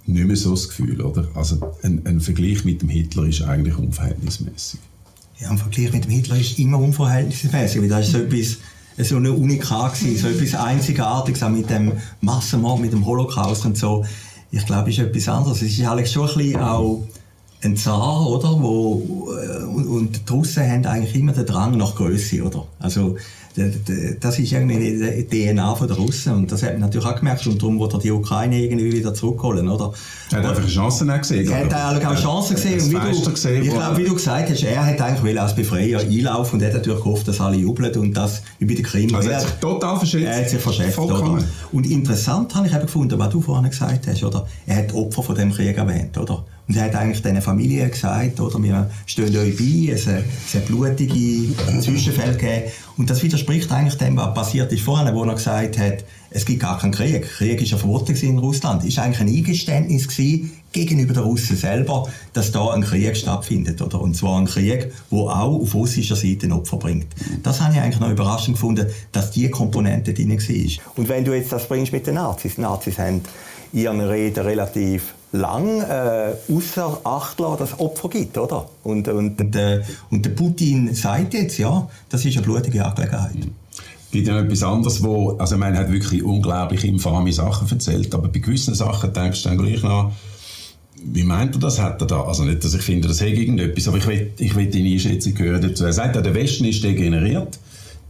nicht 0.07 0.27
mehr 0.27 0.35
so 0.35 0.51
das 0.51 0.67
Gefühl, 0.67 1.01
oder? 1.01 1.27
Also 1.35 1.59
ein, 1.83 2.01
ein 2.03 2.19
Vergleich 2.19 2.65
mit 2.65 2.81
dem 2.81 2.89
Hitler 2.89 3.25
ist 3.25 3.43
eigentlich 3.43 3.77
unverhältnismäßig. 3.77 4.79
Ja, 5.39 5.51
im 5.51 5.59
Vergleich 5.59 5.93
mit 5.93 6.05
dem 6.05 6.11
Hitler 6.11 6.37
ist 6.37 6.57
immer 6.57 6.79
unverhältnismäßig, 6.79 7.83
weil 7.83 7.89
das 7.89 8.07
ist 8.07 8.13
so 8.13 8.17
etwas, 8.17 8.57
so 9.07 9.17
eine 9.17 9.31
Unikat 9.31 9.97
so 9.97 10.27
etwas 10.27 10.55
Einzigartiges, 10.55 11.43
auch 11.43 11.49
mit 11.49 11.69
dem 11.69 11.91
Massenmord, 12.21 12.81
mit 12.81 12.91
dem 12.91 13.05
Holocaust 13.05 13.65
und 13.65 13.77
so. 13.77 14.03
Ich 14.49 14.65
glaube, 14.65 14.89
ist 14.89 14.97
etwas 14.97 15.29
anderes. 15.29 15.61
Es 15.61 15.77
ist 15.77 15.85
eigentlich 15.85 16.11
schon 16.11 16.27
ein 16.27 16.37
bisschen 16.37 16.59
auch 16.59 17.07
ein 17.61 17.75
Zar, 17.75 18.27
oder? 18.27 18.55
Wo, 18.59 19.33
äh, 19.33 19.63
und, 19.63 19.87
und 19.87 20.29
die 20.29 20.33
Russen 20.33 20.63
haben 20.63 20.85
eigentlich 20.85 21.15
immer 21.15 21.33
den 21.33 21.45
Drang 21.45 21.77
nach 21.77 21.95
Größe, 21.95 22.43
oder? 22.43 22.65
Also, 22.79 23.17
das 24.21 24.39
ist 24.39 24.51
irgendwie 24.51 25.25
die 25.29 25.47
DNA 25.47 25.75
von 25.75 25.87
der 25.87 25.97
Russen 25.97 26.33
und 26.33 26.51
das 26.51 26.63
hat 26.63 26.73
man 26.73 26.81
natürlich 26.81 27.07
auch 27.07 27.15
gemerkt 27.15 27.45
und 27.47 27.61
darum 27.61 27.79
wollte 27.79 27.97
er 27.97 27.99
die 27.99 28.11
Ukraine 28.11 28.57
irgendwie 28.57 28.93
wieder 28.93 29.13
zurückholen, 29.13 29.67
oder? 29.67 29.91
Er 30.31 30.37
hat 30.37 30.45
einfach 30.45 30.67
Chancen 30.67 31.09
auch 31.09 31.17
gesehen. 31.17 31.49
Er 31.49 31.65
hat 31.65 31.73
eigentlich 31.73 32.07
auch 32.07 32.15
Chancen 32.15 32.55
gesehen. 32.55 32.79
Ein 32.79 32.95
Und 32.95 33.17
wie 33.17 33.23
du, 33.23 33.31
gesehen, 33.31 33.63
ich 33.63 33.69
glaube, 33.69 33.97
wie 33.97 34.03
du 34.05 34.13
gesagt 34.13 34.49
hast, 34.49 34.63
er 34.63 34.85
hat 34.85 35.01
eigentlich 35.01 35.23
will 35.23 35.37
als 35.37 35.55
Befreier 35.55 35.99
einlaufen 35.99 36.55
und 36.55 36.61
er 36.61 36.69
hat 36.69 36.75
natürlich 36.75 36.99
gehofft, 36.99 37.27
dass 37.27 37.41
alle 37.41 37.57
jubeln 37.57 37.93
und 37.95 38.13
das 38.13 38.43
wie 38.59 38.65
bei 38.65 38.75
der 38.75 38.83
Krim. 38.83 39.13
Also 39.13 39.29
er 39.29 39.37
hat 39.37 39.41
sich 39.43 39.51
total 39.53 39.97
verschätzt. 39.97 40.25
er 40.25 40.39
hat 40.39 40.49
sich 40.49 40.61
verschätzt. 40.61 40.95
Vollkommen. 40.95 41.39
Oder? 41.39 41.43
Und 41.71 41.89
interessant 41.89 42.55
habe 42.55 42.67
ich 42.67 42.73
eben 42.73 42.83
gefunden, 42.83 43.17
was 43.19 43.29
du 43.29 43.41
vorhin 43.41 43.69
gesagt 43.69 44.07
hast, 44.07 44.23
oder? 44.23 44.47
Er 44.67 44.77
hat 44.77 44.93
Opfer 44.93 45.23
von 45.23 45.35
dem 45.35 45.51
Krieg 45.51 45.75
erwähnt, 45.75 46.17
oder? 46.17 46.45
Und 46.69 46.75
er 46.75 46.83
hat 46.83 46.95
eigentlich 46.95 47.23
diesen 47.23 47.41
Familien 47.41 47.89
gesagt, 47.89 48.39
oder? 48.39 48.61
Wir 48.61 48.91
stehen 49.07 49.35
euch 49.35 49.57
bei, 49.57 49.91
es 49.91 50.05
hat 50.05 50.23
es 50.47 50.53
hat 50.53 50.67
blutige 50.67 51.55
Zwischenfälle 51.81 52.37
gegeben. 52.37 52.71
Und 52.95 53.09
das 53.09 53.23
widerspricht 53.23 53.71
eigentlich 53.71 53.97
dem, 53.97 54.15
was 54.17 54.35
passiert 54.35 54.71
ist 54.71 54.83
vorhin, 54.83 55.15
wo 55.15 55.23
er 55.23 55.33
gesagt 55.33 55.79
hat, 55.79 56.03
es 56.29 56.45
gibt 56.45 56.59
gar 56.59 56.77
keinen 56.77 56.91
Krieg. 56.91 57.23
Krieg 57.23 57.59
ist 57.59 57.71
ja 57.71 57.77
verboten 57.77 58.15
in 58.15 58.37
Russland. 58.37 58.85
Ist 58.85 58.99
eigentlich 58.99 59.19
ein 59.19 59.35
Eingeständnis 59.35 60.07
gewesen 60.07 60.51
gegenüber 60.71 61.15
den 61.15 61.23
Russen 61.23 61.57
selber, 61.57 62.07
dass 62.33 62.51
da 62.51 62.69
ein 62.69 62.83
Krieg 62.83 63.17
stattfindet, 63.17 63.81
oder? 63.81 63.99
Und 63.99 64.15
zwar 64.15 64.39
ein 64.39 64.45
Krieg, 64.45 64.91
wo 65.09 65.27
auch 65.27 65.59
auf 65.59 65.73
russischer 65.73 66.15
Seite 66.15 66.51
Opfer 66.51 66.77
bringt. 66.77 67.07
Das 67.41 67.61
habe 67.61 67.73
ich 67.73 67.81
eigentlich 67.81 67.99
noch 67.99 68.11
überraschend 68.11 68.57
gefunden, 68.57 68.85
dass 69.11 69.31
die 69.31 69.49
Komponente 69.49 70.13
drin 70.13 70.29
war. 70.29 70.93
Und 70.97 71.09
wenn 71.09 71.25
du 71.25 71.33
jetzt 71.33 71.51
das 71.51 71.67
bringst 71.67 71.93
mit 71.93 72.05
den 72.05 72.13
Nazis, 72.13 72.55
die 72.55 72.61
Nazis 72.61 72.99
haben 72.99 73.21
ihren 73.73 74.01
Reden 74.01 74.43
relativ 74.43 75.15
lang 75.31 75.81
äh, 75.81 76.33
außer 76.51 77.01
Acht 77.03 77.39
lassen, 77.39 77.59
dass 77.59 77.73
es 77.73 77.79
Opfer 77.79 78.09
gibt, 78.09 78.37
oder? 78.37 78.69
Und, 78.83 79.07
und, 79.07 79.39
und, 79.39 79.55
äh, 79.55 79.81
und 80.09 80.25
der 80.25 80.31
Putin 80.31 80.93
sagt 80.93 81.33
jetzt, 81.33 81.57
ja, 81.57 81.87
das 82.09 82.25
ist 82.25 82.37
eine 82.37 82.45
blutige 82.45 82.83
Angelegenheit. 82.83 83.47
gibt 84.11 84.27
ja 84.27 84.33
noch 84.33 84.41
etwas 84.41 84.63
anderes, 84.63 85.03
wo, 85.03 85.37
also 85.37 85.55
er 85.55 85.77
hat 85.77 85.91
wirklich 85.91 86.23
unglaublich 86.23 86.83
infame 86.83 87.31
Sachen 87.31 87.69
erzählt, 87.69 88.13
aber 88.15 88.27
bei 88.27 88.39
gewissen 88.39 88.73
Sachen 88.73 89.13
denkst 89.13 89.43
du 89.43 89.49
dann 89.49 89.57
gleich 89.57 89.83
nach, 89.83 90.11
wie 91.01 91.23
meint 91.23 91.55
er 91.55 91.59
das, 91.59 91.79
hat 91.79 92.01
er 92.01 92.07
da? 92.07 92.23
Also 92.23 92.43
nicht, 92.43 92.63
dass 92.63 92.73
ich 92.73 92.81
finde, 92.81 93.07
das 93.07 93.21
hätte 93.21 93.39
irgendetwas, 93.39 93.87
aber 93.87 93.97
ich 93.97 94.07
will, 94.07 94.33
ich 94.37 94.55
will 94.55 94.69
deine 94.69 94.89
Einschätzung 94.89 95.37
hören 95.37 95.61
dazu. 95.61 95.85
Er 95.85 95.93
sagt 95.93 96.15
ja, 96.15 96.21
der 96.21 96.33
Westen 96.33 96.65
ist 96.65 96.83
degeneriert, 96.83 97.57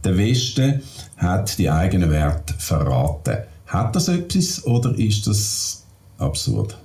der 0.02 0.16
Westen 0.16 0.80
hat 1.16 1.58
die 1.58 1.70
eigenen 1.70 2.10
Werte 2.10 2.54
verraten. 2.58 3.38
Hat 3.66 3.94
das 3.94 4.08
etwas 4.08 4.66
oder 4.66 4.98
ist 4.98 5.26
das 5.26 5.84
absurd? 6.18 6.76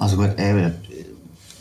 Also 0.00 0.16
gut, 0.16 0.38
eben, 0.38 0.72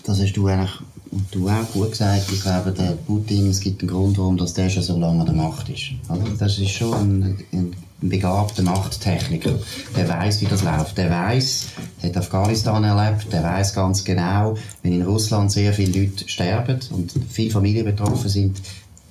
das 0.05 0.19
hast 0.19 0.33
du 0.33 0.47
eigentlich 0.47 0.71
und 1.11 1.25
du 1.31 1.49
auch 1.49 1.71
gut 1.73 1.91
gesagt. 1.91 2.31
Ich 2.31 2.41
glaube, 2.41 2.71
der 2.71 2.91
Putin, 2.91 3.49
es 3.49 3.59
gibt 3.59 3.81
einen 3.81 3.89
Grund, 3.89 4.17
warum 4.17 4.37
das 4.37 4.53
der 4.53 4.69
schon 4.69 4.83
so 4.83 4.97
lange 4.97 5.21
an 5.21 5.25
der 5.25 5.35
Macht 5.35 5.67
ist. 5.69 5.91
Also 6.07 6.23
das 6.37 6.57
ist 6.57 6.69
schon 6.69 6.93
ein, 6.93 7.37
ein 7.51 7.75
begabter 8.01 8.63
Machttechniker. 8.63 9.53
Der 9.97 10.07
weiß, 10.07 10.41
wie 10.41 10.45
das 10.45 10.63
läuft. 10.63 10.97
Der 10.97 11.09
weiß, 11.09 11.67
hat 12.03 12.15
Afghanistan 12.15 12.83
erlebt. 12.83 13.31
Der 13.33 13.43
weiß 13.43 13.73
ganz 13.73 14.03
genau, 14.03 14.55
wenn 14.83 14.93
in 14.93 15.01
Russland 15.01 15.51
sehr 15.51 15.73
viele 15.73 15.99
Leute 15.99 16.29
sterben 16.29 16.79
und 16.91 17.11
viele 17.29 17.51
Familien 17.51 17.85
betroffen 17.85 18.29
sind, 18.29 18.61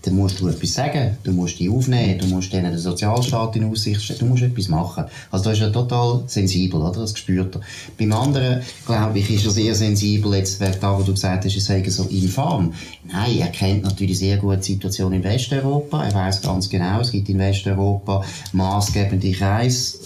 dann 0.08 0.16
musst 0.16 0.40
du 0.40 0.48
etwas 0.48 0.72
sagen, 0.72 1.18
du 1.22 1.32
musst 1.32 1.58
die 1.58 1.68
aufnehmen, 1.68 2.18
du 2.18 2.26
musst 2.26 2.52
denen 2.52 2.70
den 2.70 2.78
Sozialstaat 2.78 3.56
in 3.56 3.70
Aussicht 3.70 4.02
stellen, 4.02 4.20
du 4.20 4.26
musst 4.26 4.42
etwas 4.42 4.68
machen. 4.68 5.04
Also 5.30 5.44
da 5.44 5.50
ist 5.52 5.60
er 5.60 5.72
total 5.72 6.22
sensibel, 6.26 6.80
oder? 6.80 7.00
Das 7.00 7.16
spürt 7.16 7.54
er. 7.54 7.60
Beim 7.98 8.12
anderen, 8.12 8.62
glaube 8.86 9.18
ich, 9.18 9.30
ist 9.30 9.44
er 9.44 9.50
sehr 9.50 9.74
sensibel, 9.74 10.34
jetzt, 10.34 10.60
da, 10.60 10.98
wo 10.98 11.02
du 11.02 11.12
gesagt 11.12 11.44
hast, 11.44 11.56
es 11.56 11.66
sei 11.66 11.84
so 11.88 12.04
infam. 12.04 12.72
Nein, 13.10 13.38
er 13.38 13.48
kennt 13.48 13.84
natürlich 13.84 14.18
sehr 14.18 14.38
gut 14.38 14.58
die 14.58 14.72
Situation 14.72 15.12
in 15.12 15.22
Westeuropa, 15.22 16.04
er 16.04 16.14
weiß 16.14 16.40
ganz 16.42 16.68
genau, 16.68 17.00
es 17.00 17.12
gibt 17.12 17.28
in 17.28 17.38
Westeuropa 17.38 18.24
maßgebende 18.52 19.32
Kreise, 19.32 19.98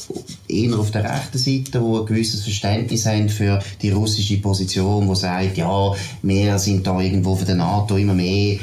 eher 0.49 0.79
auf 0.79 0.91
der 0.91 1.05
rechten 1.05 1.39
Seite, 1.39 1.79
die 1.79 1.79
ein 1.79 2.07
gewisses 2.07 2.43
Verständnis 2.43 3.07
haben 3.07 3.29
für 3.29 3.61
die 3.81 3.91
russische 3.91 4.39
Position, 4.39 5.07
wo 5.07 5.15
sagt, 5.15 5.57
ja, 5.57 5.93
wir 6.23 6.59
sind 6.59 6.87
da 6.87 7.01
irgendwo 7.01 7.37
für 7.37 7.45
die 7.45 7.55
NATO 7.55 7.97
immer 7.97 8.15
mehr 8.15 8.59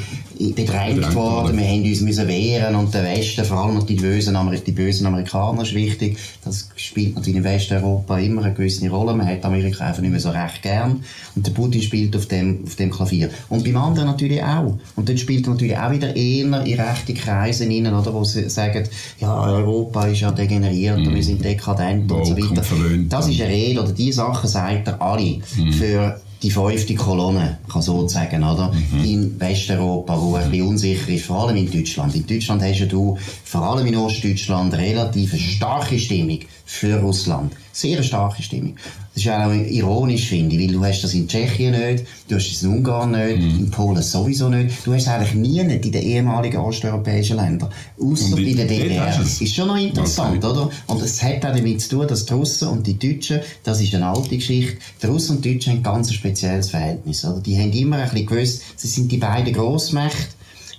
bedrängt 0.48 1.14
worden, 1.14 1.58
wir 1.58 1.66
haben 1.66 1.84
uns 1.84 2.00
müssen 2.00 2.26
wehren 2.26 2.74
und 2.74 2.94
der 2.94 3.04
Westen, 3.04 3.44
vor 3.44 3.58
allem 3.58 3.84
die 3.86 3.94
bösen, 3.94 4.36
die 4.66 4.72
bösen 4.72 5.06
Amerikaner 5.06 5.62
ist 5.62 5.74
wichtig, 5.74 6.18
das 6.44 6.68
spielt 6.76 7.14
natürlich 7.16 7.38
in 7.38 7.44
Westeuropa 7.44 8.18
immer 8.18 8.44
eine 8.44 8.54
gewisse 8.54 8.88
Rolle, 8.88 9.14
man 9.14 9.26
hat 9.26 9.44
Amerika 9.44 9.86
einfach 9.86 10.00
nicht 10.00 10.10
mehr 10.10 10.20
so 10.20 10.30
recht 10.30 10.62
gern 10.62 11.04
und 11.34 11.46
der 11.46 11.52
Putin 11.52 11.82
spielt 11.82 12.16
auf 12.16 12.26
dem, 12.26 12.64
auf 12.64 12.74
dem 12.76 12.90
Klavier. 12.90 13.30
Und 13.48 13.64
beim 13.64 13.76
anderen 13.76 14.08
natürlich 14.08 14.42
auch. 14.42 14.78
Und 14.96 15.08
dann 15.08 15.18
spielt 15.18 15.46
er 15.46 15.50
natürlich 15.50 15.76
auch 15.76 15.90
wieder 15.90 16.14
eher 16.16 16.44
in 16.64 16.80
rechte 16.80 17.14
Kreise 17.14 17.66
rein, 17.66 17.86
oder, 17.86 18.14
wo 18.14 18.24
sie 18.24 18.48
sagen, 18.48 18.84
ja, 19.20 19.42
Europa 19.42 20.06
ist 20.06 20.20
ja 20.20 20.30
degeneriert 20.30 20.98
mm. 20.98 21.06
und 21.06 21.14
wir 21.14 21.22
sind 21.22 21.44
dekadent 21.44 22.10
und 22.10 22.26
so 22.26 22.36
weiter. 22.36 22.62
Das 23.08 23.28
ist 23.28 23.40
eine 23.40 23.50
Rede, 23.50 23.82
oder 23.82 23.92
diese 23.92 24.14
Sachen 24.14 24.48
sagt 24.48 24.88
er 24.88 25.00
alle. 25.02 25.38
Mm. 25.56 25.72
Für 25.72 26.20
die 26.42 26.50
fünfte 26.50 26.94
Kolonne, 26.94 27.58
kann 27.70 27.82
so 27.82 28.08
sagen, 28.08 28.42
oder? 28.42 28.72
Mhm. 28.72 29.04
In 29.04 29.40
Westeuropa, 29.40 30.20
wo 30.20 30.34
ein 30.36 30.50
bisschen 30.50 30.68
unsicher 30.68 31.08
ist, 31.08 31.26
vor 31.26 31.46
allem 31.46 31.56
in 31.56 31.70
Deutschland. 31.70 32.14
In 32.14 32.26
Deutschland 32.26 32.62
hast 32.62 32.88
du, 32.88 33.18
vor 33.44 33.62
allem 33.62 33.86
in 33.86 33.96
Ostdeutschland, 33.96 34.74
relativ 34.74 35.32
eine 35.32 35.42
starke 35.42 35.98
Stimmung 35.98 36.40
für 36.64 36.98
Russland. 37.00 37.52
Sehr 37.72 38.02
starke 38.02 38.42
Stimmung. 38.42 38.76
Das 39.14 39.24
ist 39.24 39.30
auch 39.30 39.52
ironisch, 39.52 40.28
finde 40.28 40.56
ich, 40.56 40.62
weil 40.62 40.74
du 40.74 40.84
hast 40.84 41.02
das 41.02 41.14
in 41.14 41.26
Tschechien 41.28 41.72
nicht, 41.72 42.04
du 42.28 42.36
hast 42.36 42.50
es 42.50 42.62
in 42.62 42.70
Ungarn 42.70 43.12
nicht, 43.12 43.38
mhm. 43.38 43.58
in 43.58 43.70
Polen 43.70 44.02
sowieso 44.02 44.48
nicht. 44.48 44.84
Du 44.84 44.92
hast 44.92 45.02
es 45.02 45.08
eigentlich 45.08 45.34
nie 45.34 45.62
nicht 45.62 45.86
in 45.86 45.92
den 45.92 46.02
ehemaligen 46.02 46.58
osteuropäischen 46.58 47.36
Ländern. 47.36 47.70
Außer 48.00 48.36
bei 48.36 48.52
der 48.52 48.66
DDR. 48.66 49.20
Ist 49.20 49.54
schon 49.54 49.68
noch 49.68 49.76
interessant, 49.76 50.44
okay. 50.44 50.52
oder? 50.52 50.70
Und 50.86 51.02
es 51.02 51.22
hat 51.22 51.44
auch 51.44 51.54
damit 51.54 51.80
zu 51.80 51.90
tun, 51.90 52.08
dass 52.08 52.26
die 52.26 52.32
Russen 52.32 52.68
und 52.68 52.86
die 52.86 52.98
Deutschen, 52.98 53.40
das 53.62 53.80
ist 53.80 53.94
eine 53.94 54.06
alte 54.06 54.36
Geschichte, 54.36 54.78
die 55.02 55.06
Russen 55.06 55.36
und 55.36 55.44
die 55.44 55.54
Deutschen 55.54 55.72
haben 55.74 55.82
ganz 55.82 56.08
ein 56.08 56.14
spezielles 56.14 56.70
Verhältnis, 56.70 57.24
oder? 57.24 57.40
Die 57.40 57.58
haben 57.58 57.72
immer 57.72 57.96
ein 57.96 58.10
bisschen 58.10 58.26
gewusst, 58.26 58.62
sie 58.76 58.88
sind 58.88 59.10
die 59.10 59.18
beiden 59.18 59.52
Grossmächte, 59.52 60.28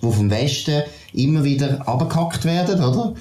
die 0.02 0.12
vom 0.12 0.30
Westen 0.30 0.84
immer 1.14 1.44
wieder 1.44 1.88
abgehackt 1.88 2.46
werden, 2.46 2.84
oder? 2.84 3.14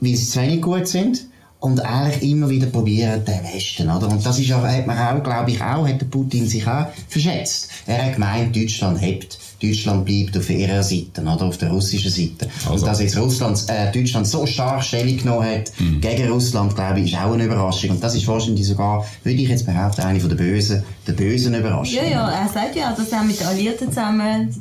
Weil 0.00 0.16
sie 0.16 0.26
zu 0.28 0.40
wenig 0.40 0.60
gut 0.60 0.86
sind 0.86 1.25
und 1.60 1.80
eigentlich 1.80 2.30
immer 2.30 2.48
wieder 2.48 2.66
probieren, 2.66 3.24
den 3.24 3.42
Westen, 3.54 3.88
oder? 3.88 4.08
Und 4.08 4.24
das 4.24 4.38
ist 4.38 4.50
aber, 4.52 4.70
hat 4.70 4.86
man 4.86 4.98
auch, 4.98 5.22
glaube 5.22 5.50
ich, 5.50 5.60
auch, 5.60 5.88
hat 5.88 6.00
der 6.00 6.06
Putin 6.06 6.46
sich 6.46 6.66
auch 6.66 6.86
verschätzt. 7.08 7.70
Er 7.86 8.04
hat 8.04 8.14
gemeint, 8.14 8.54
Deutschland 8.54 9.00
hebt, 9.00 9.38
Deutschland 9.62 10.04
bleibt 10.04 10.36
auf 10.36 10.50
ihrer 10.50 10.82
Seite, 10.82 11.22
oder? 11.22 11.46
Auf 11.46 11.56
der 11.56 11.70
russischen 11.70 12.10
Seite. 12.10 12.48
Also. 12.68 12.72
Und 12.72 12.86
dass 12.86 13.00
jetzt 13.00 13.16
Russland, 13.16 13.64
äh, 13.68 13.90
Deutschland 13.90 14.26
so 14.26 14.44
stark 14.44 14.82
Stellung 14.82 15.16
genommen 15.16 15.46
hat 15.46 15.72
mhm. 15.78 16.00
gegen 16.00 16.30
Russland, 16.30 16.74
glaube 16.74 17.00
ich, 17.00 17.12
ist 17.12 17.18
auch 17.18 17.32
eine 17.32 17.44
Überraschung. 17.44 17.90
Und 17.90 18.04
das 18.04 18.14
ist 18.14 18.28
wahrscheinlich 18.28 18.66
sogar, 18.66 19.06
würde 19.24 19.40
ich 19.40 19.48
jetzt 19.48 19.64
behaupten, 19.64 20.02
eine 20.02 20.20
von 20.20 20.28
der 20.28 20.36
bösen, 20.36 20.82
der 21.06 21.14
bösen 21.14 21.54
Überraschungen. 21.54 22.04
Ja, 22.04 22.10
ja, 22.10 22.30
er 22.30 22.48
sagt 22.48 22.76
ja, 22.76 22.92
dass 22.92 23.08
er 23.08 23.22
mit 23.22 23.40
den 23.40 23.46
Alliierten 23.46 23.88
zusammen 23.88 24.54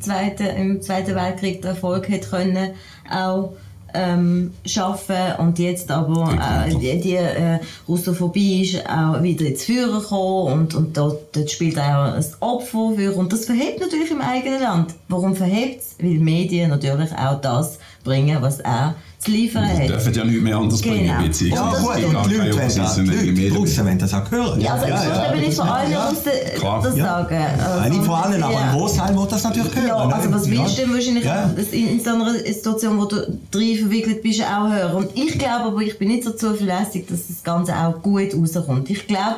im 0.57 0.81
Zweiten 0.81 1.15
Weltkrieg 1.15 1.61
den 1.61 1.71
Erfolg 1.71 2.09
hat 2.09 2.29
können, 2.29 2.71
auch 3.11 3.51
ähm, 3.95 4.53
schaffen 4.65 5.15
und 5.39 5.59
jetzt 5.59 5.89
aber 5.91 6.37
äh, 6.67 6.75
die, 6.75 7.01
die 7.01 7.15
äh, 7.15 7.59
Russophobie 7.87 8.63
ist 8.63 8.87
auch 8.89 9.21
wieder 9.23 9.45
ins 9.45 9.63
Führen 9.63 9.99
gekommen 9.99 10.53
und, 10.53 10.75
und 10.75 10.97
dort, 10.97 11.35
dort 11.35 11.49
spielt 11.49 11.79
auch 11.79 12.13
ein 12.13 12.25
Opfer 12.39 12.93
für 12.95 13.15
und 13.15 13.31
das 13.31 13.45
verhebt 13.45 13.79
natürlich 13.79 14.11
im 14.11 14.21
eigenen 14.21 14.61
Land. 14.61 14.93
Warum 15.07 15.35
verhebt 15.35 15.81
es? 15.81 15.95
Weil 15.99 16.19
Medien 16.19 16.69
natürlich 16.69 17.11
auch 17.13 17.39
das 17.41 17.79
bringen, 18.05 18.37
was 18.41 18.59
er 18.61 18.95
zu 19.19 19.31
liefern 19.31 19.67
hat. 19.67 19.89
dürfen 19.89 20.13
ja 20.13 20.23
nicht 20.23 20.41
mehr 20.41 20.55
anders 20.55 20.81
genau. 20.81 20.95
bringen, 20.95 21.23
beziehungsweise 21.23 21.83
ja, 21.83 22.09
gut, 22.09 22.15
und 22.15 22.31
die 22.31 23.49
Leute, 23.49 23.85
wenn 23.85 23.99
das 23.99 24.13
auch 24.13 24.31
hören. 24.31 24.61
Ja, 24.61 24.73
also 24.73 24.87
ja, 24.87 25.03
ich 25.03 25.09
ja, 25.09 25.33
will 25.33 25.39
nicht 25.41 25.53
von 25.57 25.67
allen 25.67 25.91
ja, 25.91 26.13
das 26.13 26.95
sagen. 26.95 27.35
Also, 27.35 27.89
nicht 27.89 28.05
vor 28.05 28.25
allen, 28.25 28.43
aber 28.43 28.57
ein 28.57 28.77
Großteil 28.77 29.17
wird 29.17 29.31
das 29.31 29.43
natürlich 29.43 29.75
hören. 29.75 29.87
Ja, 29.87 30.15
also 30.15 30.31
was 30.31 30.49
willst 30.49 30.77
du 30.77 30.93
wahrscheinlich 30.93 31.25
in 31.73 31.99
so 31.99 32.09
einer 32.11 32.33
Situation, 32.33 32.97
wo 32.97 33.05
du 33.05 33.37
drin 33.51 33.77
verwickelt 33.77 34.21
bist, 34.21 34.41
auch 34.41 34.69
hören. 34.69 34.95
Und 34.95 35.09
ich 35.15 35.37
glaube 35.37 35.65
aber, 35.65 35.81
ich 35.81 35.97
bin 35.97 36.09
nicht 36.09 36.23
so 36.23 36.31
zuverlässig, 36.31 37.07
dass 37.07 37.27
das 37.27 37.43
Ganze 37.43 37.75
auch 37.75 38.01
gut 38.01 38.33
rauskommt. 38.33 38.89
Ich 38.89 39.07
glaube, 39.07 39.37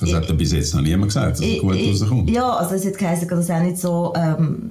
das 0.00 0.14
hat 0.14 0.28
er 0.28 0.34
bis 0.34 0.52
jetzt 0.52 0.74
noch 0.74 0.80
niemand 0.80 1.08
gesagt, 1.08 1.38
dass 1.38 1.46
es 1.46 1.60
gut 1.60 1.76
rauskommt. 1.76 2.30
Ja, 2.30 2.50
also 2.54 2.74
es 2.74 2.86
hat 2.86 2.98
geheißen, 2.98 3.28
dass 3.28 3.38
es 3.40 3.50
auch 3.50 3.60
nicht 3.60 3.76
so 3.76 4.12
ähm, 4.16 4.70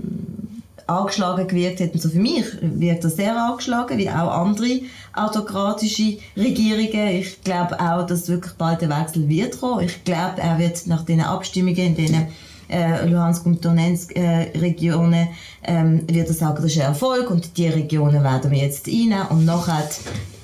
angeschlagen 0.89 1.47
gewirkt 1.47 1.80
hat. 1.80 1.91
So 2.02 2.10
für 2.10 2.19
mich 2.19 2.45
wirkt 2.62 3.04
er 3.04 3.10
sehr 3.10 3.38
angeschlagen, 3.38 3.97
wie 3.97 4.10
auch 4.10 4.32
andere 4.32 4.82
autokratische 5.13 6.17
Regierungen. 6.36 7.08
Ich 7.15 7.41
glaube 7.43 7.80
auch, 7.80 8.06
dass 8.06 8.28
wirklich 8.28 8.54
bald 8.54 8.82
der 8.82 8.89
Wechsel 8.89 9.30
wird 9.30 9.60
kommen. 9.60 9.86
Ich 9.86 10.04
glaube, 10.04 10.41
er 10.41 10.58
wird 10.60 10.88
nach 10.88 11.04
den 11.04 11.21
Abstimmungen 11.21 11.78
in 11.78 11.95
den 11.95 12.28
äh, 12.69 13.06
Luhansk 13.06 13.45
und 13.45 13.63
Donetsk 13.65 14.15
äh, 14.15 14.52
Regionen 14.58 15.30
ähm, 15.63 16.04
wird 16.08 16.28
er 16.28 16.34
sagen, 16.34 16.58
das 16.58 16.65
ist 16.65 16.80
ein 16.80 16.88
Erfolg 16.88 17.30
und 17.32 17.58
die 17.58 17.67
Regionen 17.67 18.23
werden 18.23 18.52
wir 18.52 18.60
jetzt 18.60 18.88
einnehmen 18.88 19.28
und 19.30 19.45
nachher 19.45 19.89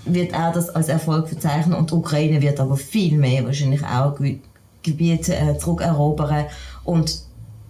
wird 0.06 0.34
er 0.34 0.52
das 0.52 0.70
als 0.70 0.90
Erfolg 0.90 1.28
verzeichnen 1.30 1.76
und 1.76 1.92
die 1.92 1.96
Ukraine 1.96 2.42
wird 2.42 2.60
aber 2.60 2.78
viel 2.78 3.18
mehr 3.18 3.46
wahrscheinlich 3.46 3.84
auch 3.84 4.18
Gebiete 4.82 5.36
äh, 5.36 5.58
zurückerobern 5.58 6.46
und 6.84 7.25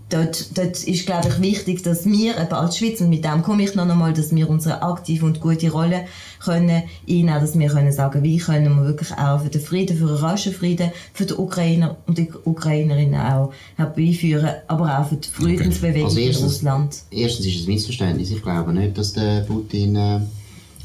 dort, 0.10 0.58
dort 0.58 0.84
ist, 0.84 1.06
glaube 1.06 1.28
ich, 1.28 1.41
wichtig, 1.41 1.84
dass 1.84 2.06
wir 2.06 2.38
eben 2.38 2.54
als 2.54 2.78
Schweiz, 2.78 3.02
und 3.02 3.10
mit 3.10 3.26
dem 3.26 3.41
komme 3.41 3.63
ich 3.63 3.76
noch 3.76 3.88
einmal, 3.88 4.13
dass 4.13 4.36
wir 4.36 4.50
unsere 4.50 4.82
aktive 4.82 5.26
und 5.26 5.41
gute 5.41 5.72
Rolle 5.72 6.06
können 6.44 6.84
einnehmen, 7.08 7.41
dass 7.41 7.58
wir 7.58 7.68
können 7.70 7.91
sagen, 7.91 8.24
wie 8.24 8.38
können 8.38 8.76
wir 8.76 8.86
wirklich 8.86 9.12
auch 9.13 9.41
für 9.41 9.50
den 9.50 9.62
Frieden, 9.62 9.98
für 9.98 10.08
einen 10.08 10.15
raschen 10.15 10.54
Frieden, 10.54 10.91
für 11.13 11.26
die 11.26 11.34
Ukrainer 11.34 11.98
und 12.08 12.18
die 12.18 12.30
Ukrainerinnen 12.44 13.20
auch 13.20 13.54
herbeiführen, 13.78 14.52
aber 14.68 15.00
auch 15.00 15.10
für 15.10 15.15
die 15.15 15.30
Friedensbewegung 15.30 16.12
okay. 16.12 16.28
also 16.28 16.39
in 16.39 16.46
Russland. 16.46 16.96
Erstens 17.12 17.46
ist 17.48 17.56
es 17.56 17.68
ein 17.68 17.74
Missverständnis. 17.74 18.32
Ich 18.32 18.44
glaube 18.44 18.74
nicht, 18.74 18.98
dass 18.98 19.13
der 19.13 19.41
Putin 19.41 19.96
äh 19.96 20.20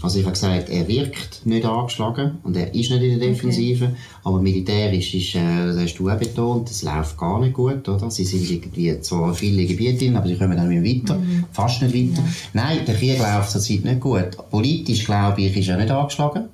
also 0.02 0.18
ich 0.18 0.24
habe 0.24 0.32
gesagt, 0.32 0.68
er 0.70 0.88
wirkt 0.88 1.44
nicht 1.44 1.64
angeschlagen 1.64 2.38
und 2.42 2.56
er 2.56 2.74
ist 2.74 2.90
nicht 2.90 3.02
in 3.02 3.18
der 3.18 3.28
Defensive, 3.28 3.84
okay. 3.84 3.94
aber 4.24 4.40
militärisch 4.40 5.14
ist, 5.14 5.34
äh, 5.34 5.66
das 5.66 5.76
hast 5.76 5.98
du 5.98 6.08
auch 6.08 6.16
betont, 6.16 6.70
das 6.70 6.82
läuft 6.82 7.18
gar 7.18 7.40
nicht 7.40 7.52
gut, 7.52 7.86
oder? 7.88 8.10
Sie 8.10 8.24
sind 8.24 8.50
irgendwie 8.50 9.00
zwar 9.00 9.34
viele 9.34 9.66
Gebiete 9.66 10.16
aber 10.16 10.26
sie 10.26 10.36
kommen 10.36 10.56
dann 10.56 10.68
nicht 10.68 11.08
weiter, 11.08 11.18
mhm. 11.18 11.44
fast 11.52 11.82
nicht 11.82 11.94
weiter. 11.94 12.22
Ja. 12.22 12.32
Nein, 12.54 12.78
der 12.86 12.94
Krieg 12.94 13.18
läuft 13.18 13.50
zurzeit 13.50 13.84
nicht 13.84 14.00
gut. 14.00 14.30
Politisch, 14.50 15.04
glaube 15.04 15.42
ich, 15.42 15.56
ist 15.56 15.68
er 15.68 15.76
nicht 15.76 15.90
angeschlagen. 15.90 16.44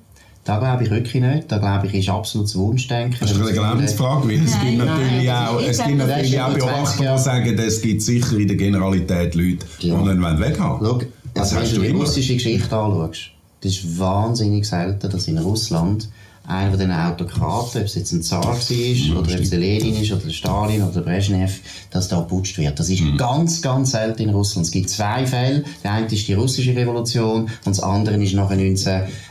Da 0.43 0.59
glaube 0.59 0.85
ich 0.85 0.89
wirklich 0.89 1.21
nicht. 1.21 1.51
Da 1.51 1.57
glaube 1.57 1.87
ich, 1.87 1.93
ist 1.93 2.09
absolutes 2.09 2.55
Wunschdenken. 2.55 3.17
Das 3.19 3.31
ist 3.31 3.41
eine 3.41 3.51
Glaubensfrage, 3.51 4.29
weil 4.29 4.43
es 4.43 4.57
gibt 4.61 4.77
natürlich 4.77 5.29
auch, 5.29 5.61
es 5.61 5.83
gibt 5.83 5.97
natürlich 5.97 6.39
auch 6.39 6.53
Beobachter, 6.53 7.15
die 7.15 7.21
sagen, 7.21 7.59
es 7.59 7.81
gibt 7.81 8.01
sicher 8.01 8.37
in 8.37 8.47
der 8.47 8.55
Generalität 8.55 9.35
Leute, 9.35 9.65
die 9.81 9.89
ja. 9.89 9.99
ihn 9.99 10.39
weghaben 10.39 10.87
wollen. 10.87 11.07
Schau, 11.35 11.41
also, 11.41 11.55
wenn 11.57 11.75
du 11.75 11.81
die 11.81 11.91
russische 11.91 12.33
Geschichte 12.33 12.75
anschaust, 12.75 13.31
das 13.67 13.75
ist 13.75 13.99
wahnsinnig 13.99 14.65
selten, 14.65 15.09
dass 15.09 15.27
in 15.27 15.37
Russland 15.37 16.07
einer 16.47 16.69
von 16.69 16.79
den 16.79 16.91
Autokraten, 16.91 17.81
ob 17.81 17.87
es 17.87 17.95
jetzt 17.95 18.13
ein 18.13 18.23
Zar 18.23 18.45
war, 18.45 18.53
oder 18.53 19.33
ob 19.33 19.39
es 19.41 19.51
Lenin 19.51 20.01
ist, 20.01 20.11
oder 20.13 20.21
der 20.21 20.29
Stalin, 20.29 20.81
oder 20.81 20.93
der 20.93 21.01
Brezhnev, 21.01 21.59
dass 21.89 22.07
da 22.07 22.21
geputscht 22.21 22.57
wird. 22.57 22.79
Das 22.79 22.89
ist 22.89 23.01
mhm. 23.01 23.17
ganz, 23.17 23.61
ganz 23.61 23.91
selten 23.91 24.23
in 24.23 24.29
Russland. 24.29 24.65
Es 24.65 24.71
gibt 24.71 24.89
zwei 24.89 25.27
Fälle. 25.27 25.65
Der 25.83 25.91
eine 25.91 26.07
ist 26.07 26.25
die 26.25 26.33
russische 26.33 26.73
Revolution 26.73 27.41
und 27.41 27.51
das 27.65 27.81
andere 27.81 28.15
ist 28.23 28.33
nachher 28.33 28.57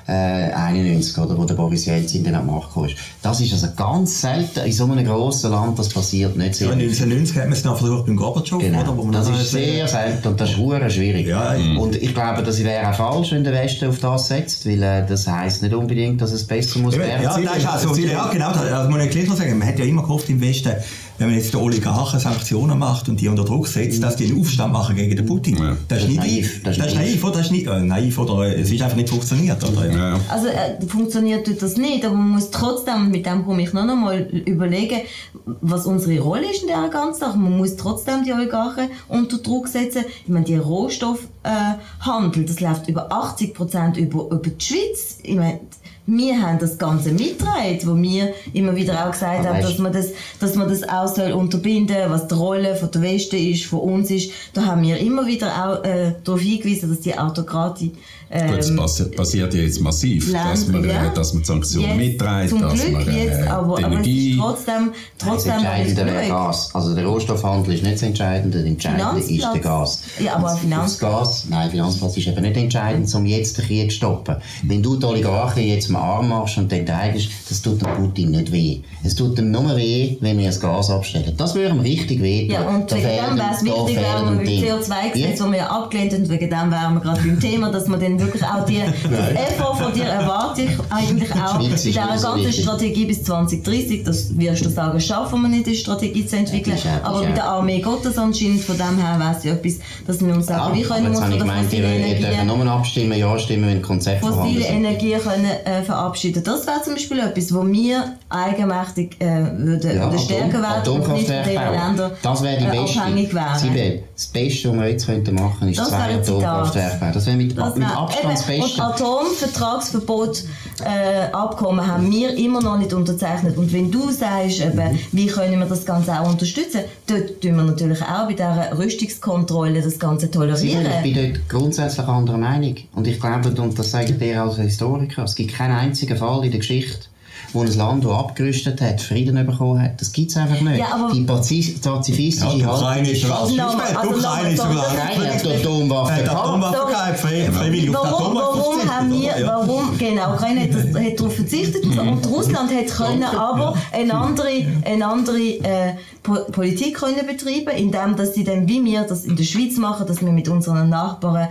1991, 0.06 1.18
oder, 1.18 1.36
wo 1.36 1.44
der 1.44 1.54
Boris 1.54 1.86
Yeltsin 1.86 2.22
dann 2.22 2.36
an 2.36 2.46
die 2.46 2.52
Macht 2.52 2.72
kam. 2.74 2.86
Das 3.22 3.40
ist 3.40 3.52
also 3.52 3.68
ganz 3.76 4.20
selten 4.20 4.60
in 4.60 4.72
so 4.72 4.84
einem 4.84 5.04
grossen 5.04 5.50
Land, 5.50 5.78
das 5.78 5.88
passiert 5.88 6.36
nicht 6.36 6.54
sehr 6.54 6.68
ja, 6.68 6.74
1990 6.74 7.36
hat 7.36 7.44
man 7.44 7.52
es 7.52 7.64
noch 7.64 7.78
versucht 7.78 8.06
beim 8.06 8.16
Gorbatschow, 8.16 8.60
genau. 8.60 8.82
oder? 8.82 8.96
Wo 8.96 9.02
man 9.02 9.12
das 9.12 9.28
ist 9.28 9.50
sehr 9.50 9.88
selten 9.88 10.28
und 10.28 10.40
das 10.40 10.50
ist 10.50 10.56
sehr 10.56 10.90
schwierig. 10.90 11.26
Ja, 11.26 11.54
mhm. 11.58 11.78
Und 11.78 11.96
ich 11.96 12.14
glaube, 12.14 12.42
das 12.42 12.62
wäre 12.62 12.88
auch 12.88 12.94
falsch, 12.94 13.32
wenn 13.32 13.44
der 13.44 13.52
Westen 13.52 13.88
auf 13.88 13.98
das 13.98 14.28
setzt, 14.28 14.66
weil 14.66 14.82
äh, 14.82 15.04
das 15.06 15.26
heisst 15.26 15.62
nicht 15.62 15.74
unbedingt, 15.74 16.20
dass 16.20 16.32
es 16.32 16.46
besser 16.46 16.78
muss 16.78 16.96
ja, 16.96 17.04
ja, 17.06 17.22
das 17.22 17.38
ist 17.38 17.66
also, 17.66 17.94
ja, 17.96 18.28
genau, 18.32 18.52
das 18.52 18.88
muss 18.88 19.02
ich 19.02 19.10
gleich 19.10 19.28
noch 19.28 19.36
sagen, 19.36 19.58
man 19.58 19.68
hat 19.68 19.78
ja 19.78 19.84
immer 19.84 20.02
gehofft 20.02 20.28
im 20.28 20.40
Westen, 20.40 20.72
wenn 21.18 21.28
man 21.28 21.36
jetzt 21.36 21.52
den 21.52 21.60
Oligarchen 21.60 22.20
Sanktionen 22.20 22.78
macht 22.78 23.08
und 23.08 23.20
die 23.20 23.28
unter 23.28 23.44
Druck 23.44 23.66
setzt, 23.66 24.02
dass 24.02 24.16
die 24.16 24.26
einen 24.26 24.40
Aufstand 24.40 24.72
machen 24.72 24.96
gegen 24.96 25.16
den 25.16 25.26
Putin. 25.26 25.56
Ja. 25.56 25.76
Das, 25.88 26.02
ist 26.02 26.08
nicht 26.08 26.18
naiv. 26.18 26.62
Das, 26.62 26.76
das 26.76 26.86
ist 26.88 26.94
naiv, 26.94 27.24
oder? 27.24 27.32
Das 27.36 27.46
ist 27.46 27.52
nicht, 27.52 27.66
äh, 27.66 27.80
naiv, 27.80 28.18
oder? 28.18 28.56
Es 28.56 28.70
ist 28.70 28.82
einfach 28.82 28.96
nicht 28.96 29.08
funktioniert, 29.08 29.62
oder? 29.64 29.90
Ja. 29.90 30.20
Also, 30.28 30.48
äh, 30.48 30.80
funktioniert 30.86 31.46
tut 31.46 31.62
das 31.62 31.76
nicht, 31.76 32.04
aber 32.04 32.14
man 32.14 32.30
muss 32.30 32.50
trotzdem, 32.50 33.10
mit 33.10 33.26
dem 33.26 33.44
komme 33.44 33.62
ich 33.62 33.72
noch 33.72 33.82
einmal 33.82 34.20
überlegen, 34.20 35.00
was 35.44 35.86
unsere 35.86 36.20
Rolle 36.20 36.50
ist 36.50 36.62
in 36.62 36.68
dieser 36.68 36.88
ganzen 36.88 37.20
Sache. 37.20 37.38
Man 37.38 37.56
muss 37.56 37.76
trotzdem 37.76 38.24
die 38.24 38.32
Oligarchen 38.32 38.88
unter 39.08 39.38
Druck 39.38 39.68
setzen. 39.68 40.04
Ich 40.24 40.28
meine, 40.28 40.44
die 40.44 40.56
Rohstoffhandel, 40.56 42.42
äh, 42.42 42.46
das 42.46 42.60
läuft 42.60 42.88
über 42.88 43.12
80 43.12 43.54
Prozent 43.54 43.96
über, 43.96 44.26
über 44.26 44.38
die 44.38 44.64
Schweiz. 44.64 45.18
Ich 45.22 45.36
meine, 45.36 45.60
wir 46.06 46.40
haben 46.40 46.58
das 46.58 46.78
Ganze 46.78 47.10
mitgetragen, 47.12 47.80
wo 47.84 48.00
wir 48.00 48.32
immer 48.52 48.76
wieder 48.76 49.06
auch 49.06 49.10
gesagt 49.10 49.40
Aber 49.40 49.56
haben, 49.56 49.62
dass 49.62 49.78
man 49.78 49.92
das, 49.92 50.10
dass 50.38 50.54
man 50.54 50.68
das 50.68 50.88
auch 50.88 51.08
soll 51.08 51.32
unterbinden, 51.32 51.96
was 52.08 52.28
die 52.28 52.34
Rolle 52.34 52.76
von 52.76 52.90
der 52.90 53.02
Westen 53.02 53.36
ist, 53.36 53.64
von 53.64 53.80
uns 53.80 54.10
ist. 54.10 54.30
Da 54.52 54.66
haben 54.66 54.82
wir 54.82 54.98
immer 54.98 55.26
wieder 55.26 55.48
auch 55.48 55.84
äh, 55.84 56.14
darauf 56.22 56.40
hingewiesen, 56.40 56.88
dass 56.88 57.00
die 57.00 57.18
Autokratie 57.18 57.92
ähm, 58.30 58.50
Gut, 58.50 58.58
es 58.58 58.74
passi 58.76 59.04
passiert 59.10 59.54
ja 59.54 59.60
jetzt 59.62 59.80
massiv, 59.80 60.32
dass 60.32 60.66
man, 60.66 60.82
Länder, 60.82 61.00
äh, 61.00 61.04
ja. 61.04 61.10
dass 61.10 61.32
man 61.32 61.42
die 61.42 61.46
Sanktionen 61.46 61.96
mitträgt, 61.96 62.52
dass 62.60 62.74
Glück 62.74 62.92
man 62.92 63.08
äh, 63.08 63.24
jetzt, 63.24 63.46
aber, 63.48 63.78
aber 63.78 63.80
Energie... 63.86 64.30
ist 64.32 64.38
trotzdem, 64.38 64.90
Das 65.18 65.28
trotzdem 65.28 65.52
nicht 65.56 65.64
Entscheidende 65.64 66.06
wäre. 66.12 66.28
Gas. 66.28 66.70
Also 66.74 66.94
der 66.94 67.06
Rohstoffhandel 67.06 67.74
ist 67.74 67.82
nicht 67.84 67.94
das 67.94 68.02
Entscheidende, 68.02 68.58
das 68.58 68.66
Entscheidende 68.66 69.20
ist 69.20 69.26
Finanzplatz. 69.28 69.52
der 69.52 69.62
Gas. 69.62 70.02
Ja, 70.18 70.34
aber 70.36 70.52
Und 70.52 70.58
Finanz- 70.58 70.98
Das 70.98 70.98
Gas, 70.98 71.46
nein, 71.50 71.70
Finanzplatz 71.70 72.16
ist 72.16 72.26
eben 72.26 72.42
nicht 72.42 72.56
entscheidend, 72.56 73.14
um 73.14 73.26
jetzt 73.26 73.58
den 73.58 73.64
Krieg 73.66 73.90
zu 73.90 73.96
stoppen. 73.96 74.36
Wenn 74.64 74.82
du 74.82 74.96
die 74.96 75.06
Oligarchen 75.06 75.62
jetzt 75.62 75.88
am 75.90 75.96
Arm 75.96 76.28
machst 76.28 76.58
und 76.58 76.72
enteigst, 76.72 77.28
das 77.48 77.62
tut 77.62 77.80
dem 77.80 77.94
Putin 77.94 78.32
nicht 78.32 78.50
weh. 78.50 78.80
Es 79.04 79.14
tut 79.14 79.38
ihm 79.38 79.50
nur 79.52 79.76
weh, 79.76 80.16
wenn 80.20 80.38
wir 80.38 80.46
das 80.46 80.58
Gas 80.60 80.90
abstellen. 80.90 81.32
Das 81.36 81.54
würde 81.54 81.74
ihm 81.74 81.80
richtig 81.80 82.20
weh. 82.20 82.46
Ja, 82.50 82.62
und 82.68 82.90
wegen 82.92 83.02
dem 83.02 83.36
wäre 83.38 83.50
es 83.54 83.62
wichtig, 83.64 83.96
wären 83.96 84.24
wir 84.30 84.36
beim 84.36 84.46
CO2-Gesetz, 84.46 85.38
das 85.38 85.52
wir 85.52 85.70
abgelehnt 85.70 86.12
haben, 86.12 86.28
wegen 86.28 86.50
dem 86.50 86.70
wären 86.72 86.94
wir 86.94 87.00
gerade 87.00 87.20
beim 87.20 87.38
Thema, 87.40 87.70
dass 87.70 87.86
man 87.86 88.00
dann 88.18 88.26
wirklich 88.26 88.42
auch 88.44 88.64
die, 88.64 88.80
das 89.10 89.30
Effort 89.50 89.74
von 89.76 89.92
dir 89.92 90.04
erwarte 90.04 90.62
ich 90.62 90.70
eigentlich 90.90 91.30
auch 91.34 91.60
ist 91.84 91.84
dieser 91.84 92.18
so 92.18 92.28
ganzen. 92.42 92.52
Strategie 92.62 93.04
bis 93.06 93.22
2030, 93.24 94.04
das 94.04 94.38
wirst 94.38 94.64
du 94.64 94.68
sagen, 94.70 95.00
schaffen 95.00 95.42
wir 95.42 95.48
nicht, 95.48 95.66
die 95.66 95.76
Strategie 95.76 96.26
zu 96.26 96.36
entwickeln, 96.36 96.76
Ja, 96.84 97.00
aber 97.02 97.20
bei 97.22 97.26
ist 97.26 97.36
der 97.36 97.44
Armee 97.44 97.80
das 98.04 98.18
anscheinend, 98.18 98.62
von 98.62 98.76
dem 98.76 98.98
her 98.98 99.18
es 99.38 99.44
ja 99.44 99.52
etwas, 99.52 99.74
dass 100.06 100.24
wir 100.24 100.34
uns 100.34 100.46
sagen, 100.46 100.74
wie 100.76 100.82
können 100.82 101.02
wir 101.04 101.10
uns 101.10 101.20
von 101.20 101.32
ich 101.32 101.38
der 101.38 101.46
fossilen 101.64 101.90
Energie 101.92 102.44
nur 102.46 102.66
abstimmen, 102.72 103.18
ja 103.18 103.38
stimmen, 103.38 103.66
wenn 103.68 103.82
vorhanden 104.20 104.54
fossile. 104.54 104.66
Energie 104.66 105.16
können, 105.22 105.44
äh, 105.64 105.82
verabschieden. 105.82 106.42
Das 106.44 106.66
wäre 106.66 106.82
zum 106.82 106.94
Beispiel 106.94 107.18
etwas, 107.20 107.54
wo 107.54 107.66
wir 107.66 108.14
eigenmächtig 108.28 109.16
äh, 109.20 109.26
würden, 109.58 109.96
Ja, 109.96 110.04
würden 110.04 110.18
stärker 110.18 110.62
werden 110.62 110.92
und 110.92 110.98
nicht 110.98 111.06
von 111.06 111.16
Atomkraftwerke 111.16 111.48
den 111.50 111.56
bauen. 111.58 111.72
Ländern 111.96 112.10
Das 112.22 112.42
wäre 112.42 112.58
die 112.58 112.64
äh, 112.64 112.82
beste. 112.82 113.00
abhängig 113.00 113.34
wären. 113.34 113.58
Sibel, 113.58 114.02
das 114.14 114.26
Beste, 114.26 114.68
was 114.70 114.76
wir 114.76 114.88
jetzt 114.88 115.06
könnten 115.06 115.34
machen, 115.34 115.68
ist 115.68 115.78
Das 115.78 115.88
zwei. 115.88 116.14
Atomkraftwerke. 116.14 117.10
Das 117.12 117.26
wäre 117.26 117.36
mit, 117.36 117.58
Das 117.58 117.74
mit 117.76 117.88
wär- 117.88 117.98
Beste. 118.06 118.54
Und 118.54 118.80
Atomvertragsverbot 118.80 120.44
äh, 120.84 121.32
Abkommen 121.32 121.86
haben 121.86 122.10
wir 122.10 122.36
immer 122.36 122.60
noch 122.60 122.78
nicht 122.78 122.92
unterzeichnet. 122.92 123.56
Und 123.56 123.72
wenn 123.72 123.90
du 123.90 124.10
sagst, 124.10 124.60
eben, 124.60 124.98
wie 125.12 125.26
können 125.26 125.58
wir 125.58 125.66
das 125.66 125.84
Ganze 125.84 126.20
auch 126.20 126.30
unterstützen, 126.30 126.80
dort 127.06 127.40
tun 127.40 127.56
wir 127.56 127.64
natürlich 127.64 128.02
auch 128.02 128.26
bei 128.26 128.34
dieser 128.34 128.76
Rüstungskontrolle 128.76 129.82
das 129.82 129.98
Ganze 129.98 130.30
tolerieren. 130.30 130.86
ich 131.04 131.14
bin 131.14 131.32
dort 131.32 131.48
grundsätzlich 131.48 132.06
anderer 132.06 132.38
Meinung. 132.38 132.76
Und 132.94 133.06
ich 133.06 133.20
glaube, 133.20 133.50
und 133.60 133.78
das 133.78 133.90
sage 133.90 134.12
ich 134.12 134.18
dir 134.18 134.42
als 134.42 134.56
Historiker, 134.56 135.24
es 135.24 135.34
gibt 135.34 135.54
keinen 135.54 135.76
einzigen 135.76 136.16
Fall 136.16 136.44
in 136.44 136.50
der 136.50 136.60
Geschichte, 136.60 137.06
wo 137.52 137.62
ein 137.62 137.72
Land, 137.76 138.04
das 138.04 138.12
abgerüstet 138.12 138.80
hat, 138.80 139.00
Frieden 139.00 139.46
bekommen 139.46 139.80
hat. 139.82 140.00
Das 140.00 140.12
gibt 140.12 140.30
es 140.30 140.36
einfach 140.36 140.60
nicht. 140.60 140.78
Ja, 140.78 140.86
aber- 140.94 141.12
die 141.12 141.20
pazi- 141.24 141.80
pazifistische 141.82 142.46
Ja, 142.46 142.54
die 142.56 142.64
Ukraine 142.64 143.10
ist 143.10 143.22
sogar, 143.22 143.40
Also 143.42 143.54
also 143.60 144.10
Ukraine 144.10 144.50
ist 144.52 144.56
sogar, 144.62 144.74
so- 144.84 144.96
Ukraine 144.96 145.34
hat 145.34 145.44
die 145.44 145.50
Atomwaffe 145.54 146.12
hat 146.14 146.24
gehabt. 146.24 146.38
Atomwaffen 146.46 146.88
gehabt, 146.88 147.18
frei- 147.20 147.50
freiwillig 147.52 147.96
auf 147.96 148.04
Atomwaffen 148.06 148.60
warum 148.60 148.90
haben 148.90 149.12
wir, 149.12 149.32
warum, 149.46 149.98
genau, 149.98 150.34
Ukraine 150.34 150.60
hat, 150.62 151.18
darauf 151.18 151.34
verzichtet 151.34 151.84
und 151.84 152.26
Russland 152.26 152.70
hat 152.74 152.86
können 152.88 153.22
aber 153.24 153.74
eine 153.92 154.14
andere, 154.14 154.48
eine 154.84 155.06
andere 155.06 155.38
äh, 155.38 155.92
Po- 156.22 156.44
Politik 156.50 156.94
können 156.96 157.24
betreiben, 157.26 157.76
indem 157.76 158.16
dass 158.16 158.34
sie 158.34 158.42
dann, 158.44 158.66
wie 158.68 158.84
wir 158.84 159.02
das 159.02 159.24
in 159.24 159.36
der 159.36 159.44
Schweiz 159.44 159.76
machen, 159.76 160.06
dass 160.06 160.20
wir 160.24 160.32
mit 160.32 160.48
unseren 160.48 160.88
Nachbarn 160.88 161.48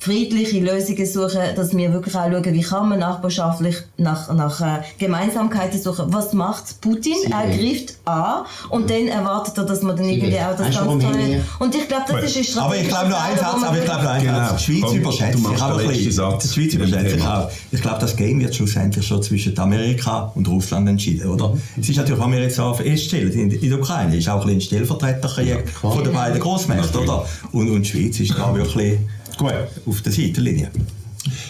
friedliche 0.00 0.60
Lösungen 0.60 1.06
suchen, 1.06 1.40
dass 1.56 1.76
wir 1.76 1.92
wirklich 1.92 2.14
auch 2.14 2.30
schauen, 2.30 2.44
wie 2.44 2.60
kann 2.62 2.88
man 2.88 3.00
nachbarschaftlich 3.00 3.76
nach, 3.96 4.32
nach 4.32 4.60
äh, 4.60 4.82
Gemeinsamkeiten 4.98 5.80
suchen. 5.82 6.12
Was 6.12 6.32
macht 6.32 6.80
Putin? 6.80 7.16
Er 7.32 7.48
greift 7.48 7.94
an 8.04 8.44
und 8.70 8.88
dann 8.90 9.08
erwartet 9.08 9.58
er, 9.58 9.64
dass 9.64 9.82
man 9.82 9.96
dann 9.96 10.08
irgendwie 10.08 10.38
auch 10.38 10.56
das 10.56 10.78
haben 10.78 11.00
wir- 11.00 11.40
Und 11.58 11.74
ich 11.74 11.88
glaube, 11.88 12.04
das 12.12 12.22
ist 12.24 12.36
eine 12.36 12.44
Strategie. 12.44 12.58
Aber 12.60 12.76
ich 12.76 12.88
glaube 12.88 13.08
nur 13.08 13.20
ein 13.20 13.36
Satz, 13.36 13.62
aber 13.64 13.78
ich 13.78 13.84
glaube 13.84 14.02
nur 14.02 14.10
ein 14.12 14.22
Genau. 14.22 14.38
Satz. 14.38 14.64
Die 14.64 14.72
Schweiz 14.72 14.82
Komm, 14.84 14.96
überschätzt 14.98 15.38
sich 15.38 15.62
ein 15.62 15.76
bisschen. 15.76 16.38
Die 16.42 16.48
Schweiz 16.48 16.74
überschätzt 16.74 17.10
sich 17.14 17.22
auch. 17.26 17.50
Ich 17.72 17.82
glaube, 17.82 17.98
das 18.00 18.16
Game 18.16 18.40
wird 18.40 18.54
schlussendlich 18.54 19.06
schon 19.06 19.22
zwischen 19.22 19.58
Amerika 19.58 20.30
und 20.36 20.46
Russland 20.48 20.88
entschieden, 20.88 21.28
oder? 21.28 21.56
Es 21.80 21.88
ist 21.88 21.96
natürlich, 21.96 22.20
was 22.20 22.30
wir 22.30 22.40
jetzt 22.40 22.60
auch 22.60 22.76
feststellen, 22.76 23.32
in, 23.32 23.50
in 23.50 23.68
der 23.70 23.78
Ukraine 23.78 24.16
ist 24.16 24.28
auch 24.28 24.34
ein 24.34 24.40
bisschen 24.46 24.58
ein 24.58 24.60
Stellvertreterkrieg 24.60 25.66
klar. 25.80 25.92
von 25.92 26.04
den 26.04 26.12
beiden 26.12 26.38
Großmächten, 26.40 27.00
oder? 27.00 27.26
Und, 27.52 27.68
und 27.70 27.82
die 27.82 27.88
Schweiz 27.88 28.20
ist 28.20 28.34
da 28.38 28.54
wirklich 28.54 28.98
Gut. 29.38 29.54
auf 29.86 30.02
der 30.02 30.12
Seitenlinie. 30.12 30.70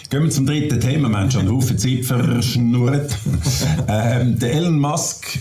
Gehen 0.09 0.23
wir 0.23 0.29
zum 0.29 0.45
dritten 0.45 0.79
Thema. 0.79 1.09
Wir 1.09 1.17
haben 1.17 1.31
schon 1.31 1.41
einen 1.41 1.51
Haufen 1.51 1.77
Zeit 1.77 2.05
verschnurrt. 2.05 3.17
ähm, 3.87 4.39
der 4.39 4.53
Elon 4.53 4.79
Musk 4.79 5.39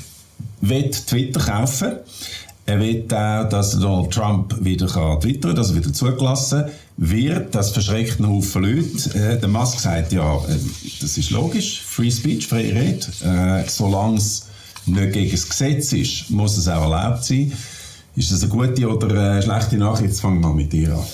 will 0.60 0.90
Twitter 0.90 1.40
kaufen. 1.40 1.92
Er 2.66 2.80
will 2.80 3.04
auch, 3.14 3.48
dass 3.48 3.78
Donald 3.78 4.10
Trump 4.10 4.56
wieder 4.62 4.86
kann 4.86 5.20
twittern 5.20 5.50
kann, 5.50 5.56
dass 5.56 5.70
er 5.70 5.76
wieder 5.76 5.92
zugelassen 5.92 6.64
wird. 6.98 7.54
Das 7.54 7.70
verschreckt 7.70 8.18
einen 8.18 8.28
Haufen 8.28 8.62
Leute. 8.62 9.18
Äh, 9.18 9.40
der 9.40 9.48
Musk 9.48 9.80
sagt, 9.80 10.12
ja, 10.12 10.36
äh, 10.36 10.56
das 11.00 11.16
ist 11.16 11.30
logisch, 11.30 11.80
Free 11.80 12.10
Speech, 12.10 12.46
freie 12.46 12.74
Rede. 12.74 13.06
Äh, 13.24 13.68
solange 13.68 14.18
es 14.18 14.46
nicht 14.84 15.12
gegen 15.12 15.30
das 15.30 15.48
Gesetz 15.48 15.92
ist, 15.92 16.30
muss 16.30 16.56
es 16.58 16.68
auch 16.68 16.82
erlaubt 16.82 17.24
sein. 17.24 17.52
Ist 18.16 18.32
das 18.32 18.42
eine 18.42 18.50
gute 18.50 18.88
oder 18.88 19.32
eine 19.32 19.42
schlechte 19.42 19.76
Nachricht? 19.76 20.10
Jetzt 20.10 20.20
fangen 20.20 20.40
wir 20.40 20.48
mal 20.48 20.54
mit 20.54 20.72
dir 20.72 20.94
an. 20.94 21.04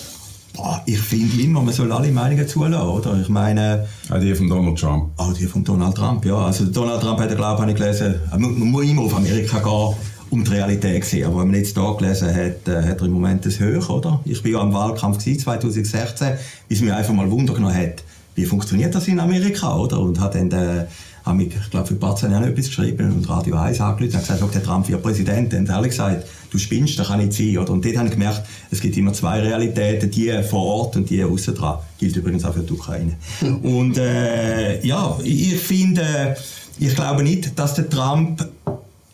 Boah, 0.55 0.81
ich 0.85 0.99
finde 0.99 1.41
immer, 1.41 1.61
man 1.61 1.73
soll 1.73 1.91
alle 1.91 2.11
Meinungen 2.11 2.47
zulassen, 2.47 2.87
oder? 2.87 3.19
Ich 3.19 3.29
meine, 3.29 3.87
Auch 4.09 4.19
die 4.19 4.33
von 4.33 4.47
Donald 4.47 4.79
Trump. 4.79 5.11
Auch 5.17 5.33
die 5.33 5.47
von 5.47 5.63
Donald 5.63 5.95
Trump, 5.95 6.25
ja. 6.25 6.37
Also 6.37 6.65
Donald 6.65 7.01
Trump 7.01 7.19
hat, 7.19 7.35
glaube 7.35 7.61
habe 7.61 7.71
ich 7.71 7.77
gelesen, 7.77 8.15
man, 8.31 8.41
man 8.59 8.71
muss 8.71 8.85
immer 8.85 9.01
auf 9.01 9.15
Amerika 9.15 9.59
gehen, 9.59 9.95
um 10.29 10.43
die 10.43 10.51
Realität 10.51 11.03
zu 11.03 11.11
sehen. 11.11 11.27
Aber 11.27 11.41
wenn 11.41 11.47
man 11.47 11.57
jetzt 11.57 11.77
hier 11.77 11.95
gelesen 11.97 12.29
hat, 12.29 12.67
äh, 12.67 12.83
hat 12.83 13.01
er 13.01 13.05
im 13.05 13.11
Moment 13.11 13.45
das 13.45 13.59
hoch, 13.59 13.89
oder? 13.89 14.21
Ich 14.23 14.43
war 14.43 14.51
ja 14.51 14.59
am 14.59 14.73
Wahlkampf 14.73 15.17
gewesen, 15.17 15.39
2016, 15.39 16.27
wie 16.69 16.73
es 16.73 16.81
mich 16.81 16.93
einfach 16.93 17.13
mal 17.13 17.29
Wunder 17.29 17.53
genommen 17.53 17.75
hat, 17.75 18.03
wie 18.35 18.45
funktioniert 18.45 18.93
das 18.95 19.07
in 19.07 19.19
Amerika, 19.19 19.75
oder? 19.75 19.99
Und 19.99 20.19
hat 20.19 20.35
dann, 20.35 20.51
äh, 20.51 20.85
habe 21.25 21.43
ich, 21.43 21.55
ich 21.55 21.69
glaube, 21.71 21.87
für 21.87 21.95
Barzan 21.95 22.33
auch 22.35 22.41
etwas 22.41 22.67
geschrieben 22.67 23.11
und 23.11 23.27
Radio 23.27 23.55
1 23.55 23.81
angerufen 23.81 24.15
und 24.15 24.21
gesagt, 24.21 24.39
«Schau, 24.39 24.47
der 24.47 24.63
Trump 24.63 24.87
wird 24.87 25.01
Präsident. 25.01 25.53
Und 25.53 25.69
alle 25.69 25.87
gesagt, 25.87 26.27
du 26.51 26.57
spinnst, 26.57 26.99
das 26.99 27.07
kann 27.07 27.19
nicht 27.19 27.33
sein, 27.33 27.57
oder? 27.57 27.71
Und 27.71 27.83
dort 27.83 27.97
habe 27.97 28.07
ich 28.07 28.13
gemerkt, 28.13 28.43
es 28.69 28.79
gibt 28.79 28.95
immer 28.95 29.11
zwei 29.13 29.39
Realitäten, 29.39 30.11
die 30.11 30.31
vor 30.43 30.63
Ort 30.63 30.95
und 30.95 31.09
die 31.09 31.23
außen 31.23 31.55
dran. 31.55 31.79
Gilt 31.97 32.15
übrigens 32.15 32.45
auch 32.45 32.53
für 32.53 32.61
die 32.61 32.73
Ukraine. 32.73 33.17
und, 33.63 33.97
äh, 33.97 34.85
ja, 34.85 35.17
ich 35.23 35.57
finde, 35.57 36.37
ich 36.79 36.93
glaube 36.93 37.23
nicht, 37.23 37.57
dass 37.57 37.73
der 37.73 37.89
Trump 37.89 38.47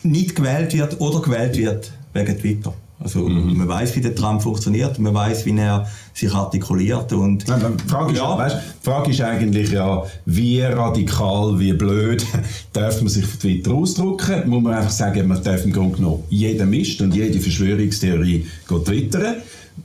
nicht 0.02 0.36
gewählt 0.36 0.74
wird 0.74 1.00
oder 1.00 1.22
gewählt 1.22 1.56
wird 1.56 1.92
wegen 2.12 2.38
Twitter. 2.38 2.74
Also 3.02 3.28
man 3.28 3.66
weiß, 3.68 3.96
wie 3.96 4.00
der 4.00 4.14
Trump 4.14 4.42
funktioniert, 4.42 4.98
man 4.98 5.14
weiß, 5.14 5.44
wie 5.46 5.56
er 5.58 5.86
sich 6.14 6.32
artikuliert 6.32 7.12
und 7.12 7.46
Nein, 7.48 7.62
Die 7.82 7.88
Frage, 7.90 8.12
ist, 8.12 8.18
Ja. 8.18 8.36
weißt, 8.38 8.56
die 8.56 8.84
Frage 8.84 9.10
ist 9.10 9.20
eigentlich 9.20 9.72
ja, 9.72 10.04
wie 10.26 10.60
radikal, 10.60 11.58
wie 11.58 11.72
blöd 11.72 12.24
darf 12.72 13.00
man 13.00 13.08
sich 13.08 13.24
auf 13.24 13.36
Twitter 13.36 13.72
ausdrücken? 13.72 14.48
Muss 14.48 14.62
man 14.62 14.74
einfach 14.74 14.90
sagen, 14.90 15.26
man 15.28 15.42
darf 15.42 15.64
im 15.64 15.72
Grunde 15.72 15.96
genommen 15.96 16.22
jeden 16.30 16.68
Mist 16.70 17.00
und 17.00 17.14
jede 17.14 17.40
Verschwörungstheorie 17.40 18.46
twittern, 18.68 19.36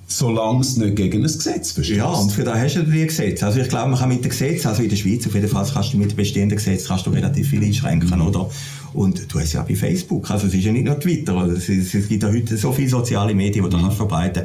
solange 0.08 0.62
es 0.62 0.78
nicht 0.78 0.96
gegen 0.96 1.20
ein 1.20 1.24
Gesetz 1.24 1.72
verstößt. 1.72 1.98
Ja, 1.98 2.08
und 2.08 2.32
für 2.32 2.44
das 2.44 2.58
hast 2.58 2.76
du 2.76 2.84
die 2.84 3.06
Gesetze. 3.08 3.46
Also 3.46 3.60
ich 3.60 3.70
glaube, 3.70 3.90
man 3.90 4.00
kann 4.00 4.10
mit 4.10 4.24
dem 4.24 4.30
Gesetz, 4.30 4.66
also 4.66 4.84
in 4.84 4.90
der 4.90 4.96
Schweiz 4.98 5.26
auf 5.26 5.34
jeden 5.34 5.48
Fall, 5.48 5.66
kannst 5.74 5.94
du 5.94 5.98
mit 5.98 6.16
bestehenden 6.16 6.58
Gesetzen 6.58 6.88
kannst 6.88 7.06
du 7.06 7.12
relativ 7.12 7.50
viel 7.50 7.64
einschränken, 7.64 8.22
oder? 8.22 8.50
Und 8.94 9.32
du 9.32 9.40
hast 9.40 9.54
ja 9.54 9.62
auch 9.62 9.68
bei 9.68 9.76
Facebook, 9.76 10.30
also 10.32 10.48
es 10.48 10.54
ist 10.54 10.64
ja 10.64 10.72
nicht 10.72 10.86
nur 10.86 11.00
Twitter, 11.00 11.36
oder? 11.36 11.54
es, 11.54 11.70
es 11.70 12.08
gibt 12.08 12.24
ja 12.24 12.30
heute 12.30 12.58
so 12.58 12.72
viele 12.72 12.90
soziale 12.90 13.34
Medien, 13.34 13.64
die 13.64 13.70
du 13.70 13.82
kannst 13.82 13.98
verbreiten 13.98 14.44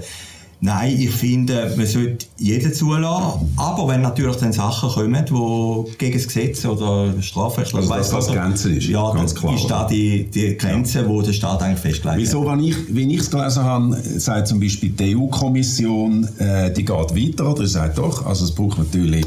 Nein, 0.65 0.97
ich 0.97 1.11
finde, 1.11 1.75
man 1.77 1.87
sollte 1.87 2.27
jeden 2.39 2.73
zulassen, 2.73 3.53
aber 3.57 3.89
wenn 3.89 4.01
natürlich 4.01 4.37
dann 4.37 4.53
Sachen 4.53 4.91
kommen, 4.91 5.25
die 5.25 5.97
gegen 5.99 6.17
das 6.17 6.29
Gesetz 6.29 6.65
oder 6.65 7.21
Strafrecht, 7.21 7.75
Also, 7.75 7.91
weiss 7.91 8.11
das 8.11 8.29
Gott, 8.29 8.37
Grenze 8.37 8.71
ist, 8.73 8.87
ja, 8.87 9.13
ganz 9.13 9.35
klar, 9.35 9.57
ist 9.57 9.67
da 9.67 9.89
die, 9.89 10.31
die 10.31 10.57
Grenze, 10.57 11.09
wo 11.09 11.21
der 11.21 11.33
Staat 11.33 11.63
eigentlich 11.63 11.81
festgelegt 11.81 12.21
Wieso, 12.21 12.47
wenn 12.47 12.61
ich, 12.61 12.77
wie 12.95 13.13
ich 13.13 13.23
es 13.23 13.31
gelesen 13.33 13.65
habe, 13.65 13.97
sagt 14.19 14.47
zum 14.47 14.61
Beispiel 14.61 14.91
die 14.91 15.17
EU-Kommission, 15.17 16.29
äh, 16.39 16.73
die 16.73 16.85
geht 16.85 16.89
weiter, 16.97 17.51
oder? 17.51 17.67
Sagt 17.67 17.99
doch, 17.99 18.25
also 18.25 18.45
es 18.45 18.53
braucht 18.53 18.79
natürlich 18.79 19.27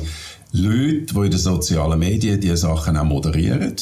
Leute, 0.53 1.13
die 1.13 1.17
in 1.17 1.31
den 1.31 1.37
sozialen 1.37 1.99
Medien 1.99 2.39
diese 2.39 2.55
Sachen 2.55 2.95
auch 2.95 3.03
moderieren, 3.03 3.75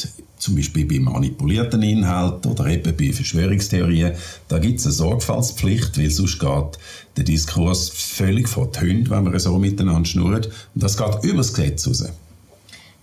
zum 0.44 0.56
Beispiel 0.56 0.84
bei 0.84 1.00
manipulierten 1.00 1.82
Inhalten 1.82 2.50
oder 2.50 2.66
eben 2.66 2.94
bei 2.94 3.12
Verschwörungstheorien, 3.12 4.12
da 4.48 4.58
gibt 4.58 4.78
es 4.78 4.84
eine 4.84 4.92
Sorgfaltspflicht, 4.92 5.96
weil 5.96 6.10
sonst 6.10 6.38
geht 6.38 6.78
der 7.16 7.24
Diskurs 7.24 7.88
völlig 7.88 8.46
vor 8.46 8.70
die 8.70 8.80
Hunde, 8.80 9.10
wenn 9.10 9.32
wir 9.32 9.40
so 9.40 9.58
miteinander 9.58 10.04
schnurren. 10.04 10.44
Und 10.44 10.82
das 10.82 10.98
geht 10.98 11.24
über 11.24 11.38
das 11.38 11.54
Gesetz 11.54 11.88
raus. 11.88 12.04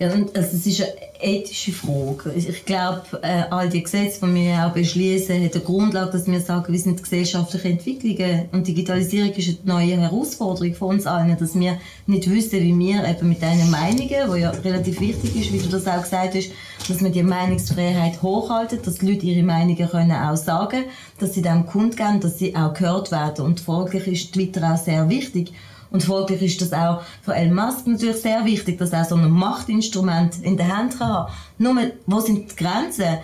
Ja, 0.02 0.12
und 0.14 0.36
also 0.36 0.58
es 0.58 0.66
ist 0.66 0.82
eine 0.82 0.94
ethische 1.22 1.72
Frage. 1.72 2.34
Ich 2.36 2.66
glaube, 2.66 3.04
äh, 3.22 3.44
all 3.52 3.70
die 3.70 3.84
Gesetze, 3.84 4.26
die 4.26 4.34
wir 4.34 4.66
auch 4.66 4.74
beschließen, 4.74 5.36
haben 5.36 5.52
eine 5.54 5.62
Grundlage, 5.62 6.12
dass 6.14 6.26
wir 6.26 6.42
sagen, 6.42 6.74
wie 6.74 6.80
sind 6.80 7.04
gesellschaftliche 7.04 7.68
Entwicklungen. 7.68 8.50
Und 8.52 8.66
Digitalisierung 8.66 9.32
ist 9.34 9.60
eine 9.64 9.74
neue 9.76 9.98
Herausforderung 9.98 10.74
für 10.74 10.86
uns 10.86 11.06
allen, 11.06 11.38
dass 11.38 11.54
wir 11.54 11.78
nicht 12.08 12.28
wissen, 12.32 12.62
wie 12.62 12.80
wir 12.80 13.08
eben 13.08 13.30
mit 13.30 13.44
diesen 13.44 13.70
Meinungen, 13.70 14.34
die 14.34 14.40
ja 14.40 14.50
relativ 14.50 15.00
wichtig 15.02 15.36
ist, 15.36 15.54
wie 15.54 15.60
du 15.60 15.70
das 15.70 15.86
auch 15.86 16.02
gesagt 16.02 16.34
hast, 16.34 16.50
dass 16.90 17.04
wir 17.04 17.12
die 17.12 17.22
Meinungsfreiheit 17.22 18.24
hochhalten, 18.24 18.80
dass 18.84 18.96
die 18.96 19.06
Leute 19.06 19.28
ihre 19.28 19.44
Meinungen 19.44 19.88
können 19.88 20.14
auch 20.14 20.36
sagen 20.36 20.86
dass 21.20 21.36
sie 21.36 21.44
dem 21.44 21.68
kundgeben, 21.68 22.20
dass 22.20 22.40
sie 22.40 22.56
auch 22.56 22.74
gehört 22.74 23.12
werden. 23.12 23.46
Und 23.46 23.60
folglich 23.60 24.08
ist 24.08 24.34
Twitter 24.34 24.74
auch 24.74 24.78
sehr 24.78 25.08
wichtig. 25.08 25.54
Und 25.92 26.04
folglich 26.04 26.42
ist 26.42 26.62
das 26.62 26.74
auch 26.74 27.02
für 27.22 27.36
Elon 27.36 27.54
Musk 27.56 27.86
natürlich 27.86 28.18
sehr 28.22 28.44
wichtig, 28.46 28.80
dass 28.80 28.92
er 28.92 29.04
so 29.06 29.16
ein 29.16 29.30
Machtinstrument 29.30 30.42
in 30.42 30.58
der 30.58 30.76
Hand 30.76 30.98
kann 30.98 31.10
haben. 31.10 31.32
Nur, 31.58 31.76
wo 32.08 32.20
sind 32.22 32.52
die 32.52 32.56
Grenzen? 32.56 33.18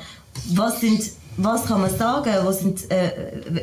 Was 0.53 0.81
sind 0.81 1.01
was 1.39 1.65
kann 1.67 1.81
man 1.81 1.95
sagen? 1.95 2.31
Wo 2.43 2.51
sind, 2.51 2.89
äh, 2.89 3.11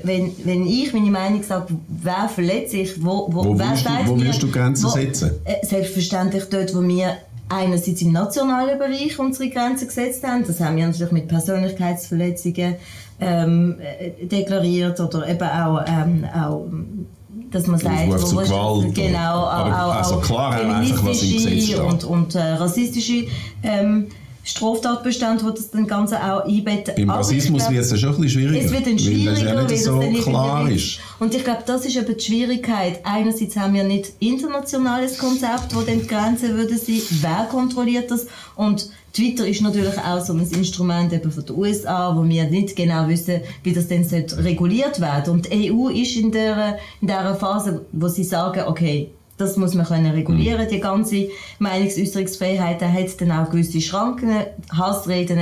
wenn, 0.05 0.31
wenn 0.45 0.65
ich 0.65 0.93
meine 0.93 1.11
Meinung 1.11 1.43
sage, 1.43 1.75
wer 1.89 2.29
verletzt 2.29 2.71
sich, 2.71 3.05
wo, 3.05 3.27
wo, 3.29 3.45
Wo 3.47 3.59
wer 3.59 3.71
willst 3.71 3.85
du- 3.85 4.07
wo 4.07 4.15
mir- 4.15 4.27
willst 4.27 4.43
du 4.45 4.51
Grenzen 4.51 4.89
setzen? 4.91 5.33
Äh, 5.45 5.67
selbstverständlich 5.67 6.45
dort, 6.51 6.73
wo 6.73 6.81
wir 6.83 7.17
einerseits 7.49 8.01
im 8.01 8.13
nationalen 8.13 8.79
Bereich 8.79 9.19
unsere 9.19 9.51
Grenzen 9.51 9.89
gesetzt 9.89 10.23
haben. 10.25 10.45
Das 10.47 10.61
haben 10.61 10.77
wir 10.77 10.87
natürlich 10.87 11.13
mit 11.13 11.27
Persönlichkeitsverletzungen 11.27 12.77
ähm, 13.21 13.77
äh, 13.81 14.25
deklariert 14.25 15.01
oder 15.01 15.29
eben 15.29 15.43
auch, 15.49 15.85
ähm, 15.87 16.25
auch 16.33 16.67
dass 17.55 17.67
man 17.67 17.79
sagt, 17.79 18.09
wo- 18.09 18.37
Gewalt 18.41 18.95
genau, 18.95 19.19
aber 19.47 19.87
auch, 19.87 19.95
also 19.95 20.17
klar 20.21 20.53
einfach, 20.53 21.05
was 21.05 21.23
im 21.23 21.33
Gesetz 21.33 21.65
steht. 21.65 21.79
und, 21.79 22.05
und 22.05 22.35
äh, 22.35 22.41
rassistische 22.41 23.27
ähm, 23.63 24.07
Straftatbestände, 24.47 25.43
die 25.45 25.55
das 25.55 25.71
dann 25.71 25.87
Ganze 25.87 26.17
auch 26.23 26.45
einbetten. 26.45 26.95
Beim 26.97 27.11
Rassismus 27.11 27.71
wird 27.71 27.83
es 27.85 27.91
ja 27.93 27.97
schon 27.97 28.15
ein 28.17 28.21
bisschen 28.21 28.43
schwieriger. 28.43 28.65
es 28.67 28.73
wird 28.73 28.87
dann 28.87 28.93
weil 28.93 28.97
das 28.97 29.05
schwieriger, 29.05 29.49
ja 29.49 29.55
weil 29.57 29.63
nicht 29.63 29.73
das 29.73 29.85
so 29.85 30.01
dann 30.01 30.15
klar 30.15 30.71
ist. 30.71 30.99
Und 31.19 31.35
ich 31.35 31.45
glaube, 31.45 31.63
das 31.67 31.87
ist 31.87 31.97
eben 31.97 32.15
die 32.17 32.23
Schwierigkeit. 32.23 33.01
Einerseits 33.05 33.57
haben 33.57 33.73
wir 33.75 33.85
nicht 33.85 34.13
internationales 34.19 35.17
Konzept, 35.19 35.75
wo 35.75 35.81
dann 35.81 36.01
die 36.01 36.07
Grenzen 36.07 36.57
würden 36.57 36.77
sein. 36.79 37.01
Wer 37.23 37.47
kontrolliert 37.51 38.11
das? 38.11 38.27
Und 38.55 38.91
Twitter 39.15 39.47
ist 39.47 39.63
natürlich 39.63 39.97
auch 39.97 40.21
so 40.21 40.33
ein 40.33 40.41
Instrument 40.41 41.13
eben 41.13 41.31
von 41.31 41.47
den 41.47 41.57
USA, 41.57 42.17
wo 42.17 42.29
wir 42.29 42.51
nicht 42.51 42.75
genau 42.75 43.07
wissen, 43.07 43.41
wie 43.63 43.73
das 43.73 43.87
denn 43.87 44.05
reguliert 44.39 45.01
werden. 45.01 45.35
Und 45.35 45.53
die 45.53 45.73
EU 45.73 45.89
ist 45.89 46.17
in 46.17 46.33
der, 46.33 46.79
in 47.01 47.07
der 47.07 47.37
Phase, 47.37 47.87
wo 47.93 48.09
sie 48.09 48.25
sagen, 48.25 48.65
okay, 48.67 49.13
das 49.37 49.57
muss 49.57 49.75
man 49.75 49.87
können 49.87 50.11
regulieren, 50.11 50.67
die 50.69 50.81
ganze 50.81 51.29
Meinungsäußerungsfreiheit, 51.61 52.83
da 52.83 52.89
hat 52.89 53.21
dann 53.21 53.31
auch 53.31 53.51
gewisse 53.51 53.81
Schranken, 53.81 54.33
Hassreden, 54.77 55.41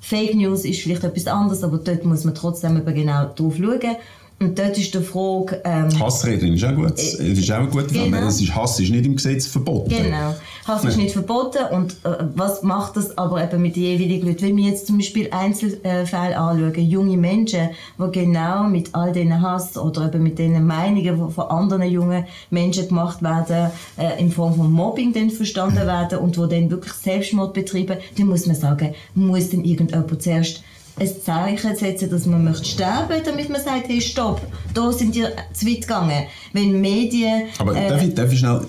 Fake 0.00 0.34
News 0.34 0.64
ist 0.64 0.80
vielleicht 0.80 1.04
etwas 1.04 1.28
anderes, 1.28 1.62
aber 1.62 1.78
dort 1.78 2.04
muss 2.04 2.24
man 2.24 2.34
trotzdem 2.34 2.76
eben 2.76 2.94
genau 2.94 3.32
drauf 3.36 3.54
schauen. 3.56 3.96
Und 4.42 4.58
dort 4.58 4.76
ist 4.76 4.92
die 4.92 5.00
Frage, 5.00 5.62
ähm, 5.64 6.00
Hassreden 6.00 6.54
ist 6.54 6.64
auch 6.64 6.74
gut. 6.74 6.98
Es 6.98 7.14
ist 7.20 7.52
auch 7.52 7.70
gut. 7.70 7.88
Genau. 7.88 8.26
Es 8.26 8.40
ist, 8.40 8.54
Hass 8.54 8.80
ist 8.80 8.90
nicht 8.90 9.06
im 9.06 9.14
Gesetz 9.14 9.46
verboten. 9.46 9.90
Genau. 9.90 10.34
Hass 10.66 10.84
ist 10.84 10.96
nicht 10.96 11.12
verboten 11.12 11.64
und 11.72 11.92
äh, 12.04 12.24
was 12.34 12.62
macht 12.62 12.96
das 12.96 13.16
aber 13.16 13.42
eben 13.42 13.62
mit 13.62 13.76
den 13.76 13.82
jeweiligen 13.82 14.26
Leuten? 14.26 14.42
Wenn 14.42 14.56
wir 14.56 14.68
jetzt 14.68 14.86
zum 14.88 14.98
Beispiel 14.98 15.28
Einzelfälle 15.30 16.36
anschauen, 16.36 16.88
junge 16.88 17.16
Menschen, 17.16 17.70
die 17.98 18.12
genau 18.12 18.64
mit 18.64 18.94
all 18.94 19.12
diesen 19.12 19.40
Hass 19.40 19.76
oder 19.76 20.06
eben 20.06 20.22
mit 20.22 20.38
den 20.38 20.64
Meinungen, 20.66 21.26
die 21.26 21.32
von 21.32 21.44
anderen 21.48 21.88
jungen 21.88 22.24
Menschen 22.50 22.88
gemacht 22.88 23.22
werden, 23.22 23.70
äh, 23.96 24.20
in 24.20 24.30
Form 24.32 24.54
von 24.54 24.70
Mobbing 24.72 25.12
dann 25.12 25.30
verstanden 25.30 25.86
werden 25.86 26.18
und 26.18 26.36
wo 26.36 26.46
dann 26.46 26.70
wirklich 26.70 26.94
Selbstmord 26.94 27.54
betreiben, 27.54 27.98
dann 28.18 28.26
muss 28.26 28.46
man 28.46 28.56
sagen, 28.56 28.94
muss 29.14 29.50
dann 29.50 29.64
irgendjemand 29.64 30.22
zuerst 30.22 30.62
ein 30.98 31.08
Zeichen 31.24 31.76
setzen, 31.76 32.10
dass 32.10 32.26
man 32.26 32.44
möchte 32.44 32.64
sterben, 32.66 33.20
damit 33.24 33.48
man 33.48 33.62
sagt, 33.62 33.88
hey, 33.88 34.00
stopp, 34.00 34.40
da 34.74 34.92
sind 34.92 35.16
ihr 35.16 35.30
zu 35.52 35.66
weit 35.66 35.82
gegangen. 35.82 36.24
Wenn 36.52 36.80
Medien... 36.80 37.44
Aber 37.58 37.74
äh, 37.74 37.88
darf, 37.88 38.02
ich, 38.02 38.14
darf 38.14 38.32
ich 38.32 38.38
schnell, 38.38 38.60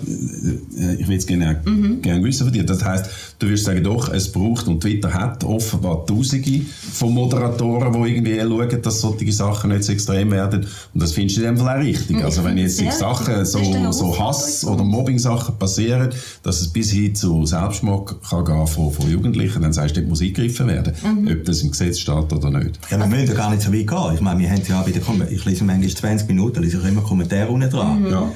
äh, 0.78 0.94
ich 0.94 1.06
will 1.06 1.18
es 1.18 1.26
gerne, 1.26 1.60
Mhm. 1.64 2.00
gerne 2.02 2.24
wissen 2.24 2.44
von 2.44 2.52
dir. 2.52 2.64
Das 2.64 2.82
heisst, 2.84 3.10
du 3.38 3.46
würdest 3.46 3.64
sagen, 3.66 3.84
doch, 3.84 4.12
es 4.12 4.32
braucht, 4.32 4.66
und 4.68 4.80
Twitter 4.80 5.12
hat 5.12 5.44
offenbar 5.44 6.06
Tausende 6.06 6.62
von 6.92 7.12
Moderatoren, 7.12 7.92
die 7.92 8.10
irgendwie 8.10 8.40
schauen, 8.40 8.82
dass 8.82 9.00
solche 9.00 9.32
Sachen 9.32 9.70
nicht 9.70 9.84
so 9.84 9.92
extrem 9.92 10.30
werden. 10.30 10.66
Und 10.94 11.02
das 11.02 11.12
findest 11.12 11.36
du 11.36 11.42
in 11.42 11.48
dem 11.48 11.58
Fall 11.58 11.78
auch 11.78 11.84
richtig. 11.84 12.16
Ich 12.18 12.24
Also 12.24 12.42
wenn 12.44 12.56
jetzt 12.56 12.78
sehr 12.78 12.90
Sachen, 12.92 13.44
so, 13.44 13.60
so 13.92 14.18
Hass- 14.18 14.64
oder 14.64 14.82
Mobbing-Sachen 14.82 15.58
passieren, 15.58 16.10
dass 16.42 16.60
es 16.60 16.68
bis 16.68 16.90
hin 16.90 17.14
zu 17.14 17.44
Selbstmord 17.44 18.16
kann 18.28 18.44
gehen 18.44 18.66
von, 18.66 18.90
von 18.92 19.10
Jugendlichen, 19.10 19.62
dann 19.62 19.72
sagst 19.72 19.96
du, 19.96 20.00
dort 20.00 20.08
muss 20.08 20.22
eingegriffen 20.22 20.68
werden. 20.68 20.94
Mhm. 21.02 21.28
Ob 21.28 21.44
das 21.44 21.60
im 21.60 21.70
Gesetz 21.70 21.98
steht 21.98 22.13
oder 22.18 22.50
nicht. 22.50 22.78
Ja, 22.90 22.98
wir 22.98 23.06
müssen 23.06 23.28
ja 23.28 23.34
gar 23.34 23.50
nicht 23.50 23.62
so 23.62 23.72
weit 23.72 23.86
gehen. 23.86 24.14
Ich 24.14 24.20
meine, 24.20 24.40
wir 24.40 24.50
haben 24.50 24.62
ja 24.66 24.82
bei 24.82 24.90
den 24.90 25.02
Kom 25.02 25.22
ich 25.28 25.44
lese 25.44 25.64
manchmal 25.64 25.88
20 25.88 26.28
Minuten, 26.28 26.62
lese 26.62 26.78
ich 26.78 26.88
immer 26.88 27.02
Kommentare 27.02 27.48
unten 27.48 27.70
dran. 27.70 28.06
Ja. 28.08 28.32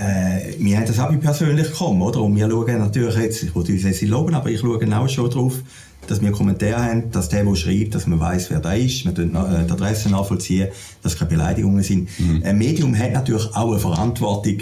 Äh, 0.00 0.54
wir 0.58 0.76
haben 0.76 0.86
das 0.86 0.98
auch 0.98 1.10
mit 1.10 1.20
persönlich 1.20 1.68
gekommen, 1.68 2.02
oder? 2.02 2.20
Und 2.20 2.36
wir 2.36 2.50
schauen 2.50 2.78
natürlich 2.78 3.14
jetzt, 3.16 3.42
ich 3.42 3.54
wollte 3.54 3.72
uns 3.72 3.82
jetzt 3.82 4.02
nicht 4.02 4.10
loben, 4.10 4.34
aber 4.34 4.50
ich 4.50 4.60
schaue 4.60 4.98
auch 4.98 5.08
schon 5.08 5.30
drauf, 5.30 5.54
dass 6.06 6.20
wir 6.20 6.32
Kommentare 6.32 6.82
haben, 6.82 7.10
dass 7.10 7.28
der, 7.28 7.44
der 7.44 7.54
schreibt, 7.54 7.94
dass 7.94 8.06
man 8.06 8.18
weiß, 8.18 8.50
wer 8.50 8.60
da 8.60 8.72
ist, 8.72 9.04
wir 9.04 9.14
tun 9.14 9.34
äh, 9.34 9.64
die 9.66 9.72
Adresse 9.72 10.10
nachvollziehen, 10.10 10.68
dass 11.02 11.16
keine 11.16 11.30
Beleidigungen 11.30 11.82
sind. 11.82 12.08
Ein 12.44 12.58
Medium 12.58 12.98
hat 12.98 13.12
natürlich 13.12 13.54
auch 13.54 13.70
eine 13.70 13.78
Verantwortung 13.78 14.58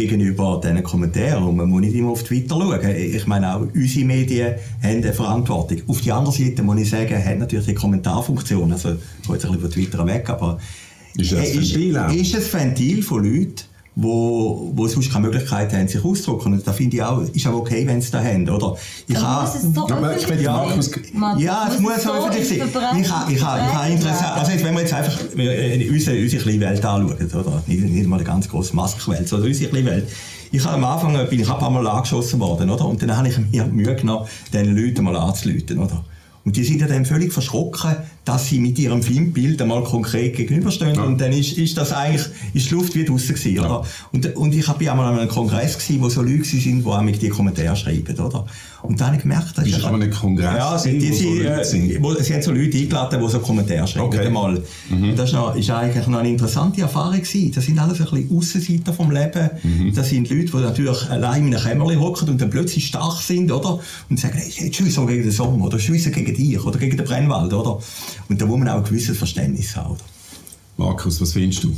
gegenüber 0.00 0.60
diesen 0.62 0.82
Kommentaren 0.82 1.44
und 1.44 1.56
man 1.56 1.68
muss 1.68 1.80
nicht 1.80 1.94
immer 1.94 2.10
auf 2.10 2.22
Twitter 2.22 2.56
schauen. 2.56 2.80
Ich 2.96 3.26
meine 3.26 3.54
auch 3.54 3.60
unsere 3.60 4.04
Medien 4.04 4.54
haben 4.82 4.96
eine 4.96 5.12
Verantwortung. 5.12 5.82
Auf 5.86 6.00
die 6.00 6.12
andere 6.12 6.34
Seite 6.34 6.62
muss 6.62 6.80
ich 6.80 6.90
sagen, 6.90 7.24
hat 7.24 7.38
natürlich 7.38 7.66
die 7.66 7.74
Kommentarfunktion, 7.74 8.72
also 8.72 8.90
ich 8.92 9.26
gehe 9.26 9.34
jetzt 9.34 9.44
ein 9.44 9.52
bisschen 9.52 9.60
von 9.60 9.70
Twitter 9.70 10.06
weg, 10.06 10.28
aber 10.30 10.58
Ist 11.16 11.32
das 11.32 11.50
ist, 11.50 11.76
ist 11.76 12.56
ein 12.56 12.60
Ventil 12.60 13.02
von 13.02 13.24
Leuten, 13.24 13.64
wo, 13.96 14.70
wo 14.74 14.86
sonst 14.86 15.12
keine 15.12 15.26
Möglichkeit 15.26 15.72
haben, 15.72 15.88
sich 15.88 16.02
auszudrücken. 16.04 16.52
Und 16.54 16.66
da 16.66 16.72
finde 16.72 16.96
ich 16.96 17.02
auch, 17.02 17.20
ist 17.22 17.46
auch 17.46 17.54
okay, 17.54 17.86
wenn 17.86 18.00
sie 18.00 18.10
das 18.10 18.24
haben, 18.24 18.48
oder? 18.48 18.76
Ich 19.06 19.16
habe- 19.16 19.46
muss 19.46 19.54
es 19.56 19.62
so 19.74 19.86
Ja, 19.88 20.14
ich 20.16 20.26
sein? 20.26 20.44
Markus- 20.44 20.90
Markus, 21.12 21.42
ja, 21.42 21.68
es 21.70 21.78
muss 21.80 22.02
so 22.02 22.12
öffentlich 22.12 22.48
sein. 22.48 22.60
Ich 23.00 23.10
habe, 23.10 23.32
ich 23.32 23.42
habe, 23.44 23.60
ich 23.66 23.74
habe 23.74 23.90
interessant, 23.90 24.20
werden? 24.22 24.38
also 24.38 24.52
jetzt, 24.52 24.64
wenn 24.64 24.74
wir 24.74 24.80
jetzt 24.80 24.94
einfach 24.94 25.18
äh, 25.36 25.88
unsere, 25.90 26.18
unsere 26.22 26.42
kleine 26.42 26.60
Welt 26.60 26.84
anschauen, 26.84 27.30
oder? 27.40 27.62
Nicht, 27.66 27.82
nicht 27.82 28.06
mal 28.06 28.16
eine 28.16 28.24
ganz 28.24 28.48
grosse 28.48 28.74
Maskenwelt, 28.76 29.28
sondern 29.28 29.48
unsere 29.48 29.70
kleine 29.70 29.90
Welt. 29.90 30.08
Ich 30.52 30.64
habe 30.64 30.74
am 30.74 30.84
Anfang, 30.84 31.12
bin 31.28 31.40
ich 31.40 31.48
ein 31.50 31.58
paar 31.58 31.70
Mal 31.70 31.86
angeschossen 31.86 32.40
worden, 32.40 32.70
oder? 32.70 32.84
Und 32.86 33.00
dann 33.02 33.16
habe 33.16 33.28
ich 33.28 33.38
mir 33.38 33.66
Mühe 33.66 33.94
genommen, 33.94 34.26
diesen 34.52 34.76
Leuten 34.76 35.04
mal 35.04 35.16
anzuleiten, 35.16 35.78
oder? 35.78 36.02
Und 36.44 36.56
die 36.56 36.64
sind 36.64 36.80
ja 36.80 36.86
dann 36.86 37.04
völlig 37.04 37.32
verschrocken, 37.32 37.96
dass 38.24 38.46
sie 38.48 38.60
mit 38.60 38.78
ihrem 38.78 39.02
Filmbild 39.02 39.60
einmal 39.60 39.84
konkret 39.84 40.36
gegenüberstehen. 40.36 40.94
Ja. 40.94 41.02
Und 41.04 41.20
dann 41.20 41.32
ist, 41.32 41.58
ist 41.58 41.76
das 41.76 41.92
eigentlich, 41.92 42.26
ist 42.54 42.70
die 42.70 42.74
Luft 42.74 42.94
wie 42.94 43.04
draussen 43.04 43.34
gewesen, 43.34 43.56
Ja. 43.56 43.64
oder? 43.64 43.86
Und, 44.12 44.36
und 44.36 44.54
ich 44.54 44.66
habe 44.66 44.90
einmal 44.90 45.12
an 45.12 45.18
einem 45.18 45.28
Kongress 45.28 45.78
gewesen, 45.78 46.00
wo 46.00 46.08
so 46.08 46.22
Leute 46.22 46.44
sind, 46.44 46.82
die 46.82 46.86
auch 46.86 47.02
mit 47.02 47.20
die 47.20 47.28
Kommentare 47.28 47.76
schreiben, 47.76 48.18
oder? 48.18 48.46
Und 48.82 49.00
dann 49.00 49.08
habe 49.08 49.16
ich 49.16 49.22
gemerkt, 49.22 49.56
das 49.56 49.66
Ist 49.66 49.78
ist 49.78 49.84
aber 49.84 49.98
nicht 49.98 50.12
Kongress 50.18 50.56
Ja, 50.56 50.78
sie, 50.78 50.92
gewesen, 50.92 51.10
die, 51.10 51.16
sie, 51.16 51.38
Leute 51.42 51.60
äh, 51.60 51.64
sind? 51.64 52.02
wo, 52.02 52.14
sie 52.14 52.34
haben 52.34 52.42
so 52.42 52.52
Leute 52.52 52.78
eingeladen, 52.78 53.20
die 53.22 53.28
so 53.30 53.38
Kommentare 53.40 53.86
schreiben. 53.86 54.06
Okay. 54.06 54.26
Einmal. 54.26 54.62
Das 55.16 55.28
ist, 55.28 55.34
noch, 55.34 55.54
ist 55.54 55.70
eigentlich 55.70 56.06
noch 56.06 56.18
eine 56.18 56.28
interessante 56.30 56.80
Erfahrung 56.80 57.20
gewesen. 57.20 57.52
Das 57.54 57.64
sind 57.64 57.78
alles 57.78 58.00
ein 58.00 58.06
bisschen 58.06 58.36
Aussenseiter 58.36 58.92
vom 58.92 59.10
Leben. 59.10 59.50
Das 59.94 60.08
sind 60.08 60.30
Leute, 60.30 60.44
die 60.46 60.56
natürlich 60.56 61.10
allein 61.10 61.46
in 61.48 61.54
einem 61.54 61.62
Kämmerchen 61.64 62.00
hocken 62.00 62.28
und 62.30 62.40
dann 62.40 62.50
plötzlich 62.50 62.86
stark 62.86 63.20
sind, 63.20 63.50
oder? 63.52 63.78
Und 64.08 64.18
sagen, 64.18 64.38
hey, 64.38 64.50
jetzt 64.66 64.76
schiessen 64.76 65.06
gegen 65.06 65.22
den 65.22 65.32
Sommer, 65.32 65.66
oder 65.66 65.78
schiessen 65.78 66.12
gegen 66.12 66.34
dich, 66.34 66.64
oder 66.64 66.78
gegen 66.78 66.96
den 66.96 67.06
Brennwald, 67.06 67.52
oder? 67.52 67.78
Und 68.28 68.40
da 68.40 68.46
muss 68.46 68.58
man 68.58 68.68
auch 68.68 68.76
ein 68.78 68.84
gewisses 68.84 69.16
Verständnis 69.18 69.76
haben, 69.76 69.92
oder? 69.92 70.00
Markus, 70.76 71.20
was 71.20 71.32
findest 71.32 71.64
du? 71.64 71.74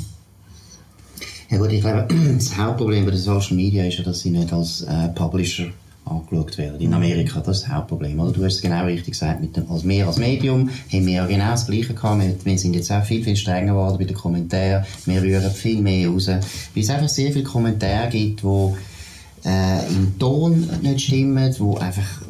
Ja 1.51 1.59
gut, 1.59 1.73
ich 1.73 1.81
glaube, 1.81 2.07
das 2.35 2.57
Hauptproblem 2.57 3.05
bei 3.05 3.11
den 3.11 3.21
Social 3.21 3.57
Media 3.57 3.85
ist 3.85 3.99
ja, 3.99 4.05
dass 4.05 4.21
sie 4.21 4.31
nicht 4.31 4.53
als 4.53 4.83
äh, 4.83 5.09
Publisher 5.09 5.67
angeschaut 6.05 6.59
werden. 6.59 6.81
In 6.81 6.93
Amerika, 6.95 7.41
das 7.41 7.59
ist 7.59 7.65
das 7.65 7.73
Hauptproblem. 7.73 8.19
Oder? 8.19 8.33
Du 8.33 8.45
hast 8.45 8.57
es 8.57 8.63
genau 8.63 8.85
richtig 8.85 9.13
gesagt, 9.13 9.41
mit 9.41 9.57
dem, 9.57 9.71
als 9.71 9.87
wir 9.87 10.07
als 10.07 10.19
Medium 10.19 10.69
haben 10.69 11.07
wir 11.07 11.13
ja 11.13 11.27
genau 11.27 11.51
das 11.51 11.67
Gleiche 11.67 11.95
gehabt. 11.95 12.21
Wir, 12.21 12.35
wir 12.45 12.59
sind 12.59 12.75
jetzt 12.75 12.91
auch 12.91 13.05
viel, 13.05 13.23
viel 13.23 13.37
strenger 13.37 13.73
geworden 13.73 13.99
bei 13.99 14.05
den 14.05 14.17
Kommentaren. 14.17 14.85
Wir 15.07 15.23
rühren 15.23 15.51
viel 15.51 15.81
mehr 15.81 16.09
raus. 16.09 16.29
Weil 16.29 16.41
es 16.75 16.91
einfach 16.91 17.09
sehr 17.09 17.33
viele 17.33 17.45
Kommentare 17.45 18.09
gibt, 18.11 18.43
die 18.43 18.73
äh, 19.45 19.87
im 19.89 20.19
Ton 20.19 20.69
nicht 20.83 21.01
stimmen, 21.01 21.55
die 21.55 21.81
einfach 21.81 22.23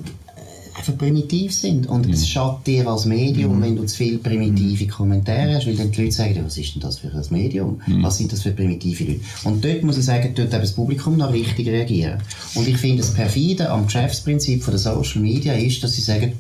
einfach 0.83 0.99
primitiv 0.99 1.55
sind. 1.55 1.87
Und 1.87 2.09
es 2.09 2.29
schadet 2.29 2.67
dir 2.67 2.87
als 2.87 3.05
Medium, 3.05 3.63
wenn 3.63 3.77
du 3.77 3.85
zu 3.85 3.97
viele 3.97 4.19
primitive 4.19 4.87
Kommentare 4.87 5.55
hast, 5.55 5.67
weil 5.67 5.77
dann 5.77 5.91
die 5.91 6.03
Leute 6.03 6.15
sagen, 6.15 6.43
was 6.45 6.59
ist 6.59 6.75
denn 6.75 6.83
das 6.83 6.99
für 6.99 7.13
ein 7.13 7.25
Medium? 7.31 7.81
Was 8.01 8.19
sind 8.19 8.33
das 8.33 8.43
für 8.43 8.51
primitive 8.51 9.05
Leute? 9.05 9.21
Und 9.45 9.65
dort 9.65 9.83
muss 9.83 9.99
ich 9.99 10.05
sagen, 10.05 10.33
dort 10.35 10.53
eben 10.53 10.61
das 10.61 10.73
Publikum 10.73 11.17
noch 11.17 11.33
richtig 11.33 11.69
reagieren. 11.69 12.21
Und 12.55 12.69
ich 12.69 12.77
finde, 12.77 12.99
das 12.99 13.15
perfide 13.15 13.71
am 13.71 13.87
Geschäftsprinzip 13.87 14.63
von 14.63 14.73
der 14.73 14.81
Social 14.81 15.23
Media 15.23 15.55
ist, 15.55 15.83
dass 15.83 15.93
sie 15.93 16.03
sagen, 16.03 16.33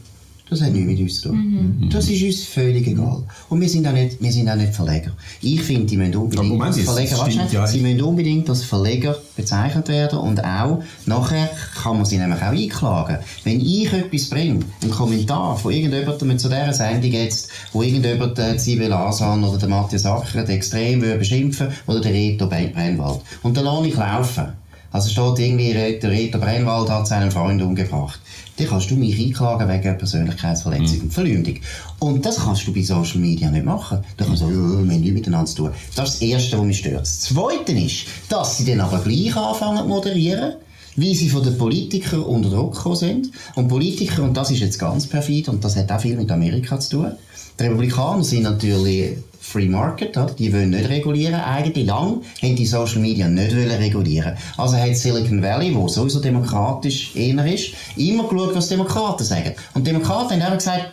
Das 0.52 0.60
hat 0.60 0.72
nichts 0.72 0.86
mit 0.86 1.00
uns 1.00 1.20
zu 1.22 1.28
tun. 1.30 1.78
Mhm. 1.80 1.88
Das 1.88 2.10
ist 2.10 2.22
uns 2.22 2.44
völlig 2.44 2.86
egal. 2.86 3.22
Und 3.48 3.62
wir 3.62 3.68
sind 3.70 3.86
auch 3.86 3.92
nicht, 3.92 4.20
wir 4.20 4.30
sind 4.30 4.50
auch 4.50 4.54
nicht 4.54 4.74
Verleger. 4.74 5.12
Ich 5.40 5.62
finde, 5.62 5.86
die 5.86 5.96
müssen 5.96 6.14
unbedingt 6.14 6.46
Moment, 6.46 6.76
als 6.76 6.84
Verleger, 6.84 7.16
stimmt, 7.16 7.52
ja. 7.52 7.66
sie 7.66 7.80
müssen 7.80 8.02
unbedingt 8.02 8.50
als 8.50 8.62
Verleger 8.62 9.16
bezeichnet 9.34 9.88
werden 9.88 10.18
und 10.18 10.44
auch, 10.44 10.82
nachher 11.06 11.48
kann 11.82 11.96
man 11.96 12.04
sie 12.04 12.18
nämlich 12.18 12.42
auch 12.42 12.48
einklagen. 12.48 13.16
Wenn 13.44 13.62
ich 13.62 13.90
etwas 13.90 14.28
bringe, 14.28 14.60
einen 14.82 14.90
Kommentar 14.90 15.56
von 15.56 15.72
irgendjemandem 15.72 16.38
zu 16.38 16.48
dieser 16.50 16.74
Sendung 16.74 17.12
jetzt, 17.12 17.48
wo 17.72 17.82
irgendjemand 17.82 18.38
äh, 18.38 18.58
Sibyl 18.58 18.92
Asan 18.92 19.44
oder 19.44 19.56
der 19.56 19.70
Matthias 19.70 20.04
Acker 20.04 20.46
extrem 20.50 21.00
würde 21.00 21.16
beschimpfen 21.16 21.68
oder 21.86 22.00
der 22.00 22.12
Reto 22.12 22.46
Brennwald. 22.46 23.22
Und 23.42 23.56
dann 23.56 23.64
lasse 23.64 23.88
ich 23.88 23.96
laufen. 23.96 24.61
Also 24.92 25.10
steht 25.10 25.46
irgendwie, 25.46 25.72
der 25.72 26.10
Reto 26.10 26.38
Brennwald 26.38 26.90
hat 26.90 27.06
seinen 27.06 27.30
Freund 27.30 27.62
umgebracht. 27.62 28.20
Dann 28.58 28.66
kannst 28.68 28.90
du 28.90 28.96
mich 28.96 29.18
einklagen 29.18 29.68
wegen 29.68 29.96
Persönlichkeitsverletzung 29.96 31.00
und 31.00 31.12
Verleumdung. 31.12 31.56
Und 31.98 32.24
das 32.24 32.36
kannst 32.36 32.66
du 32.66 32.72
bei 32.72 32.82
Social 32.82 33.18
Media 33.18 33.50
nicht 33.50 33.64
machen. 33.64 34.04
Da 34.16 34.24
kannst 34.24 34.42
du 34.42 34.46
sagen, 34.46 34.54
ja, 34.54 34.84
wir 34.84 34.94
haben 34.94 35.00
nichts 35.00 35.14
miteinander 35.14 35.46
zu 35.46 35.56
tun. 35.56 35.70
Das 35.94 36.10
ist 36.10 36.20
das 36.20 36.28
Erste, 36.28 36.58
was 36.58 36.66
mich 36.66 36.78
stört. 36.78 37.00
Das 37.00 37.20
Zweite 37.20 37.72
ist, 37.72 38.06
dass 38.28 38.58
sie 38.58 38.66
dann 38.66 38.80
aber 38.80 38.98
gleich 38.98 39.34
anfangen 39.34 39.78
zu 39.78 39.88
moderieren 39.88 40.54
wie 40.94 41.14
sie 41.14 41.30
von 41.30 41.42
den 41.42 41.56
Politikern 41.56 42.22
unter 42.22 42.50
Druck 42.50 42.74
gekommen 42.74 42.96
sind. 42.96 43.30
Und 43.54 43.68
Politiker, 43.68 44.22
und 44.22 44.36
das 44.36 44.50
ist 44.50 44.60
jetzt 44.60 44.78
ganz 44.78 45.06
perfid, 45.06 45.48
und 45.48 45.64
das 45.64 45.74
hat 45.76 45.90
auch 45.90 46.00
viel 46.00 46.16
mit 46.16 46.30
Amerika 46.30 46.78
zu 46.78 46.90
tun, 46.90 47.12
die 47.58 47.64
Republikaner 47.64 48.24
sind 48.24 48.42
natürlich 48.42 49.16
Free 49.42 49.66
Market, 49.66 50.16
oder? 50.16 50.32
die 50.32 50.52
wollen 50.52 50.70
nicht 50.70 50.88
regulieren. 50.88 51.34
Eigentlich 51.34 51.86
lang 51.86 52.22
haben 52.40 52.56
die 52.56 52.64
Social 52.64 53.00
Media 53.00 53.28
nicht 53.28 53.54
wollen 53.54 53.70
regulieren. 53.70 54.36
Also 54.56 54.76
hat 54.76 54.96
Silicon 54.96 55.42
Valley, 55.42 55.74
wo 55.74 55.88
sowieso 55.88 56.20
demokratisch 56.20 57.14
eher 57.16 57.44
ist, 57.44 57.72
immer 57.96 58.28
geschaut, 58.28 58.54
was 58.54 58.68
Demokraten 58.68 59.24
sagen. 59.24 59.52
Und 59.74 59.84
Demokraten 59.84 60.34
haben 60.34 60.42
einfach 60.42 60.58
gesagt, 60.58 60.92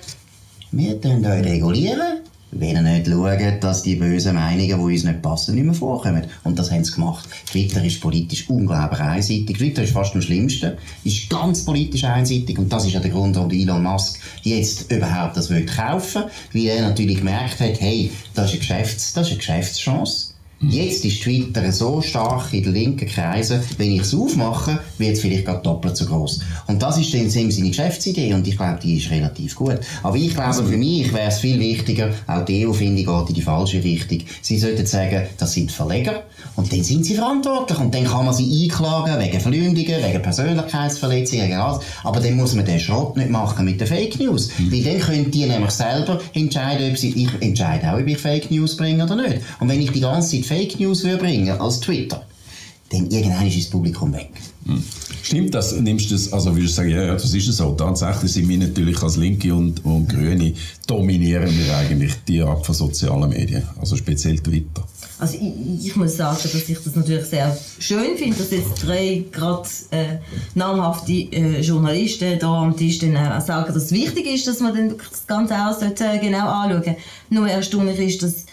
wir 0.72 1.00
tun 1.00 1.24
euch 1.26 1.46
regulieren, 1.46 2.22
wenn 2.52 2.76
ihr 2.76 2.82
nicht 2.82 3.08
schaut, 3.08 3.64
dass 3.64 3.84
die 3.84 3.96
bösen 3.96 4.36
Meinungen, 4.36 4.68
die 4.68 4.74
uns 4.74 5.04
nicht 5.04 5.22
passen, 5.22 5.56
nicht 5.56 5.66
mehr 5.66 5.74
vorkommen. 5.74 6.24
Und 6.44 6.58
das 6.58 6.72
haben 6.72 6.84
sie 6.84 6.94
gemacht. 6.94 7.28
Twitter 7.50 7.84
ist 7.84 8.02
politisch 8.02 8.50
unglaublich 8.50 9.00
einseitig. 9.00 9.58
Twitter 9.58 9.84
ist 9.84 9.94
fast 9.94 10.16
am 10.16 10.22
schlimmsten. 10.22 10.74
Ist 11.04 11.30
ganz 11.30 11.64
politisch 11.64 12.04
einseitig. 12.04 12.58
Und 12.58 12.72
das 12.72 12.86
ist 12.86 12.94
ja 12.94 13.00
der 13.00 13.12
Grund, 13.12 13.36
warum 13.36 13.52
Elon 13.52 13.84
Musk 13.84 14.20
jetzt 14.44 14.92
überhaupt 14.92 15.38
das 15.38 15.50
will 15.50 15.66
kaufen. 15.66 16.24
Weil 16.54 16.66
er 16.66 16.82
natürlich 16.82 17.18
gemerkt 17.18 17.60
hat, 17.60 17.80
hey, 17.80 18.12
das 18.34 18.48
ist 18.48 18.52
eine, 18.52 18.60
Geschäfts-, 18.60 19.14
das 19.14 19.28
ist 19.28 19.32
eine 19.32 19.38
Geschäftschance. 19.38 20.29
Jetzt 20.62 21.06
ist 21.06 21.22
Twitter 21.22 21.72
so 21.72 22.02
stark 22.02 22.54
in 22.54 22.64
den 22.64 22.74
linken 22.74 23.08
Kreisen, 23.08 23.62
wenn 23.78 23.94
ich 23.94 24.02
es 24.02 24.14
aufmache, 24.14 24.80
wird 24.98 25.14
es 25.14 25.22
vielleicht 25.22 25.46
gerade 25.46 25.62
doppelt 25.64 25.96
so 25.96 26.06
groß. 26.06 26.42
Und 26.68 26.82
das 26.82 26.98
ist 26.98 27.14
dann 27.14 27.30
seine 27.30 27.48
Geschäftsidee 27.48 28.34
und 28.34 28.46
ich 28.46 28.58
glaube, 28.58 28.78
die 28.84 28.98
ist 28.98 29.10
relativ 29.10 29.56
gut. 29.56 29.80
Aber 30.04 30.18
ich 30.18 30.36
glaube, 30.36 30.66
für 30.66 30.76
mich 30.76 31.14
wäre 31.14 31.30
es 31.30 31.40
viel 31.40 31.58
wichtiger, 31.62 32.10
auch 32.28 32.44
die 32.44 32.68
EU, 32.68 32.74
finde 32.74 33.00
ich, 33.00 33.08
geht 33.08 33.30
in 33.30 33.36
die 33.36 33.42
falsche 33.42 33.82
Richtung. 33.82 34.20
Sie 34.42 34.60
sollten 34.60 34.86
sagen, 34.86 35.28
das 35.38 35.54
sind 35.54 35.72
Verleger 35.72 36.24
und 36.58 36.72
dann 36.74 36.84
sind 36.84 37.06
sie 37.06 37.16
verantwortlich 37.16 37.80
und 37.80 37.96
dann 37.96 38.04
kann 38.04 38.26
man 38.26 38.34
sie 38.34 38.64
einklagen 38.64 39.18
wegen 39.18 39.40
Verleumdungen, 39.40 40.04
wegen 40.04 40.22
Persönlichkeitsverletzungen, 40.22 41.46
wegen 41.46 41.56
alles. 41.56 41.80
Aber 42.04 42.20
dann 42.20 42.36
muss 42.36 42.54
man 42.54 42.66
den 42.66 42.82
Schrott 42.82 43.16
nicht 43.16 43.30
machen 43.30 43.64
mit 43.64 43.80
den 43.80 43.88
Fake 43.88 44.20
News. 44.20 44.50
Weil 44.58 44.84
dann 44.84 45.00
können 45.00 45.32
die 45.32 45.46
nämlich 45.46 45.72
selber 45.72 46.20
entscheiden, 46.34 46.92
ob 46.92 46.98
sie, 46.98 47.12
ich 47.12 47.42
entscheide 47.42 47.94
auch, 47.94 48.00
ob 48.00 48.08
ich 48.08 48.18
Fake 48.18 48.52
News 48.52 48.76
bringe 48.76 49.06
oder 49.06 49.16
nicht. 49.16 49.40
Und 49.62 49.70
wenn 49.70 49.82
ich 49.82 49.92
die 49.92 50.02
ganze 50.02 50.36
Zeit 50.36 50.49
Fake 50.50 50.80
News 50.80 51.04
bringen 51.04 51.62
als 51.62 51.80
Twitter, 51.80 52.26
dann 52.90 53.08
irgendwann 53.12 53.46
ist 53.46 53.58
das 53.58 53.70
Publikum 53.70 54.12
weg. 54.14 54.32
Stimmt 55.22 55.54
das? 55.54 55.80
Nimmst 55.80 56.10
du 56.10 56.16
das, 56.16 56.34
also 56.34 56.56
würdest 56.56 56.74
du 56.74 56.78
sagen, 56.78 56.90
ja, 56.90 57.04
ja, 57.04 57.14
das 57.14 57.32
ist 57.34 57.48
es 57.48 57.58
so. 57.58 57.72
Tatsächlich 57.74 58.32
sind 58.32 58.50
wir 58.50 58.58
natürlich 58.58 59.02
als 59.04 59.16
Linke 59.16 59.54
und, 59.54 59.86
und 59.86 60.10
Grüne 60.10 60.54
dominieren 60.88 61.56
wir 61.56 61.78
eigentlich 61.78 62.14
die 62.28 62.42
Art 62.42 62.66
von 62.66 62.74
sozialen 62.74 63.30
Medien, 63.30 63.64
also 63.80 63.96
speziell 63.96 64.40
Twitter. 64.40 64.84
Also 65.20 65.38
ich, 65.38 65.88
ich 65.88 65.96
muss 65.98 66.18
sagen, 66.18 66.38
dass 66.42 66.56
ich 66.56 66.78
das 66.84 66.96
natürlich 66.96 67.26
sehr 67.26 67.56
schön 67.78 68.18
finde, 68.18 68.38
dass 68.38 68.52
jetzt 68.52 68.84
drei 68.84 69.26
gerade 69.32 69.68
äh, 69.92 70.18
namhafte 70.56 71.12
äh, 71.12 71.62
Journalisten 71.62 72.40
da 72.40 72.64
am 72.64 72.76
Tisch 72.76 73.00
dann 73.00 73.18
auch 73.18 73.42
sagen, 73.42 73.72
dass 73.74 73.84
es 73.84 73.92
wichtig 73.92 74.26
ist, 74.34 74.48
dass 74.48 74.62
man 74.62 74.76
dann 74.76 74.96
das 74.98 75.28
Ganze 75.28 75.56
auch 75.56 75.78
sollte, 75.78 76.06
äh, 76.06 76.20
genau 76.20 76.48
anschauen 76.48 76.96
Nur 77.30 77.48
erstaunlich 77.50 78.00
ist, 78.00 78.24
dass 78.24 78.46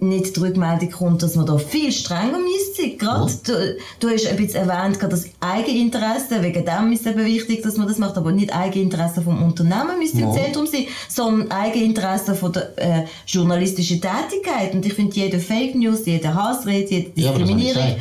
nicht 0.00 0.36
die 0.36 0.40
Rückmeldung 0.40 0.90
kommt, 0.90 1.22
dass 1.22 1.34
man 1.36 1.46
da 1.46 1.58
viel 1.58 1.92
strenger 1.92 2.38
müsste. 2.38 2.96
Gerade, 2.96 3.32
du, 3.44 3.76
du 4.00 4.08
hast 4.08 4.26
ein 4.26 4.36
bisschen 4.36 4.68
erwähnt, 4.68 4.98
gerade 4.98 5.12
das 5.12 5.26
Eigeninteresse, 5.40 6.42
wegen 6.42 6.64
dem 6.64 6.92
ist 6.92 7.06
es 7.06 7.12
eben 7.12 7.24
wichtig, 7.24 7.62
dass 7.62 7.76
man 7.76 7.88
das 7.88 7.98
macht, 7.98 8.16
aber 8.16 8.32
nicht 8.32 8.54
Eigeninteresse 8.54 9.22
vom 9.22 9.42
Unternehmen 9.42 9.98
müsste 9.98 10.18
im 10.20 10.28
Ja. 10.28 10.32
Zentrum 10.32 10.66
sein, 10.66 10.86
sondern 11.08 11.50
Eigeninteresse 11.50 12.34
von 12.34 12.52
der 12.52 12.72
äh, 12.76 13.04
journalistischen 13.26 14.00
Tätigkeit. 14.00 14.74
Und 14.74 14.84
ich 14.86 14.94
finde, 14.94 15.14
jede 15.16 15.38
Fake 15.38 15.74
News, 15.74 16.06
jede 16.06 16.34
Hassrede, 16.34 16.88
jede 16.90 17.10
Ja, 17.14 17.32
Diskriminierung 17.32 17.82
gesagt. 17.84 18.00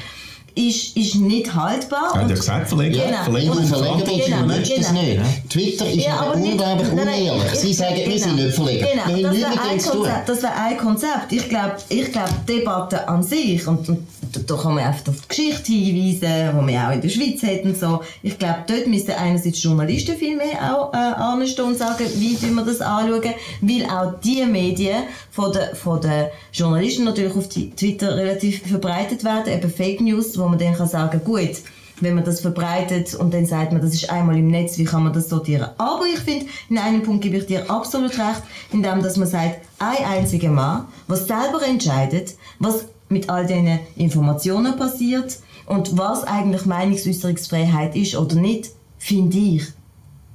Ist, 0.56 0.95
ist 0.95 1.16
nicht 1.16 1.53
haltbar. 1.53 2.14
Hat 2.14 2.24
Und- 2.24 2.30
ja 2.30 2.36
gesagt, 2.36 2.70
Verleger, 2.70 3.03
Genau. 3.06 3.24
Verleger 3.26 3.51
Und 3.51 3.66
Verantwortung. 3.66 4.18
bist, 4.18 4.28
Genau, 4.30 4.53
es 4.53 4.70
genau. 4.88 5.01
nicht. 5.01 5.49
Twitter 5.49 5.89
ist 5.89 5.95
Ja, 6.06 6.22
unglaublich 6.34 6.91
unehrlich. 6.91 7.32
ich- 7.53 7.60
Sie 7.60 7.74
sagen, 7.74 7.95
wir 8.06 8.20
sind 8.20 8.36
nicht 8.38 8.56
Verleger. 8.56 8.88
Genau, 8.88 9.18
wir 9.18 9.24
das 9.28 9.36
wäre 9.38 9.51
ein. 9.70 9.78
Konzept. 9.82 10.30
Das 10.30 10.41
wäre 10.43 10.53
ein 10.56 10.78
Konzept. 10.78 11.32
Ich 11.32 11.49
glaube, 11.49 11.76
ich 11.89 12.12
glaub, 12.12 12.30
die 12.47 12.53
Debatte 12.53 13.08
an 13.08 13.22
sich, 13.22 13.68
und, 13.68 13.88
und 13.89 14.08
da- 14.47 14.56
kann 14.56 14.76
man 14.76 14.84
einfach 14.86 15.08
auf 15.10 15.16
die 15.22 15.28
Geschichte 15.28 15.72
hinweisen, 15.74 16.60
die 16.62 16.68
wir 16.74 16.88
auch 16.88 16.91
in 16.93 17.01
der 17.01 17.10
Schweiz 17.10 17.41
hätten. 17.41 17.76
So. 17.76 18.01
Ich 18.24 18.38
glaube, 18.39 18.60
dort 18.68 18.88
müssten 18.88 19.12
einerseits 19.12 19.62
Journalisten 19.62 20.16
viel 20.18 20.36
mehr 20.38 20.74
auch 20.76 20.93
äh, 20.93 20.97
anstehen 20.97 21.66
und 21.66 21.78
sagen, 21.78 22.06
wie 22.16 22.38
wir 22.41 22.64
das 22.64 22.82
anschauen, 22.82 23.22
weil 23.62 23.86
auch 23.86 24.14
die 24.24 24.45
Medien 24.45 25.03
von 25.36 25.52
den, 25.52 25.76
von 25.76 26.00
den 26.00 26.28
Journalisten 26.54 27.04
natürlich 27.04 27.36
auf 27.36 27.50
Twitter 27.50 28.16
relativ 28.16 28.66
verbreitet 28.66 29.26
werden, 29.26 29.52
eben 29.54 29.70
Fake 29.70 30.00
News, 30.00 30.38
wo 30.40 30.48
man 30.48 30.58
dann 30.58 30.76
kann 30.76 30.88
sagen, 30.88 31.20
gut, 31.26 31.58
wenn 32.00 32.16
man 32.16 32.24
das 32.24 32.40
verbreitet 32.40 33.14
und 33.16 33.34
dann 33.34 33.46
sagt 33.46 33.74
man, 33.74 33.82
das 33.82 33.94
ist 33.94 34.10
einmal 34.10 34.38
im 34.38 34.48
Netz, 34.48 34.78
wie 34.78 34.86
kann 34.86 35.04
man 35.04 35.12
das 35.12 35.28
sortieren? 35.28 35.70
Aber 35.78 36.06
ich 36.06 36.20
finde, 36.20 36.46
in 36.70 36.78
einem 36.78 37.04
Punkt 37.04 37.22
gebe 37.22 37.36
ich 37.38 37.48
dir 37.48 37.70
absolut 37.70 38.12
recht, 38.12 38.44
indem 38.72 39.02
dass 39.04 39.18
man 39.18 39.28
sagt, 39.28 39.60
ein 39.80 40.06
einziger 40.06 40.52
Mann, 40.52 40.86
was 41.08 41.28
selber 41.28 41.62
entscheidet, 41.68 42.36
was 42.60 42.86
mit 43.10 43.30
all 43.30 43.46
diesen 43.46 43.80
Informationen 43.98 44.78
passiert 44.78 45.38
und 45.66 45.98
was 45.98 46.24
eigentlich 46.24 46.66
Meinungsäußerungsfreiheit 46.66 47.96
ist 47.98 48.16
oder 48.16 48.36
nicht, 48.36 48.72
finde 48.98 49.38
ich. 49.38 49.64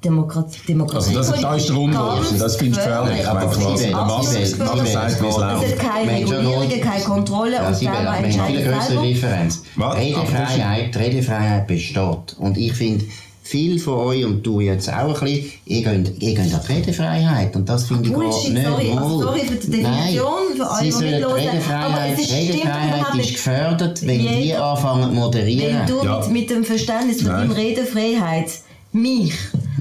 Demokratie, 0.03 0.61
Demokratie. 0.66 1.14
Also 1.16 1.32
das, 1.32 1.40
da 1.42 1.55
ist 1.57 1.68
der 1.68 1.76
Unterschied, 1.76 2.40
das 2.40 2.57
finde 2.57 2.78
ich 2.78 2.84
gefährlich. 2.84 3.28
Aber 3.28 3.40
quasi 3.51 3.84
Sie 3.84 3.88
der 3.90 3.96
Master 3.96 4.32
Sie 4.32 4.46
sagt, 4.46 5.22
wie 5.22 5.26
es 5.28 5.36
Es 5.36 5.42
hat 5.42 5.78
keine 5.78 6.07
Mensch, 6.07 6.30
Regulierungen, 6.30 6.80
keine 6.80 7.05
Kontrolle 7.05 7.53
Ja, 7.57 7.68
und 7.68 7.80
wir 7.80 7.90
viel 7.90 8.24
entscheidet 8.24 8.64
größere 8.64 8.86
selber. 8.88 9.03
Differenz. 9.03 9.62
Was? 9.76 9.96
Redefreiheit, 9.98 10.94
die 10.94 10.98
Redefreiheit 10.98 11.66
besteht. 11.66 12.36
Und 12.38 12.57
ich 12.57 12.72
finde, 12.72 13.05
viele 13.42 13.78
von 13.78 13.94
euch, 13.94 14.24
und 14.24 14.42
du 14.42 14.61
jetzt 14.61 14.88
auch 14.90 15.20
ein 15.20 15.24
bisschen, 15.32 15.51
ihr 15.66 15.82
geht, 15.82 16.22
ihr 16.22 16.34
geht 16.34 16.38
an 16.55 16.61
die 16.66 16.72
Redefreiheit. 16.72 17.57
Und 17.57 17.68
das 17.68 17.84
finde 17.84 18.09
ich 18.09 18.14
Bullshit, 18.14 18.55
nicht 18.55 18.66
sorry, 18.66 18.92
wohl. 18.92 19.22
sorry 19.22 19.40
für 19.40 19.55
die 19.57 19.70
Definition, 19.70 19.82
Nein, 19.82 20.57
für 20.57 20.70
alle, 20.70 20.92
Sie 20.92 20.98
die. 21.05 21.14
Redefreiheit, 21.14 21.92
Aber 21.92 22.07
es 22.14 22.20
ist- 22.20 22.32
Redefreiheit 22.32 23.14
ist 23.18 23.32
gefördert, 23.34 24.07
wenn 24.07 24.18
die 24.18 24.24
Jeder- 24.44 24.64
anfangen 24.64 25.03
zu 25.11 25.14
moderieren. 25.14 25.80
Wenn 25.80 25.86
du 25.98 26.05
Ja. 26.07 26.18
mit, 26.20 26.30
mit 26.30 26.51
dem 26.51 26.64
Verständnis 26.64 27.20
von 27.20 27.32
Nein. 27.32 27.48
deinem 27.48 27.53
Redefreiheit 27.53 28.51
mich 28.92 29.34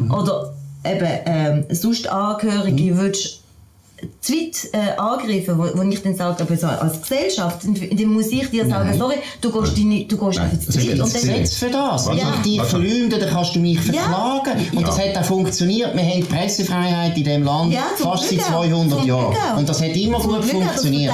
oder 0.08 0.54
eben 0.86 1.08
ähm, 1.26 1.66
sonst 1.70 2.08
Angehörige 2.08 2.98
würdest 2.98 3.39
zu 4.22 4.34
weit 4.34 4.70
äh, 4.74 4.98
angreifen, 4.98 5.58
wo, 5.58 5.78
wo 5.78 5.82
ich 5.84 6.02
dann 6.02 6.16
sage, 6.16 6.44
aber 6.44 6.56
so 6.58 6.68
als 6.68 7.02
Gesellschaft, 7.02 7.64
dann 7.64 8.06
muss 8.08 8.28
ich 8.28 8.50
dir 8.50 8.68
sagen, 8.68 8.98
sorry, 8.98 9.16
du 9.42 9.52
gehst, 9.52 9.78
deine, 9.78 10.06
du 10.06 10.18
gehst 10.18 10.38
Nein, 10.40 10.52
weit. 10.52 10.64
jetzt 10.66 10.76
Und 10.76 11.00
dann, 11.00 11.22
Gesetz 11.22 11.54
für 11.56 11.70
das. 11.70 12.08
Wenn 12.08 12.18
Ja. 12.18 12.34
ich 12.36 12.42
dich 12.42 12.62
verleumde, 12.62 13.18
dann 13.20 13.30
kannst 13.30 13.56
du 13.56 13.60
mich 13.60 13.78
Ja. 13.78 13.94
verklagen. 13.94 14.68
Und 14.76 14.88
das 14.88 15.00
hat 15.00 15.18
auch 15.18 15.24
funktioniert. 15.26 15.96
Wir 15.96 16.04
haben 16.04 16.26
Pressefreiheit 16.26 17.18
in 17.18 17.24
diesem 17.24 17.44
Land 17.44 17.74
Ja, 17.74 17.84
fast 17.98 18.24
seit 18.30 18.40
Glück 18.40 18.42
auch. 18.44 18.50
200 18.66 19.00
Zum 19.00 19.08
Jahren. 19.08 19.36
Auch. 19.36 19.58
Und 19.58 19.70
das 19.70 19.82
hat 19.82 19.96
immer 19.96 20.20
Zum 20.22 20.32
gut 20.32 20.42
Glück, 20.42 20.52
funktioniert. 20.52 21.14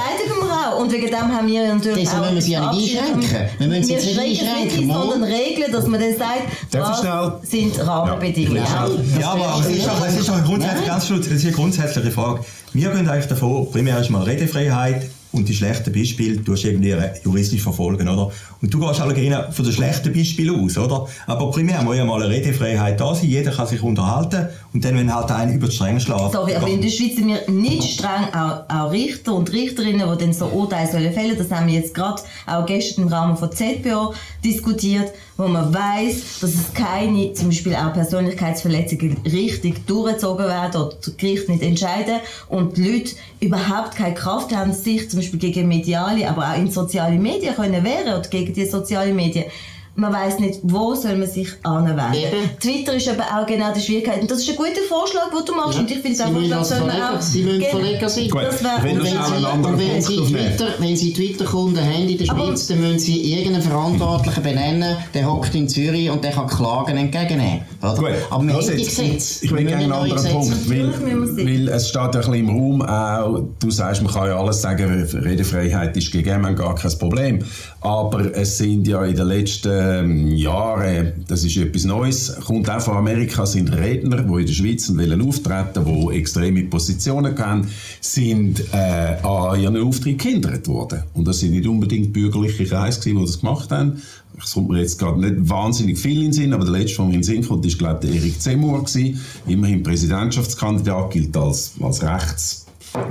auch. 0.50 0.80
Und 0.80 0.92
wegen 0.92 1.06
dem 1.06 1.14
haben 1.36 1.46
wir 1.46 1.74
natürlich 1.74 2.00
Deshalb 2.04 2.24
auch 2.26 2.30
müssen 2.32 2.34
wir 2.36 2.42
sie 2.42 2.52
ja 2.52 2.72
nicht 2.72 2.98
einschränken. 3.00 3.48
Wir 3.58 3.66
müssen 3.68 3.82
sie 3.84 3.88
wir 3.90 3.96
jetzt 3.98 4.16
nicht 4.18 4.42
einschränken, 4.42 4.78
ein, 4.80 4.86
mal. 4.86 5.00
sondern 5.08 5.22
regeln, 5.24 5.72
dass 5.72 5.86
man 5.86 6.00
dann 6.00 6.16
sagt, 6.16 6.42
was 6.72 7.02
sind 7.50 7.86
Rahmenbedingungen. 7.86 8.62
Ja. 8.62 8.88
Ja, 9.20 9.30
aber 9.32 9.60
es 9.60 9.76
ist 9.76 9.86
doch, 9.86 10.06
es 10.06 10.16
ist 10.20 10.28
Nein. 10.28 10.86
ganz 10.86 11.10
es 11.10 11.26
ist 11.26 11.44
eine 11.44 11.52
grundsätzliche 11.52 12.10
Frage. 12.10 12.40
Wir 12.76 12.90
gehen 12.90 13.08
eigentlich 13.08 13.26
davon, 13.26 13.70
primär 13.70 13.98
ist 13.98 14.10
mal 14.10 14.22
Redefreiheit 14.22 15.08
und 15.36 15.48
die 15.48 15.54
schlechten 15.54 15.92
Beispiele 15.92 16.42
tust 16.42 16.64
du 16.64 16.68
irgendwie 16.68 16.94
juristisch 17.24 17.62
verfolgen, 17.62 18.08
oder? 18.08 18.30
Und 18.62 18.72
du 18.72 18.80
gehst 18.80 19.00
alle 19.00 19.14
gerne 19.14 19.52
von 19.52 19.64
den 19.64 19.74
schlechten 19.74 20.12
Beispielen 20.12 20.64
aus, 20.64 20.78
oder? 20.78 21.06
Aber 21.26 21.50
primär 21.50 21.82
muss 21.82 21.96
ja 21.96 22.04
mal 22.04 22.22
eine 22.22 22.32
Redefreiheit 22.32 22.98
da 23.00 23.14
sein, 23.14 23.28
jeder 23.28 23.50
kann 23.50 23.66
sich 23.66 23.82
unterhalten 23.82 24.48
und 24.72 24.84
dann, 24.84 24.96
wenn 24.96 25.14
halt 25.14 25.30
einer 25.30 25.52
über 25.52 25.68
die 25.68 25.74
Stränge 25.74 26.00
schlägt... 26.00 26.32
Sorry, 26.32 26.54
aber 26.54 26.68
in 26.68 26.80
der 26.80 26.88
Schweiz 26.88 27.16
sind 27.16 27.28
wir 27.28 27.50
nicht 27.50 27.94
streng, 27.94 28.32
auch, 28.34 28.64
auch 28.68 28.90
Richter 28.90 29.34
und 29.34 29.52
Richterinnen, 29.52 30.08
die 30.10 30.24
dann 30.24 30.32
so 30.32 30.46
Urteile 30.46 30.90
sollen 30.90 31.12
fällen, 31.12 31.36
das 31.36 31.50
haben 31.50 31.66
wir 31.66 31.74
jetzt 31.74 31.94
gerade 31.94 32.22
auch 32.46 32.66
gestern 32.66 33.02
im 33.02 33.08
Rahmen 33.08 33.36
von 33.36 33.52
ZPO 33.52 34.14
diskutiert, 34.44 35.12
wo 35.36 35.48
man 35.48 35.72
weiß, 35.72 36.40
dass 36.40 36.54
es 36.54 36.72
keine, 36.72 37.32
zum 37.34 37.48
Beispiel 37.48 37.74
auch 37.74 37.92
Persönlichkeitsverletzungen 37.92 39.18
richtig 39.24 39.86
durchgezogen 39.86 40.46
werden 40.46 40.80
oder 40.80 40.96
das 41.04 41.16
Gericht 41.16 41.48
nicht 41.48 41.62
entscheiden 41.62 42.20
und 42.48 42.76
die 42.76 42.90
Leute 42.90 43.16
überhaupt 43.40 43.96
keine 43.96 44.14
Kraft 44.14 44.54
haben, 44.54 44.72
sich 44.72 45.10
zum 45.10 45.18
Beispiel 45.18 45.25
gegen 45.32 45.68
mediale, 45.68 46.28
aber 46.28 46.50
auch 46.50 46.58
in 46.58 46.70
soziale 46.70 47.18
Medien 47.18 47.54
können 47.54 47.84
wehren 47.84 48.18
oder 48.18 48.28
gegen 48.28 48.52
die 48.52 48.66
sozialen 48.66 49.14
Medien 49.14 49.44
man 49.96 50.12
weiß 50.12 50.38
nicht, 50.40 50.60
wo 50.62 50.94
soll 50.94 51.16
man 51.16 51.26
sich 51.26 51.48
anwenden. 51.62 52.14
Eben. 52.14 52.58
Twitter 52.60 52.94
ist 52.94 53.08
aber 53.08 53.24
auch 53.24 53.46
genau 53.46 53.72
die 53.74 53.80
Schwierigkeit. 53.80 54.20
Und 54.20 54.30
das 54.30 54.40
ist 54.40 54.50
ein 54.50 54.56
guter 54.56 54.82
Vorschlag, 54.88 55.30
den 55.30 55.44
du 55.44 55.54
machst. 55.54 55.74
Ja. 55.74 55.80
Und 55.80 55.90
ich 55.90 55.98
finde, 55.98 56.18
den 56.18 56.32
Vorschlag 56.34 56.64
soll 56.64 56.80
man 56.86 57.02
auch... 57.02 57.20
Sie 57.20 57.42
müssen 57.42 57.62
Verleger 57.62 58.08
sein. 58.08 58.28
Gut. 58.28 58.42
Das 58.42 58.62
wär, 58.62 58.78
wenn, 58.82 58.98
wenn, 58.98 59.06
Sie, 59.06 59.78
wenn, 59.78 60.02
Sie 60.02 60.16
Twitter, 60.16 60.68
wenn 60.78 60.96
Sie 60.96 61.12
Twitter-Kunden 61.12 61.80
haben 61.80 62.08
in 62.08 62.18
der 62.18 62.24
Schweiz, 62.26 62.66
dann 62.66 62.80
müssen 62.80 62.98
Sie 62.98 63.32
irgendeinen 63.32 63.62
Verantwortlichen 63.62 64.42
benennen, 64.42 64.96
der 65.14 65.32
hockt 65.32 65.54
in 65.54 65.68
Zürich 65.68 66.10
und 66.10 66.22
der 66.22 66.32
kann 66.32 66.46
Klagen 66.46 66.96
entgegennehmen. 66.96 67.62
Oder? 67.82 67.94
Gut. 67.94 68.08
Aber 68.30 68.44
wir 68.44 68.52
haben 68.52 68.66
die 68.66 68.84
Gesetze. 68.84 69.44
Ich 69.46 69.50
will 69.50 69.64
gerne 69.64 69.84
einen 69.84 69.92
anderen 69.92 70.30
Punkt, 70.30 70.70
weil, 70.70 71.36
weil 71.36 71.68
es 71.68 71.88
steht 71.88 72.02
ein 72.02 72.10
bisschen 72.10 72.34
im 72.34 72.48
Raum 72.50 72.82
auch, 72.82 73.42
du 73.58 73.70
sagst, 73.70 74.02
man 74.02 74.12
kann 74.12 74.28
ja 74.28 74.38
alles 74.38 74.60
sagen, 74.60 75.08
Redefreiheit 75.14 75.96
ist 75.96 76.12
gegeben, 76.12 76.42
man 76.42 76.54
gar 76.54 76.74
kein 76.74 76.92
Problem. 76.98 77.42
Aber 77.80 78.34
es 78.34 78.58
sind 78.58 78.86
ja 78.86 79.02
in 79.04 79.16
den 79.16 79.28
letzten 79.28 79.85
ähm, 79.86 80.28
Jahren, 80.36 81.24
das 81.28 81.44
ist 81.44 81.56
etwas 81.56 81.84
Neues, 81.84 82.34
kommt 82.44 82.68
auch 82.68 82.80
von 82.80 82.96
Amerika, 82.96 83.46
sind 83.46 83.72
Redner, 83.72 84.22
die 84.22 84.40
in 84.40 84.46
der 84.46 84.52
Schweiz 84.52 84.88
wollen 84.94 85.22
auftreten, 85.22 85.84
die 85.84 86.16
extreme 86.16 86.64
Positionen 86.64 87.38
haben, 87.38 87.68
sind 88.00 88.60
äh, 88.72 89.16
an 89.22 89.60
ihren 89.60 89.76
Auftritt 89.82 90.18
gehindert 90.18 90.66
worden. 90.68 91.02
Und 91.14 91.26
das 91.26 91.40
sind 91.40 91.52
nicht 91.52 91.66
unbedingt 91.66 92.12
bürgerliche 92.12 92.64
Kreise, 92.64 93.00
die 93.00 93.14
das 93.14 93.40
gemacht 93.40 93.70
haben. 93.70 94.02
Es 94.42 94.52
kommt 94.52 94.68
mir 94.68 94.80
jetzt 94.80 94.98
gerade 94.98 95.20
nicht 95.20 95.48
wahnsinnig 95.48 95.98
viel 95.98 96.18
in 96.18 96.24
den 96.24 96.32
Sinn, 96.32 96.52
aber 96.52 96.64
der 96.64 96.72
letzte, 96.72 96.96
der 96.96 97.04
mir 97.06 97.14
in 97.14 97.20
den 97.20 97.24
Sinn 97.24 97.46
kommt, 97.46 97.64
ist, 97.64 97.78
glaube 97.78 98.00
ich, 98.02 98.10
der 98.10 98.20
Erik 98.20 98.40
Zemmour. 98.40 98.84
Immerhin 99.46 99.82
Präsidentschaftskandidat, 99.82 101.10
gilt 101.10 101.36
als, 101.36 101.72
als 101.80 102.02
rechts 102.02 102.66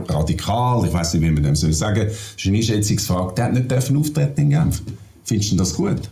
radikal, 0.08 0.86
ich 0.86 0.94
weiß 0.94 1.14
nicht, 1.14 1.24
wie 1.24 1.32
man 1.32 1.44
dem 1.44 1.56
soll 1.56 1.74
sagen, 1.74 2.08
das 2.08 2.36
ist 2.38 2.48
eine 2.48 2.58
Einschätzungsfrage, 2.58 3.34
der 3.36 3.46
hat 3.46 3.54
nicht 3.54 3.70
dürfen 3.70 3.98
auftreten 3.98 4.42
in 4.42 4.50
Genf. 4.50 4.82
Findest 5.24 5.52
du 5.52 5.56
das 5.56 5.74
gut? 5.74 6.10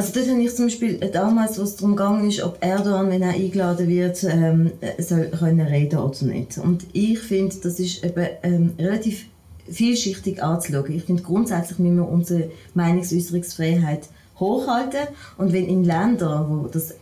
Also 0.00 0.14
das 0.14 0.30
habe 0.30 0.40
ich 0.40 0.56
zum 0.56 0.64
Beispiel 0.64 0.96
damals, 1.12 1.58
wo 1.58 1.62
es 1.62 1.76
darum 1.76 1.94
ging, 1.94 2.26
ist, 2.26 2.42
ob 2.42 2.56
Erdogan, 2.64 3.10
wenn 3.10 3.20
er 3.20 3.34
eingeladen 3.34 3.86
wird, 3.86 4.24
ähm, 4.24 4.72
soll 4.96 5.26
können 5.26 5.60
reden 5.60 5.98
oder 5.98 6.24
nicht. 6.24 6.56
Und 6.56 6.86
ich 6.94 7.18
finde, 7.18 7.54
das 7.62 7.78
ist 7.78 8.02
eben 8.02 8.26
ähm, 8.42 8.72
relativ 8.78 9.26
vielschichtig 9.70 10.42
anzuschauen. 10.42 10.90
Ich 10.90 11.04
finde, 11.04 11.22
grundsätzlich 11.22 11.78
müssen 11.78 11.96
wir 11.96 12.08
unsere 12.08 12.50
Meinungsäußerungsfreiheit 12.72 14.08
hochhalten. 14.38 15.00
Und 15.36 15.52
wenn 15.52 15.66
in 15.66 15.84
Ländern, 15.84 16.48
wo 16.48 16.68
das 16.68 16.94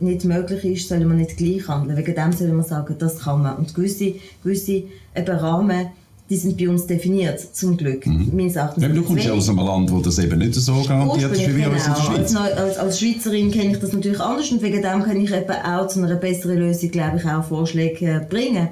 nicht 0.00 0.24
möglich 0.24 0.64
ist, 0.64 0.88
soll 0.88 1.04
man 1.04 1.18
nicht 1.18 1.36
gleich 1.36 1.68
handeln. 1.68 1.96
Wegen 1.96 2.16
dem 2.16 2.32
soll 2.32 2.48
man 2.48 2.66
sagen, 2.66 2.96
das 2.98 3.20
kann 3.20 3.42
man. 3.42 3.58
Und 3.58 3.76
gewisse, 3.76 4.14
gewisse 4.42 4.82
eben 5.14 5.36
Rahmen, 5.36 5.90
die 6.30 6.36
sind 6.36 6.56
bei 6.56 6.68
uns 6.68 6.86
definiert, 6.86 7.40
zum 7.40 7.76
Glück. 7.76 8.06
Mhm. 8.06 8.30
Meines 8.32 8.54
Erachtens. 8.54 8.84
Ja, 8.84 8.88
du 8.88 9.02
kommst 9.02 9.24
ja 9.24 9.32
aus 9.32 9.48
einem 9.48 9.58
Land, 9.58 9.90
wo 9.90 9.98
das 9.98 10.16
eben 10.20 10.38
nicht 10.38 10.54
so 10.54 10.80
garantiert 10.86 11.32
ist 11.32 11.40
wie 11.40 11.56
wir 11.56 11.64
genau. 11.64 11.76
in 11.76 11.82
der 11.82 11.94
Schweiz. 11.96 12.36
Als, 12.36 12.56
als, 12.56 12.78
als 12.78 13.00
Schweizerin 13.00 13.50
kenne 13.50 13.72
ich 13.72 13.80
das 13.80 13.92
natürlich 13.92 14.20
anders 14.20 14.50
und 14.52 14.62
wegen 14.62 14.80
dem 14.80 15.02
kann 15.02 15.20
ich 15.20 15.32
eben 15.32 15.50
auch 15.50 15.88
zu 15.88 16.00
einer 16.00 16.14
besseren 16.14 16.58
Lösung, 16.58 16.90
glaube 16.92 17.18
ich, 17.18 17.24
auch 17.24 17.42
Vorschläge 17.42 18.06
äh, 18.06 18.20
bringen. 18.20 18.68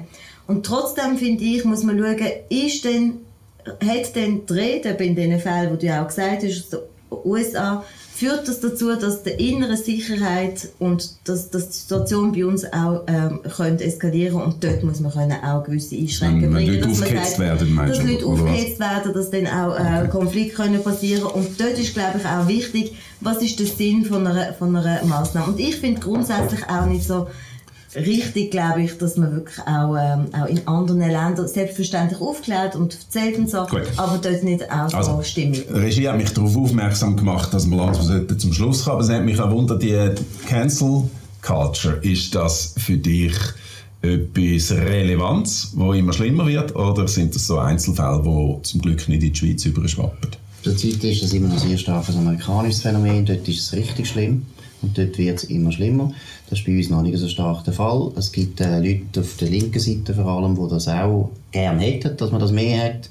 Und 0.47 0.65
trotzdem 0.65 1.17
finde 1.17 1.43
ich, 1.43 1.65
muss 1.65 1.83
man 1.83 1.99
schauen, 1.99 2.17
ist 2.49 2.85
denn, 2.85 3.15
hat 3.65 4.15
denn 4.15 4.45
die 4.47 4.53
Rede 4.53 4.89
in 5.03 5.15
den 5.15 5.37
Fällen, 5.37 5.71
wo 5.71 5.75
du 5.75 5.85
ja 5.85 6.01
auch 6.01 6.07
gesagt 6.07 6.43
hast, 6.43 6.45
aus 6.45 6.69
den 6.69 6.79
USA, 7.25 7.83
führt 8.19 8.49
das 8.49 8.59
dazu, 8.59 8.93
dass 8.95 9.23
die 9.23 9.29
innere 9.29 9.77
Sicherheit 9.77 10.67
und 10.77 11.09
dass, 11.23 11.49
dass 11.51 11.69
die 11.69 11.77
Situation 11.77 12.33
bei 12.33 12.45
uns 12.45 12.65
auch 12.65 13.03
ähm, 13.07 13.39
könnte 13.55 13.85
eskalieren 13.85 14.41
und 14.41 14.61
dort 14.61 14.83
muss 14.83 14.99
man 14.99 15.13
können 15.13 15.41
auch 15.41 15.63
gewisse 15.63 15.95
Einschränkungen 15.95 16.51
bringen. 16.51 16.81
Leute 16.81 16.89
aufgehetzt 16.89 17.37
sagt, 17.37 17.39
werden, 17.39 17.77
Dass 17.77 18.03
Leute 18.03 18.25
aufgehetzt 18.25 18.79
werden, 18.79 19.13
dass 19.13 19.31
dann 19.31 19.47
auch 19.47 19.73
äh, 19.73 20.01
okay. 20.01 20.09
Konflikte 20.09 20.55
können 20.55 20.83
passieren 20.83 21.23
und 21.23 21.57
dort 21.57 21.79
ist 21.79 21.93
glaube 21.93 22.19
ich 22.19 22.25
auch 22.25 22.45
wichtig, 22.49 22.93
was 23.21 23.41
ist 23.41 23.57
der 23.57 23.67
Sinn 23.67 24.03
von 24.03 24.27
einer, 24.27 24.53
von 24.53 24.75
einer 24.75 25.05
Massnahme. 25.05 25.53
Und 25.53 25.59
ich 25.59 25.77
finde 25.77 26.01
grundsätzlich 26.01 26.67
auch 26.67 26.87
nicht 26.87 27.07
so 27.07 27.27
richtig, 27.95 28.51
glaube 28.51 28.83
ich, 28.83 28.97
dass 28.97 29.17
man 29.17 29.31
wirklich 29.31 29.59
auch, 29.59 29.95
ähm, 29.95 30.27
auch 30.33 30.45
in 30.47 30.67
anderen 30.67 30.99
Ländern 30.99 31.47
selbstverständlich 31.47 32.21
aufklärt 32.21 32.75
und 32.75 32.93
erzählt 32.93 33.37
und 33.37 33.49
so, 33.49 33.65
Gut. 33.65 33.83
aber 33.97 34.17
dort 34.17 34.43
nicht 34.43 34.63
auch 34.71 34.93
also, 34.93 35.17
so 35.17 35.23
stimmig. 35.23 35.65
Regie 35.71 36.07
hat 36.07 36.17
mich 36.17 36.31
darauf 36.33 36.55
aufmerksam 36.55 37.17
gemacht, 37.17 37.53
dass 37.53 37.69
wir 37.69 37.77
langsam 37.77 38.27
zum 38.37 38.53
Schluss 38.53 38.83
kommen. 38.83 38.95
Aber 38.95 39.03
es 39.03 39.09
hat 39.09 39.23
mich 39.23 39.39
auch 39.39 39.51
wundert, 39.51 39.81
die 39.81 39.97
Cancel 40.47 41.03
Culture, 41.41 41.97
ist 42.01 42.35
das 42.35 42.75
für 42.77 42.97
dich 42.97 43.33
etwas 44.01 44.71
Relevanz, 44.71 45.71
wo 45.75 45.93
immer 45.93 46.13
schlimmer 46.13 46.47
wird, 46.47 46.75
oder 46.75 47.07
sind 47.07 47.35
das 47.35 47.47
so 47.47 47.57
Einzelfälle, 47.57 48.21
die 48.23 48.63
zum 48.63 48.81
Glück 48.81 49.07
nicht 49.09 49.23
in 49.23 49.33
die 49.33 49.35
Schweiz 49.35 49.65
überschwappen? 49.65 50.31
Zurzeit 50.63 51.03
ist 51.03 51.23
das 51.23 51.33
immer 51.33 51.47
noch 51.47 51.59
sehr 51.59 51.77
stark 51.77 52.07
ein 52.09 52.17
amerikanisches 52.17 52.81
Phänomen, 52.81 53.25
dort 53.25 53.47
ist 53.47 53.59
es 53.59 53.73
richtig 53.73 54.07
schlimm 54.07 54.45
und 54.81 54.97
dort 54.97 55.17
wird 55.17 55.37
es 55.37 55.43
immer 55.45 55.71
schlimmer. 55.71 56.13
Das 56.49 56.59
ist 56.59 56.65
bei 56.65 56.75
uns 56.75 56.89
noch 56.89 57.03
nicht 57.03 57.17
so 57.17 57.27
stark 57.27 57.63
der 57.63 57.73
Fall. 57.73 58.11
Es 58.15 58.31
gibt 58.31 58.59
äh, 58.59 58.79
Leute 58.79 59.19
auf 59.19 59.37
der 59.37 59.49
linken 59.49 59.79
Seite 59.79 60.15
vor 60.15 60.25
allem, 60.25 60.55
die 60.55 60.69
das 60.69 60.87
auch 60.87 61.29
gerne 61.51 61.81
hätten, 61.81 62.17
dass 62.17 62.31
man 62.31 62.41
das 62.41 62.51
mehr 62.51 62.85
hat. 62.85 63.09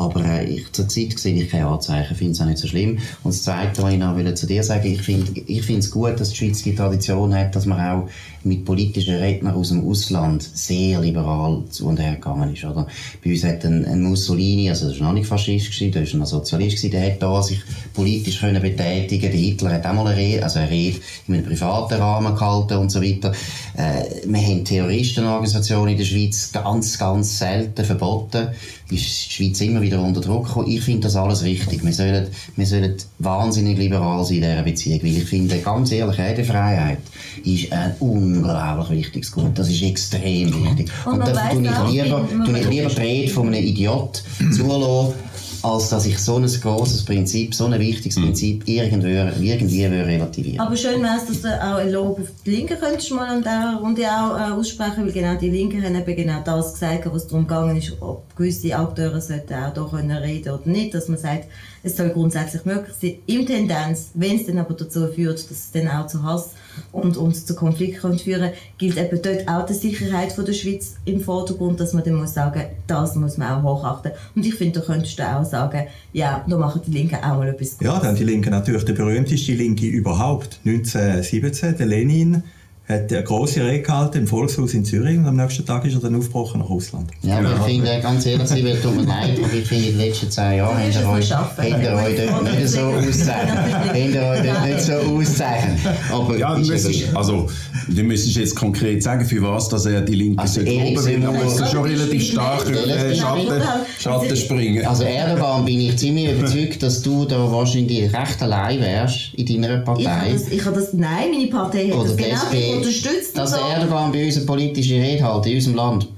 Aber 0.00 0.24
äh, 0.24 0.46
ich, 0.46 0.72
zur 0.72 0.88
Zeit 0.88 1.18
sehe 1.18 1.34
ich 1.34 1.50
keine 1.50 1.66
Anzeichen, 1.66 2.16
finde 2.16 2.32
es 2.32 2.40
auch 2.40 2.46
nicht 2.46 2.56
so 2.56 2.66
schlimm. 2.66 2.98
Und 3.22 3.34
das 3.34 3.42
Zweite, 3.42 3.82
was 3.82 3.92
ich 3.92 3.98
noch 3.98 4.34
zu 4.34 4.46
dir 4.46 4.64
sagen 4.64 4.86
ich 4.86 5.02
finde 5.02 5.40
ich 5.46 5.68
es 5.68 5.90
gut, 5.90 6.18
dass 6.18 6.30
die 6.30 6.36
Schweiz 6.36 6.62
die 6.62 6.74
Tradition 6.74 7.34
hat, 7.34 7.54
dass 7.54 7.66
man 7.66 7.78
auch 7.78 8.08
mit 8.42 8.64
politischen 8.64 9.16
Rednern 9.16 9.54
aus 9.54 9.68
dem 9.68 9.86
Ausland 9.86 10.42
sehr 10.42 11.00
liberal 11.00 11.64
zu 11.68 11.86
und 11.86 12.00
her 12.00 12.14
gegangen 12.14 12.54
ist. 12.54 12.64
Oder? 12.64 12.86
Bei 13.22 13.30
uns 13.30 13.44
hat 13.44 13.62
ein, 13.66 13.84
ein 13.84 14.02
Mussolini, 14.02 14.70
also 14.70 14.88
das 14.88 14.98
war 14.98 15.08
noch 15.08 15.12
nicht 15.12 15.26
Faschist, 15.26 15.66
gewesen, 15.66 15.92
der 15.92 16.06
war 16.06 16.20
ein 16.20 16.26
Sozialist, 16.26 16.76
gewesen, 16.76 16.92
der 16.92 17.12
hat 17.12 17.22
da 17.22 17.42
sich 17.42 17.60
politisch 17.92 18.40
können 18.40 18.62
betätigen 18.62 19.30
Der 19.30 19.38
Hitler 19.38 19.74
hat 19.74 19.84
auch 19.84 19.92
mal 19.92 20.06
eine 20.06 20.16
Rede, 20.16 20.42
also 20.42 20.60
eine 20.60 20.70
Rede 20.70 20.98
in 21.28 21.34
einem 21.34 21.44
privaten 21.44 21.94
Rahmen 22.00 22.34
gehalten 22.34 22.78
und 22.78 22.90
so 22.90 23.02
weiter. 23.02 23.32
Äh, 23.76 24.04
wir 24.24 24.40
haben 24.40 24.64
Terroristenorganisationen 24.64 25.90
in 25.90 25.98
der 25.98 26.06
Schweiz 26.06 26.50
ganz, 26.52 26.98
ganz 26.98 27.38
selten 27.38 27.84
verboten. 27.84 28.48
Die 28.90 28.98
Schweiz 28.98 29.60
immer 29.60 29.80
wieder 29.80 30.02
unter 30.02 30.20
Druck 30.20 30.46
gekommen. 30.46 30.68
Ich 30.68 30.82
finde 30.82 31.02
das 31.02 31.16
alles 31.16 31.44
richtig. 31.44 31.84
Wir 31.84 31.92
sollen, 31.92 32.26
wir 32.56 32.66
sollen 32.66 32.94
wahnsinnig 33.18 33.78
liberal 33.78 34.24
sein 34.24 34.36
in 34.36 34.42
dieser 34.42 34.62
Beziehung, 34.62 35.02
weil 35.02 35.16
ich 35.16 35.24
finde, 35.24 35.58
ganz 35.58 35.92
ehrlich, 35.92 36.18
Redefreiheit 36.18 36.98
ist 37.44 37.72
ein 37.72 37.94
unglaublich 38.00 38.98
wichtiges 38.98 39.32
Gut. 39.32 39.56
Das 39.58 39.68
ist 39.68 39.82
extrem 39.82 40.52
wichtig. 40.64 40.90
Und, 41.04 41.12
Und 41.14 41.20
dafür 41.20 41.62
tue 41.62 41.88
ich 41.88 42.02
lieber, 42.02 42.28
tue 42.44 42.58
ich 42.58 42.68
lieber 42.68 42.88
die 42.88 43.00
Rede 43.00 43.32
von 43.32 43.46
einem 43.46 43.64
Idiot 43.64 44.22
zulassen, 44.52 45.14
als 45.62 45.88
dass 45.90 46.06
ich 46.06 46.18
so 46.18 46.36
ein 46.36 46.46
großes 46.46 47.04
Prinzip, 47.04 47.54
so 47.54 47.66
ein 47.66 47.78
wichtiges 47.78 48.16
mhm. 48.18 48.24
Prinzip 48.24 48.62
irgendwie, 48.66 49.48
irgendwie 49.48 49.84
relativieren 49.84 50.60
Aber 50.60 50.76
schön 50.76 51.02
wäre 51.02 51.16
es, 51.16 51.26
dass 51.26 51.42
du 51.42 51.48
auch 51.48 51.76
ein 51.76 51.92
Lob 51.92 52.20
auf 52.20 52.28
die 52.44 52.50
Linke 52.50 52.76
könntest 52.76 53.10
mal 53.12 53.28
an 53.28 53.42
dieser 53.42 53.78
Runde 53.80 54.02
auch 54.02 54.38
äh, 54.38 54.52
aussprechen, 54.52 55.04
weil 55.04 55.12
genau 55.12 55.34
die 55.34 55.50
Linken 55.50 55.82
haben 55.84 55.94
eben 55.94 56.16
genau 56.16 56.40
das 56.44 56.72
gesagt, 56.74 57.08
was 57.12 57.26
darum 57.26 57.46
gegangen 57.46 57.76
ist, 57.76 57.92
ob 58.00 58.34
gewisse 58.36 58.76
Akteure 58.76 59.20
sollten 59.20 59.54
auch 59.54 59.74
da 59.74 59.88
können 59.90 60.16
reden 60.16 60.52
oder 60.54 60.68
nicht, 60.68 60.94
dass 60.94 61.08
man 61.08 61.18
sagt, 61.18 61.46
es 61.82 61.96
soll 61.96 62.10
grundsätzlich 62.10 62.64
möglich 62.64 62.94
sein, 63.00 63.14
im 63.26 63.46
Tendenz, 63.46 64.10
wenn 64.14 64.36
es 64.36 64.46
dann 64.46 64.58
aber 64.58 64.74
dazu 64.74 65.08
führt, 65.08 65.38
dass 65.38 65.50
es 65.50 65.70
dann 65.72 65.88
auch 65.88 66.06
zu 66.06 66.22
Hass 66.22 66.50
und, 66.92 67.16
und 67.16 67.34
zu 67.34 67.54
Konflikten 67.54 68.18
führen 68.18 68.50
gilt 68.78 68.96
eben 68.96 69.20
dort 69.22 69.48
auch 69.48 69.66
die 69.66 69.74
Sicherheit 69.74 70.32
von 70.32 70.44
der 70.44 70.52
Schweiz 70.52 70.94
im 71.04 71.20
Vordergrund, 71.20 71.80
dass 71.80 71.92
man 71.92 72.04
dann 72.04 72.14
muss 72.14 72.34
sagen, 72.34 72.62
das 72.86 73.14
muss 73.16 73.36
man 73.36 73.52
auch 73.52 73.62
hochachten. 73.62 74.12
Und 74.34 74.46
ich 74.46 74.54
finde, 74.54 74.80
da 74.80 74.86
könntest 74.86 75.18
du 75.18 75.22
auch 75.22 75.44
sagen, 75.44 75.86
ja, 76.12 76.44
da 76.48 76.56
machen 76.56 76.82
die 76.86 76.92
Linken 76.92 77.16
auch 77.16 77.38
mal 77.38 77.48
etwas 77.48 77.78
Gutes. 77.78 77.86
Ja, 77.86 78.00
dann 78.00 78.16
die 78.16 78.24
Linken 78.24 78.50
natürlich 78.50 78.84
der 78.84 78.94
berühmteste 78.94 79.52
Linke 79.52 79.86
überhaupt. 79.86 80.60
1917, 80.64 81.76
der 81.76 81.86
Lenin, 81.86 82.42
hat 82.90 83.12
eine 83.12 83.22
grosse 83.24 83.64
Rede 83.64 83.82
gehalten 83.82 84.18
im 84.18 84.26
Volkshaus 84.26 84.74
in 84.74 84.84
Zürich 84.84 85.16
und 85.18 85.26
am 85.26 85.36
nächsten 85.36 85.64
Tag 85.64 85.84
ist 85.84 85.94
er 85.94 86.00
dann 86.00 86.16
aufgebrochen 86.16 86.60
nach 86.60 86.68
Russland. 86.68 87.10
Ja, 87.22 87.38
aber 87.38 87.54
ich 87.56 87.74
finde, 87.74 88.00
ganz 88.02 88.26
ehrlich, 88.26 88.48
sie 88.48 88.64
wird 88.64 88.82
tut 88.82 88.96
mir 88.96 89.02
leid, 89.02 89.38
aber 89.42 89.52
ich 89.54 89.66
finde, 89.66 89.86
in 89.88 89.98
den 89.98 90.06
letzten 90.06 90.30
zehn 90.30 90.56
Jahren 90.58 90.76
habt 90.76 90.94
ihr 90.94 91.08
euch, 91.08 91.32
habt 91.32 91.58
dort 91.58 92.58
nicht 92.58 92.68
so 92.68 92.80
auszeichnen. 92.80 93.74
Habt 93.74 93.96
ihr 93.96 94.22
euch 94.22 94.42
dort 94.42 94.66
nicht 94.66 94.80
so 94.80 94.92
auszeichnen. 94.92 95.78
Aber 96.12 96.38
Ja, 96.38 96.54
du 96.54 96.60
müsstest, 96.66 97.16
also, 97.16 97.48
du 97.88 98.02
müsstest 98.02 98.36
jetzt 98.36 98.56
konkret 98.56 99.02
sagen, 99.02 99.24
für 99.24 99.42
was 99.42 99.68
dass 99.68 99.86
er 99.86 100.00
die 100.00 100.14
Linke 100.14 100.42
Also, 100.42 100.60
sollte 100.60 100.72
oben, 100.72 100.96
weil 100.96 101.22
er 101.44 101.56
da 101.58 101.66
schon 101.66 101.82
relativ 101.84 102.22
stark 102.30 102.68
über 102.68 102.80
den 102.80 102.90
Relativ 102.90 103.20
Schatten. 103.20 103.62
Schatten 104.00 104.36
springen. 104.36 104.84
Also 104.86 105.04
Erdogan 105.04 105.64
bin 105.64 105.80
ich 105.80 105.96
ziemlich 105.96 106.30
überzeugt, 106.32 106.82
dass 106.82 107.02
du 107.02 107.24
da 107.24 107.50
wahrscheinlich 107.50 108.12
recht 108.12 108.42
allein 108.42 108.80
wärst 108.80 109.34
in 109.34 109.46
deiner 109.62 109.80
Ich 109.80 109.86
habe 109.86 110.02
Partei. 110.02 110.32
das, 110.32 110.48
ich 110.48 110.64
habe 110.64 110.76
das, 110.80 110.92
nein, 110.92 111.30
meine 111.32 111.46
Partei 111.48 111.88
hat 111.88 111.94
Oder 111.98 112.08
das 112.08 112.16
genau 112.16 112.79
unterstützt. 112.86 113.36
dass 113.38 113.50
der 113.52 113.60
Erdogan 113.60 114.12
bei 114.12 114.26
uns 114.26 114.36
eine 114.36 114.46
politische 114.46 114.94
Rede 114.94 115.24
hält, 115.24 115.46
in 115.46 115.54
unserem 115.54 115.76
Land. 115.76 116.08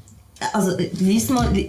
Also, 0.52 0.72
äh, 0.76 0.90
lies 0.98 1.28
mal, 1.28 1.52
li- 1.52 1.68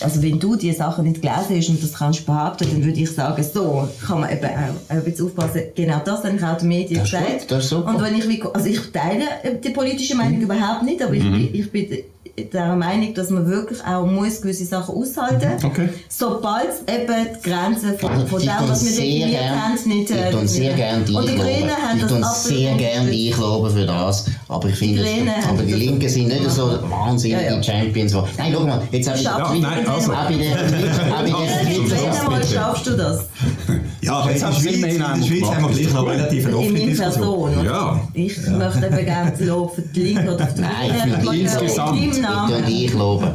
also 0.00 0.22
wenn 0.22 0.38
du 0.38 0.54
die 0.54 0.72
Sachen 0.72 1.04
nicht 1.04 1.22
gelesen 1.22 1.56
hast 1.56 1.68
und 1.70 1.82
das 1.82 1.94
kannst 1.94 2.26
behaupten, 2.26 2.68
dann 2.70 2.84
würde 2.84 3.00
ich 3.00 3.10
sagen, 3.10 3.42
so 3.42 3.88
kann 4.06 4.20
man 4.20 4.30
eben 4.30 4.44
auch 4.44 4.90
ein 4.90 5.04
bisschen 5.04 5.26
aufpassen. 5.26 5.62
Genau 5.74 6.02
das 6.04 6.22
habe 6.22 6.36
ich 6.36 6.44
auch 6.44 6.58
den 6.58 6.68
Medien 6.68 7.00
Das 7.00 7.10
gesagt. 7.10 7.30
gut, 7.40 7.50
das 7.50 7.64
ist 7.64 7.70
super. 7.70 7.88
Und 7.94 8.02
wenn 8.02 8.14
ich, 8.18 8.44
also 8.54 8.66
ich 8.68 8.78
teile 8.92 9.24
äh, 9.42 9.58
die 9.64 9.70
politische 9.70 10.14
Meinung 10.16 10.38
überhaupt 10.42 10.82
nicht, 10.82 11.02
aber 11.02 11.14
ich, 11.14 11.22
bin, 11.22 11.48
ich 11.54 11.70
bin 11.70 11.88
der 12.52 12.74
Meinung, 12.76 13.14
dass 13.14 13.30
man 13.30 13.46
wirklich 13.48 13.84
auch 13.84 14.06
muss 14.06 14.40
gewisse 14.40 14.64
Sachen 14.64 14.94
aushalten 14.94 15.64
Okay. 15.64 15.88
Sobald 16.08 16.68
eben 16.88 17.26
die 17.44 17.48
Grenzen 17.50 17.98
von, 17.98 18.10
Also, 18.10 18.26
von 18.26 18.40
ich 18.40 18.46
dem, 18.48 18.68
was 18.68 18.84
wir 18.84 18.90
sehr 18.92 19.04
definiert 19.04 19.30
gern- 19.30 19.62
haben, 19.62 19.88
nicht... 19.88 20.10
Ich 20.10 20.30
tue 20.30 20.46
sehr 20.48 20.66
nicht- 20.68 20.76
gerne 20.76 21.04
einloben. 21.04 21.40
haben 21.40 21.96
Ich 21.98 22.02
absolut 22.04 22.34
sehr 22.34 22.74
gerne 22.76 23.10
einloben 23.10 23.70
für 23.70 23.86
das. 23.86 24.26
Aber 24.48 24.68
ich 24.68 24.74
finde, 24.76 25.02
Die 25.02 25.08
Grünen 25.08 25.26
das- 25.26 25.46
haben 25.46 25.54
aber 25.58 25.62
die 25.62 25.70
das- 25.72 25.80
Linken 25.80 26.08
sind 26.08 26.28
nicht 26.28 26.50
so 26.50 26.78
wahnsinnige 26.90 27.42
Ja, 27.44 27.54
ja. 27.56 27.62
Champions. 27.62 28.14
wo- 28.14 28.28
Nein, 28.38 28.52
schau 28.54 28.60
mal, 28.64 28.82
jetzt 28.90 29.08
habe 29.08 29.18
ich... 29.18 29.24
Schaffst 29.24 29.38
Ja, 29.38 29.52
du 29.54 29.60
nein, 29.60 29.78
das 29.84 29.94
also- 29.94 30.12
Auch 30.12 30.24
bei 32.30 32.38
der, 32.38 32.46
schaffst 32.46 32.86
du 32.86 32.96
das. 32.96 33.26
Ja, 34.02 34.26
Jetzt 34.28 34.40
der 34.40 34.48
haben 34.48 34.54
Schweiz, 34.60 34.74
in 34.74 34.80
der 34.82 34.90
einmal 35.08 35.22
Schweiz 35.28 35.44
haben 35.50 35.68
wir 35.68 35.76
gleich 35.82 35.92
noch 35.94 36.06
relativ 36.08 36.46
eine 36.46 36.54
In 36.54 36.58
offene 36.60 36.78
meiner 36.78 36.86
Diskussion. 36.90 37.64
Ja. 37.64 38.00
Ich 38.14 38.36
möchte 38.48 38.86
eben 38.86 39.04
gerne 39.04 39.30
das 39.30 39.40
Lob 39.40 39.74
für 39.74 39.82
die 39.82 40.00
Linke 40.02 40.34
oder 40.34 40.46
für 40.46 40.54
die 40.54 40.60
Nein, 40.62 40.70
für 41.10 41.16
die 41.18 41.26
Grünen. 41.26 41.40
insgesamt. 41.42 41.98
Deinem 42.48 42.68
Ich 42.68 42.92
loben. 42.94 43.28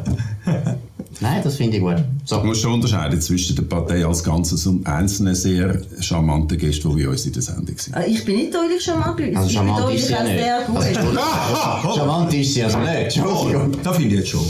Nein, 1.22 1.39
das 1.43 1.56
finde 1.56 1.78
ich 1.78 1.84
gut. 1.84 1.96
So. 2.26 2.38
Du 2.39 2.43
musst 2.48 2.62
schon 2.62 2.74
unterscheiden 2.74 3.22
zwischen 3.22 3.56
der 3.56 3.64
Partei 3.64 4.06
als 4.06 4.22
Ganzes 4.22 4.68
und 4.68 4.86
einzelnen 4.86 5.34
sehr 5.34 5.80
charmanten 6.02 6.58
Gästen, 6.58 6.93
die 6.96 7.04
bei 7.06 7.10
uns 7.10 7.26
in 7.26 7.32
der 7.32 7.41
Sendung 7.41 7.78
sind. 7.78 7.96
Äh, 7.96 8.08
Ich 8.08 8.26
bin 8.26 8.36
nicht 8.36 8.54
deutlich 8.54 8.84
charmant, 8.84 9.18
ich 9.22 9.36
Also 9.38 9.48
bin 9.48 9.56
charmant 9.56 9.93
ist 9.96 10.08
sie 10.08 10.12
ja 10.14 10.24
nicht. 10.24 10.43
Also, 10.43 11.96
charmant 11.96 12.34
ist 12.34 12.54
sie 12.54 12.64
also 12.64 12.80
nicht. 12.80 12.89
Entschuldigung. 13.16 13.72
Da 13.82 13.93
finde 13.93 14.16
ich 14.16 14.20
jetzt 14.22 14.30
schon. 14.30 14.41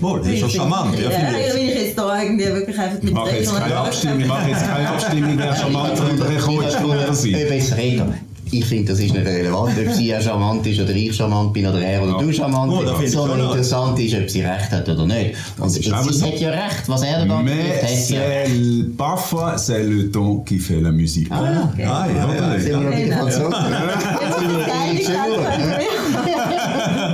Wohl, 0.00 0.18
das 0.18 0.28
ist 0.28 0.40
schon 0.40 0.50
charmant. 0.50 0.98
Ja, 0.98 1.04
Ja, 1.04 1.10
finde 1.10 1.40
ich 1.40 1.54
ja, 1.54 1.60
jetzt. 1.76 1.88
ich 1.90 1.94
da 1.94 2.22
irgendwie 2.22 2.46
wirklich 2.46 2.78
einfach 2.78 2.98
Ich 2.98 3.02
mit 3.04 3.14
mache 3.14 3.36
jetzt 3.36 3.54
keine 3.54 3.76
Abstimmung, 3.76 4.20
ich 4.20 4.26
mache 4.26 4.48
jetzt 4.50 4.66
keine 4.66 4.88
Abstimmung, 4.94 5.32
wer 5.36 5.54
charmant 5.56 6.00
oder 6.00 6.28
wer 6.30 6.40
coach 6.40 6.80
oder 6.84 7.08
Ob 7.08 7.14
sie. 7.14 7.30
jetzt 7.30 7.76
reden. 7.76 8.14
Ich 8.50 8.64
finde, 8.64 8.92
das 8.92 9.00
ist 9.00 9.12
nicht 9.12 9.26
relevant, 9.26 9.72
ob 9.78 9.92
sie 9.94 10.06
ja 10.08 10.20
charmant 10.20 10.66
ist 10.66 10.80
oder 10.80 10.90
ich 10.94 11.14
charmant 11.14 11.52
bin 11.52 11.66
oder 11.66 11.80
er 11.80 12.02
oder 12.02 12.12
Ja. 12.12 12.18
du 12.18 12.32
charmant 12.32 12.72
Oh, 12.72 12.82
da 12.82 12.92
bist. 12.92 13.12
Sondern 13.14 13.40
auch. 13.42 13.50
interessant 13.50 13.98
ist, 13.98 14.14
ob 14.14 14.28
sie 14.30 14.40
recht 14.42 14.70
hat 14.70 14.88
oder 14.88 15.06
nicht. 15.06 15.34
Und 15.58 15.70
sie 15.70 15.82
so. 15.82 15.94
hat 15.94 16.38
ja 16.40 16.50
recht, 16.50 16.82
was 16.88 17.02
Erdogan 17.02 17.44
Mais 17.44 17.54
gesagt 17.56 17.82
hat, 17.82 17.88
sie 17.90 18.14
ja 18.14 18.20
recht. 18.22 18.50
c'est 18.50 18.96
parfois 18.96 19.56
c'est 19.58 19.82
le 19.82 20.10
ton 20.10 20.38
qui 20.44 20.58
fait 20.58 20.80
la 20.80 20.90
musique. 20.92 21.28
Ah, 21.30 21.70
ja. 21.76 21.90
Ah, 21.90 22.06
ja, 22.08 22.34
ja, 22.54 22.58
Sind 22.58 22.64
wir 22.64 22.70
ja. 22.70 22.78
noch 22.78 22.90
bei 22.90 22.96
den 22.96 23.08
Genau. 23.10 23.16
Franzosen? 23.18 23.54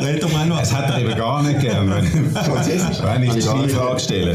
Red 0.03 0.23
doch 0.23 0.33
mal 0.33 0.47
noch. 0.47 0.61
Das 0.61 0.73
hat 0.75 0.91
er 0.91 1.01
eben 1.01 1.17
gar 1.17 1.43
nicht 1.43 1.61
gern, 1.61 1.91
wenn, 1.91 2.35
wenn 2.35 3.23
ich 3.23 3.33
die 3.35 3.69
Frage 3.69 4.01
stelle. 4.01 4.35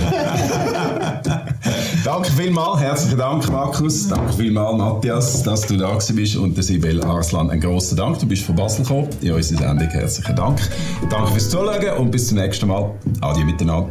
Danke 2.03 2.31
vielmals, 2.31 2.79
herzlichen 2.79 3.17
Dank 3.17 3.49
Markus, 3.51 4.07
danke 4.07 4.33
vielmals 4.33 4.77
Matthias, 4.77 5.43
dass 5.43 5.61
du 5.61 5.77
da 5.77 5.97
bist 6.13 6.35
und 6.37 6.55
der 6.55 6.63
Sibel 6.63 7.03
Arslan 7.03 7.49
ein 7.49 7.59
grosser 7.59 7.95
Dank, 7.95 8.19
du 8.19 8.25
bist 8.25 8.43
von 8.43 8.55
Basel 8.55 8.83
gekommen, 8.83 9.09
in 9.21 9.33
unsere 9.33 9.61
Sendung 9.61 9.87
herzlichen 9.89 10.35
Dank. 10.35 10.59
Danke 11.09 11.31
fürs 11.31 11.49
Zuschauen 11.49 11.97
und 11.97 12.11
bis 12.11 12.27
zum 12.27 12.37
nächsten 12.37 12.67
Mal. 12.67 12.91
Adieu 13.21 13.43
miteinander. 13.43 13.89